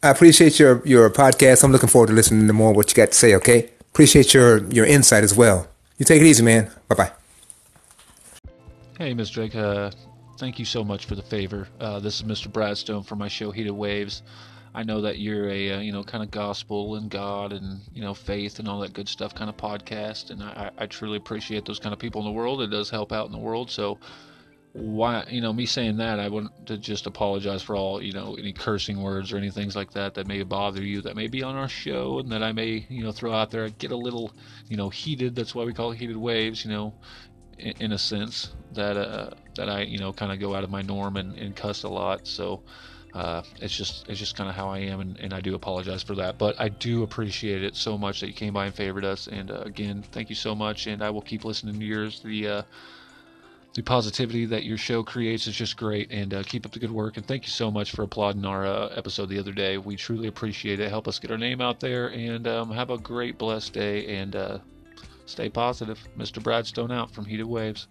I 0.02 0.10
appreciate 0.10 0.58
your, 0.58 0.86
your 0.86 1.08
podcast. 1.10 1.64
I'm 1.64 1.72
looking 1.72 1.88
forward 1.88 2.08
to 2.08 2.12
listening 2.12 2.46
to 2.46 2.52
more 2.52 2.72
what 2.72 2.90
you 2.90 2.94
got 2.94 3.12
to 3.12 3.18
say, 3.18 3.34
okay? 3.36 3.70
Appreciate 3.80 4.34
your, 4.34 4.64
your 4.72 4.86
insight 4.86 5.24
as 5.24 5.34
well. 5.34 5.68
You 5.98 6.04
take 6.04 6.20
it 6.20 6.26
easy, 6.26 6.42
man. 6.42 6.70
Bye 6.88 6.94
bye. 6.94 7.21
Hey, 9.02 9.14
Mr. 9.14 9.32
Drake. 9.32 9.56
Uh, 9.56 9.90
thank 10.38 10.60
you 10.60 10.64
so 10.64 10.84
much 10.84 11.06
for 11.06 11.16
the 11.16 11.22
favor. 11.22 11.66
Uh, 11.80 11.98
this 11.98 12.20
is 12.20 12.22
Mr. 12.22 12.46
Bradstone 12.46 13.04
from 13.04 13.18
my 13.18 13.26
show 13.26 13.50
Heated 13.50 13.72
Waves. 13.72 14.22
I 14.76 14.84
know 14.84 15.00
that 15.00 15.18
you're 15.18 15.50
a 15.50 15.72
uh, 15.72 15.80
you 15.80 15.90
know 15.90 16.04
kind 16.04 16.22
of 16.22 16.30
gospel 16.30 16.94
and 16.94 17.10
God 17.10 17.52
and 17.52 17.80
you 17.92 18.00
know 18.00 18.14
faith 18.14 18.60
and 18.60 18.68
all 18.68 18.78
that 18.78 18.92
good 18.92 19.08
stuff 19.08 19.34
kind 19.34 19.50
of 19.50 19.56
podcast, 19.56 20.30
and 20.30 20.40
I, 20.40 20.70
I 20.78 20.86
truly 20.86 21.16
appreciate 21.16 21.64
those 21.64 21.80
kind 21.80 21.92
of 21.92 21.98
people 21.98 22.20
in 22.20 22.28
the 22.28 22.32
world. 22.32 22.62
It 22.62 22.68
does 22.68 22.90
help 22.90 23.10
out 23.10 23.26
in 23.26 23.32
the 23.32 23.38
world, 23.38 23.72
so 23.72 23.98
why 24.72 25.24
you 25.28 25.40
know 25.40 25.52
me 25.52 25.66
saying 25.66 25.96
that 25.96 26.20
I 26.20 26.28
want 26.28 26.66
to 26.66 26.78
just 26.78 27.06
apologize 27.06 27.62
for 27.62 27.74
all 27.74 28.00
you 28.00 28.12
know 28.12 28.36
any 28.38 28.52
cursing 28.52 29.02
words 29.02 29.32
or 29.32 29.36
any 29.36 29.50
things 29.50 29.74
like 29.74 29.90
that 29.92 30.14
that 30.14 30.28
may 30.28 30.44
bother 30.44 30.82
you 30.82 31.02
that 31.02 31.16
may 31.16 31.26
be 31.26 31.42
on 31.42 31.56
our 31.56 31.68
show 31.68 32.20
and 32.20 32.30
that 32.30 32.42
I 32.42 32.52
may 32.52 32.86
you 32.88 33.02
know 33.02 33.10
throw 33.10 33.32
out 33.32 33.50
there. 33.50 33.64
I 33.64 33.70
get 33.70 33.90
a 33.90 33.96
little 33.96 34.32
you 34.68 34.76
know 34.76 34.90
heated. 34.90 35.34
That's 35.34 35.56
why 35.56 35.64
we 35.64 35.74
call 35.74 35.90
it 35.90 35.98
heated 35.98 36.16
waves. 36.16 36.64
You 36.64 36.70
know, 36.70 36.94
in, 37.58 37.72
in 37.80 37.92
a 37.92 37.98
sense 37.98 38.50
that 38.72 38.96
uh, 38.96 39.30
that 39.56 39.68
I 39.68 39.82
you 39.82 39.98
know 39.98 40.12
kind 40.12 40.32
of 40.32 40.40
go 40.40 40.54
out 40.54 40.64
of 40.64 40.70
my 40.70 40.82
norm 40.82 41.16
and, 41.16 41.36
and 41.36 41.54
cuss 41.54 41.82
a 41.82 41.88
lot. 41.88 42.26
So 42.26 42.62
uh, 43.14 43.42
it's 43.60 43.76
just 43.76 44.08
it's 44.08 44.18
just 44.18 44.36
kind 44.36 44.48
of 44.48 44.56
how 44.56 44.70
I 44.70 44.78
am, 44.78 45.00
and, 45.00 45.20
and, 45.20 45.34
I 45.34 45.40
do 45.40 45.54
apologize 45.54 46.02
for 46.02 46.14
that. 46.14 46.38
But 46.38 46.58
I 46.58 46.70
do 46.70 47.02
appreciate 47.02 47.62
it 47.62 47.76
so 47.76 47.98
much 47.98 48.20
that 48.20 48.28
you 48.28 48.32
came 48.32 48.54
by 48.54 48.66
and 48.66 48.74
favored 48.74 49.04
us. 49.04 49.26
And 49.26 49.50
uh, 49.50 49.60
again, 49.66 50.02
thank 50.12 50.30
you 50.30 50.34
so 50.34 50.54
much. 50.54 50.86
And 50.86 51.02
I 51.02 51.10
will 51.10 51.20
keep 51.20 51.44
listening 51.44 51.78
to 51.78 51.84
yours. 51.84 52.20
The 52.20 52.48
uh, 52.48 52.62
the 53.74 53.82
positivity 53.82 54.46
that 54.46 54.64
your 54.64 54.78
show 54.78 55.02
creates 55.02 55.46
is 55.46 55.54
just 55.54 55.76
great. 55.76 56.10
And 56.10 56.32
uh, 56.32 56.42
keep 56.42 56.64
up 56.64 56.72
the 56.72 56.78
good 56.78 56.90
work. 56.90 57.18
And 57.18 57.26
thank 57.26 57.44
you 57.44 57.50
so 57.50 57.70
much 57.70 57.90
for 57.90 58.02
applauding 58.02 58.46
our 58.46 58.64
uh, 58.64 58.88
episode 58.96 59.28
the 59.28 59.38
other 59.38 59.52
day. 59.52 59.76
We 59.76 59.96
truly 59.96 60.28
appreciate 60.28 60.80
it. 60.80 60.88
Help 60.88 61.06
us 61.06 61.18
get 61.18 61.30
our 61.30 61.38
name 61.38 61.60
out 61.60 61.80
there. 61.80 62.08
And 62.08 62.46
um, 62.48 62.70
have 62.70 62.88
a 62.88 62.98
great, 62.98 63.36
blessed 63.36 63.74
day. 63.74 64.16
And 64.16 64.34
stay 65.26 65.48
positive. 65.48 65.98
Mr. 66.16 66.42
Bradstone 66.42 66.92
out 66.92 67.10
from 67.10 67.24
Heated 67.24 67.46
Waves. 67.46 67.88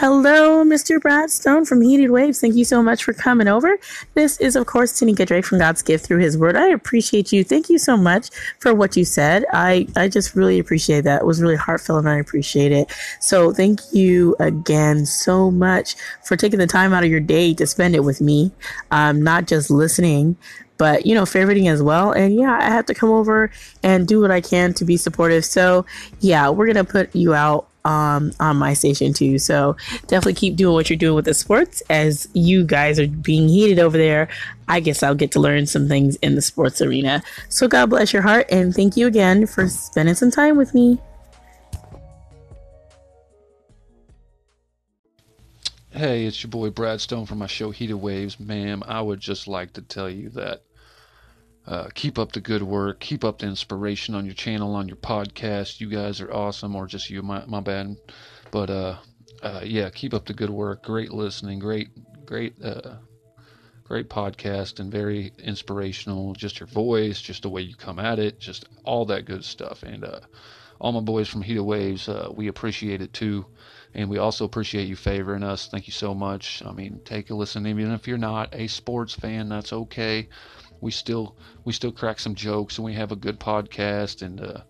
Hello, 0.00 0.62
Mr. 0.62 1.00
Bradstone 1.00 1.66
from 1.66 1.80
Heated 1.80 2.12
Waves. 2.12 2.40
Thank 2.40 2.54
you 2.54 2.64
so 2.64 2.84
much 2.84 3.02
for 3.02 3.12
coming 3.12 3.48
over. 3.48 3.76
This 4.14 4.38
is, 4.38 4.54
of 4.54 4.66
course, 4.66 4.92
Tanika 4.92 5.26
Drake 5.26 5.44
from 5.44 5.58
God's 5.58 5.82
Gift 5.82 6.06
Through 6.06 6.20
His 6.20 6.38
Word. 6.38 6.54
I 6.54 6.68
appreciate 6.68 7.32
you. 7.32 7.42
Thank 7.42 7.68
you 7.68 7.78
so 7.78 7.96
much 7.96 8.30
for 8.60 8.72
what 8.72 8.96
you 8.96 9.04
said. 9.04 9.44
I, 9.52 9.88
I 9.96 10.06
just 10.06 10.36
really 10.36 10.60
appreciate 10.60 11.00
that. 11.00 11.22
It 11.22 11.26
was 11.26 11.42
really 11.42 11.56
heartfelt 11.56 11.98
and 11.98 12.08
I 12.08 12.18
appreciate 12.18 12.70
it. 12.70 12.92
So 13.18 13.52
thank 13.52 13.80
you 13.92 14.36
again 14.38 15.04
so 15.04 15.50
much 15.50 15.96
for 16.24 16.36
taking 16.36 16.60
the 16.60 16.68
time 16.68 16.92
out 16.92 17.02
of 17.02 17.10
your 17.10 17.18
day 17.18 17.52
to 17.54 17.66
spend 17.66 17.96
it 17.96 18.04
with 18.04 18.20
me. 18.20 18.52
Um, 18.92 19.20
not 19.20 19.48
just 19.48 19.68
listening, 19.68 20.36
but 20.78 21.04
you 21.04 21.14
know, 21.14 21.24
favoriting 21.24 21.70
as 21.70 21.82
well. 21.82 22.12
And 22.12 22.34
yeah, 22.34 22.56
I 22.58 22.70
have 22.70 22.86
to 22.86 22.94
come 22.94 23.10
over 23.10 23.50
and 23.82 24.08
do 24.08 24.20
what 24.20 24.30
I 24.30 24.40
can 24.40 24.72
to 24.74 24.84
be 24.84 24.96
supportive. 24.96 25.44
So 25.44 25.84
yeah, 26.20 26.48
we're 26.48 26.66
gonna 26.66 26.84
put 26.84 27.14
you 27.14 27.34
out 27.34 27.68
um, 27.84 28.32
on 28.38 28.56
my 28.56 28.74
station 28.74 29.12
too. 29.12 29.38
So 29.38 29.76
definitely 30.02 30.34
keep 30.34 30.56
doing 30.56 30.74
what 30.74 30.90
you're 30.90 30.98
doing 30.98 31.14
with 31.14 31.24
the 31.24 31.34
sports 31.34 31.82
as 31.88 32.28
you 32.34 32.64
guys 32.64 33.00
are 33.00 33.08
being 33.08 33.48
heated 33.48 33.78
over 33.78 33.96
there. 33.96 34.28
I 34.68 34.80
guess 34.80 35.02
I'll 35.02 35.14
get 35.14 35.32
to 35.32 35.40
learn 35.40 35.66
some 35.66 35.88
things 35.88 36.16
in 36.16 36.34
the 36.34 36.42
sports 36.42 36.82
arena. 36.82 37.22
So 37.48 37.66
God 37.66 37.90
bless 37.90 38.12
your 38.12 38.22
heart 38.22 38.46
and 38.50 38.74
thank 38.74 38.96
you 38.96 39.06
again 39.06 39.46
for 39.46 39.68
spending 39.68 40.14
some 40.14 40.30
time 40.30 40.56
with 40.56 40.74
me. 40.74 40.98
Hey, 45.90 46.26
it's 46.26 46.42
your 46.42 46.50
boy 46.50 46.70
Brad 46.70 47.00
Stone 47.00 47.26
from 47.26 47.38
my 47.38 47.46
show 47.46 47.70
Heated 47.70 47.96
Waves. 47.96 48.38
Ma'am, 48.38 48.84
I 48.86 49.00
would 49.00 49.18
just 49.18 49.48
like 49.48 49.72
to 49.72 49.82
tell 49.82 50.08
you 50.08 50.28
that 50.30 50.62
uh, 51.68 51.90
keep 51.94 52.18
up 52.18 52.32
the 52.32 52.40
good 52.40 52.62
work. 52.62 52.98
Keep 52.98 53.24
up 53.24 53.38
the 53.38 53.46
inspiration 53.46 54.14
on 54.14 54.24
your 54.24 54.34
channel, 54.34 54.74
on 54.74 54.88
your 54.88 54.96
podcast. 54.96 55.80
You 55.80 55.90
guys 55.90 56.18
are 56.22 56.32
awesome, 56.32 56.74
or 56.74 56.86
just 56.86 57.10
you, 57.10 57.22
my, 57.22 57.44
my 57.44 57.60
bad. 57.60 57.94
But 58.50 58.70
uh, 58.70 58.96
uh, 59.42 59.60
yeah, 59.64 59.90
keep 59.90 60.14
up 60.14 60.24
the 60.24 60.32
good 60.32 60.48
work. 60.48 60.82
Great 60.82 61.12
listening. 61.12 61.58
Great, 61.58 61.90
great, 62.24 62.54
uh, 62.64 62.94
great 63.84 64.08
podcast, 64.08 64.80
and 64.80 64.90
very 64.90 65.30
inspirational. 65.38 66.32
Just 66.32 66.58
your 66.58 66.68
voice, 66.68 67.20
just 67.20 67.42
the 67.42 67.50
way 67.50 67.60
you 67.60 67.76
come 67.76 67.98
at 67.98 68.18
it, 68.18 68.40
just 68.40 68.64
all 68.84 69.04
that 69.04 69.26
good 69.26 69.44
stuff. 69.44 69.82
And 69.82 70.04
uh, 70.04 70.20
all 70.80 70.92
my 70.92 71.00
boys 71.00 71.28
from 71.28 71.42
Heated 71.42 71.64
Waves, 71.64 72.08
uh, 72.08 72.30
we 72.34 72.48
appreciate 72.48 73.02
it 73.02 73.12
too. 73.12 73.44
And 73.92 74.08
we 74.08 74.16
also 74.16 74.46
appreciate 74.46 74.88
you 74.88 74.96
favoring 74.96 75.42
us. 75.42 75.68
Thank 75.68 75.86
you 75.86 75.92
so 75.92 76.14
much. 76.14 76.62
I 76.64 76.72
mean, 76.72 77.02
take 77.04 77.28
a 77.28 77.34
listen. 77.34 77.66
Even 77.66 77.92
if 77.92 78.08
you're 78.08 78.16
not 78.16 78.54
a 78.54 78.68
sports 78.68 79.14
fan, 79.14 79.50
that's 79.50 79.74
okay 79.74 80.28
we 80.80 80.90
still 80.90 81.36
we 81.64 81.72
still 81.72 81.92
crack 81.92 82.20
some 82.20 82.34
jokes 82.34 82.78
and 82.78 82.84
we 82.84 82.94
have 82.94 83.12
a 83.12 83.16
good 83.16 83.38
podcast 83.40 84.22
and 84.22 84.40
uh, 84.40 84.60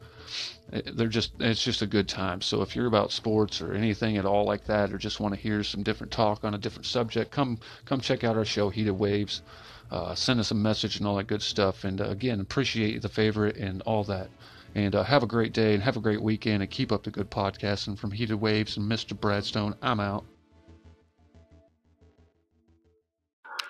they're 0.71 1.09
just 1.09 1.33
it's 1.41 1.63
just 1.63 1.83
a 1.83 1.87
good 1.87 2.09
time. 2.09 2.41
So 2.43 2.61
if 2.63 2.77
you're 2.77 2.87
about 2.87 3.13
sports 3.13 3.61
or 3.61 3.73
anything 3.73 4.17
at 4.17 4.27
all 4.27 4.45
like 4.45 4.65
that, 4.65 4.93
or 4.93 4.99
just 4.99 5.21
want 5.21 5.35
to 5.35 5.41
hear 5.41 5.65
some 5.65 5.83
different 5.83 6.13
talk 6.13 6.45
on 6.45 6.55
a 6.55 6.59
different 6.59 6.87
subject, 6.87 7.31
come 7.31 7.59
come 7.87 8.01
check 8.01 8.25
out 8.25 8.37
our 8.37 8.45
show, 8.45 8.69
Heated 8.69 8.99
Waves. 8.99 9.43
Uh, 9.91 10.15
send 10.15 10.39
us 10.39 10.51
a 10.51 10.55
message 10.55 10.99
and 10.99 11.07
all 11.07 11.17
that 11.17 11.27
good 11.27 11.43
stuff. 11.43 11.85
And 11.85 12.01
uh, 12.01 12.11
again, 12.11 12.41
appreciate 12.41 13.01
the 13.01 13.09
favorite 13.09 13.57
and 13.57 13.81
all 13.83 14.05
that. 14.05 14.29
And 14.75 14.95
uh, 14.95 15.03
have 15.03 15.23
a 15.23 15.27
great 15.27 15.55
day 15.55 15.73
and 15.73 15.83
have 15.83 15.97
a 15.97 16.01
great 16.01 16.23
weekend 16.23 16.63
and 16.63 16.71
keep 16.71 16.93
up 16.93 17.05
the 17.05 17.11
good 17.11 17.31
podcasting 17.31 17.99
from 17.99 18.11
Heated 18.11 18.39
Waves 18.39 18.77
and 18.77 18.91
Mr. 18.91 19.19
Bradstone. 19.19 19.75
I'm 19.81 19.99
out. 19.99 20.27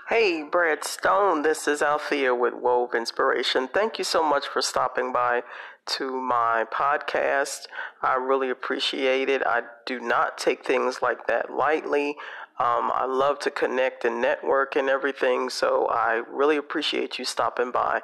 Hey, 0.08 0.42
Brad 0.42 0.84
Stone, 0.84 1.42
this 1.42 1.68
is 1.68 1.82
Althea 1.82 2.34
with 2.34 2.54
Wove 2.54 2.94
Inspiration. 2.94 3.68
Thank 3.68 3.98
you 3.98 4.04
so 4.04 4.22
much 4.22 4.48
for 4.48 4.62
stopping 4.62 5.12
by 5.12 5.42
to 5.84 6.18
my 6.18 6.64
podcast. 6.72 7.66
I 8.00 8.14
really 8.14 8.48
appreciate 8.48 9.28
it. 9.28 9.42
I 9.44 9.64
do 9.84 10.00
not 10.00 10.38
take 10.38 10.64
things 10.64 11.02
like 11.02 11.26
that 11.26 11.52
lightly. 11.52 12.16
Um, 12.58 12.90
I 12.90 13.04
love 13.04 13.38
to 13.40 13.50
connect 13.50 14.06
and 14.06 14.22
network 14.22 14.76
and 14.76 14.88
everything, 14.88 15.50
so 15.50 15.86
I 15.90 16.22
really 16.32 16.56
appreciate 16.56 17.18
you 17.18 17.26
stopping 17.26 17.70
by. 17.70 18.00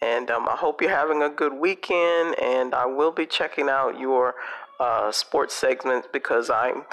And 0.00 0.30
um, 0.30 0.48
I 0.48 0.54
hope 0.54 0.80
you're 0.80 0.90
having 0.90 1.22
a 1.22 1.28
good 1.28 1.54
weekend, 1.54 2.38
and 2.40 2.72
I 2.72 2.86
will 2.86 3.10
be 3.10 3.26
checking 3.26 3.68
out 3.68 3.98
your 3.98 4.36
uh, 4.78 5.10
sports 5.10 5.54
segments 5.54 6.06
because 6.12 6.50
I'm 6.50 6.84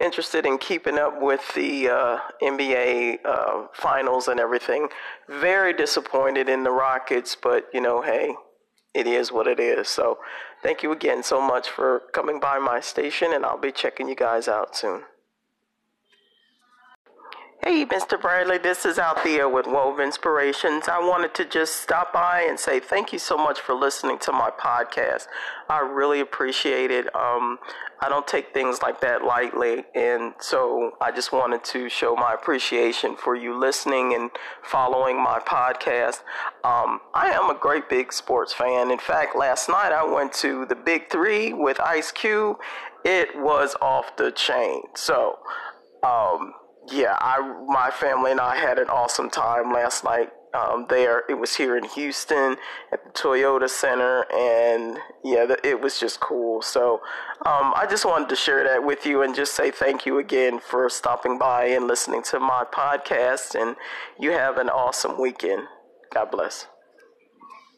interested 0.00 0.46
in 0.46 0.58
keeping 0.58 0.98
up 0.98 1.20
with 1.20 1.42
the 1.54 1.88
uh, 1.88 2.18
NBA 2.42 3.18
uh, 3.24 3.66
finals 3.72 4.28
and 4.28 4.38
everything. 4.38 4.88
Very 5.28 5.72
disappointed 5.72 6.48
in 6.48 6.62
the 6.62 6.70
Rockets, 6.70 7.36
but 7.40 7.66
you 7.72 7.80
know, 7.80 8.02
hey, 8.02 8.34
it 8.94 9.06
is 9.06 9.32
what 9.32 9.46
it 9.46 9.60
is. 9.60 9.88
So, 9.88 10.18
thank 10.62 10.82
you 10.82 10.92
again 10.92 11.22
so 11.22 11.40
much 11.40 11.68
for 11.68 12.02
coming 12.12 12.40
by 12.40 12.58
my 12.58 12.80
station, 12.80 13.32
and 13.34 13.44
I'll 13.44 13.58
be 13.58 13.72
checking 13.72 14.08
you 14.08 14.16
guys 14.16 14.48
out 14.48 14.76
soon. 14.76 15.02
Hey, 17.68 17.84
Mr. 17.84 18.18
Bradley, 18.18 18.56
this 18.56 18.86
is 18.86 18.98
Althea 18.98 19.46
with 19.46 19.66
Wove 19.66 20.00
Inspirations. 20.00 20.88
I 20.88 21.00
wanted 21.00 21.34
to 21.34 21.44
just 21.44 21.82
stop 21.82 22.14
by 22.14 22.46
and 22.48 22.58
say 22.58 22.80
thank 22.80 23.12
you 23.12 23.18
so 23.18 23.36
much 23.36 23.60
for 23.60 23.74
listening 23.74 24.18
to 24.20 24.32
my 24.32 24.48
podcast. 24.48 25.26
I 25.68 25.80
really 25.80 26.20
appreciate 26.20 26.90
it. 26.90 27.14
Um, 27.14 27.58
I 28.00 28.08
don't 28.08 28.26
take 28.26 28.54
things 28.54 28.80
like 28.80 29.02
that 29.02 29.22
lightly, 29.22 29.84
and 29.94 30.32
so 30.40 30.92
I 31.02 31.12
just 31.12 31.30
wanted 31.30 31.62
to 31.64 31.90
show 31.90 32.16
my 32.16 32.32
appreciation 32.32 33.16
for 33.16 33.36
you 33.36 33.54
listening 33.54 34.14
and 34.14 34.30
following 34.62 35.22
my 35.22 35.38
podcast. 35.38 36.22
Um, 36.64 37.00
I 37.12 37.32
am 37.34 37.50
a 37.50 37.58
great 37.60 37.90
big 37.90 38.14
sports 38.14 38.54
fan. 38.54 38.90
In 38.90 38.98
fact, 38.98 39.36
last 39.36 39.68
night 39.68 39.92
I 39.92 40.10
went 40.10 40.32
to 40.36 40.64
the 40.64 40.74
Big 40.74 41.10
Three 41.10 41.52
with 41.52 41.78
Ice 41.80 42.12
Cube. 42.12 42.56
It 43.04 43.38
was 43.38 43.76
off 43.82 44.16
the 44.16 44.32
chain. 44.32 44.84
So, 44.94 45.40
um, 46.02 46.54
yeah, 46.90 47.16
I 47.20 47.64
my 47.66 47.90
family 47.90 48.30
and 48.30 48.40
I 48.40 48.56
had 48.56 48.78
an 48.78 48.88
awesome 48.88 49.30
time 49.30 49.72
last 49.72 50.04
night. 50.04 50.30
Um, 50.54 50.86
there, 50.88 51.24
it 51.28 51.34
was 51.34 51.56
here 51.56 51.76
in 51.76 51.84
Houston 51.84 52.56
at 52.90 53.04
the 53.04 53.10
Toyota 53.10 53.68
Center, 53.68 54.24
and 54.32 54.98
yeah, 55.22 55.54
it 55.62 55.80
was 55.80 56.00
just 56.00 56.20
cool. 56.20 56.62
So, 56.62 57.02
um, 57.44 57.74
I 57.76 57.86
just 57.88 58.06
wanted 58.06 58.30
to 58.30 58.36
share 58.36 58.64
that 58.64 58.82
with 58.82 59.04
you 59.04 59.22
and 59.22 59.34
just 59.34 59.54
say 59.54 59.70
thank 59.70 60.06
you 60.06 60.18
again 60.18 60.58
for 60.58 60.88
stopping 60.88 61.38
by 61.38 61.66
and 61.66 61.86
listening 61.86 62.22
to 62.30 62.40
my 62.40 62.64
podcast. 62.72 63.60
And 63.60 63.76
you 64.18 64.30
have 64.30 64.56
an 64.56 64.70
awesome 64.70 65.20
weekend. 65.20 65.64
God 66.14 66.30
bless. 66.30 66.66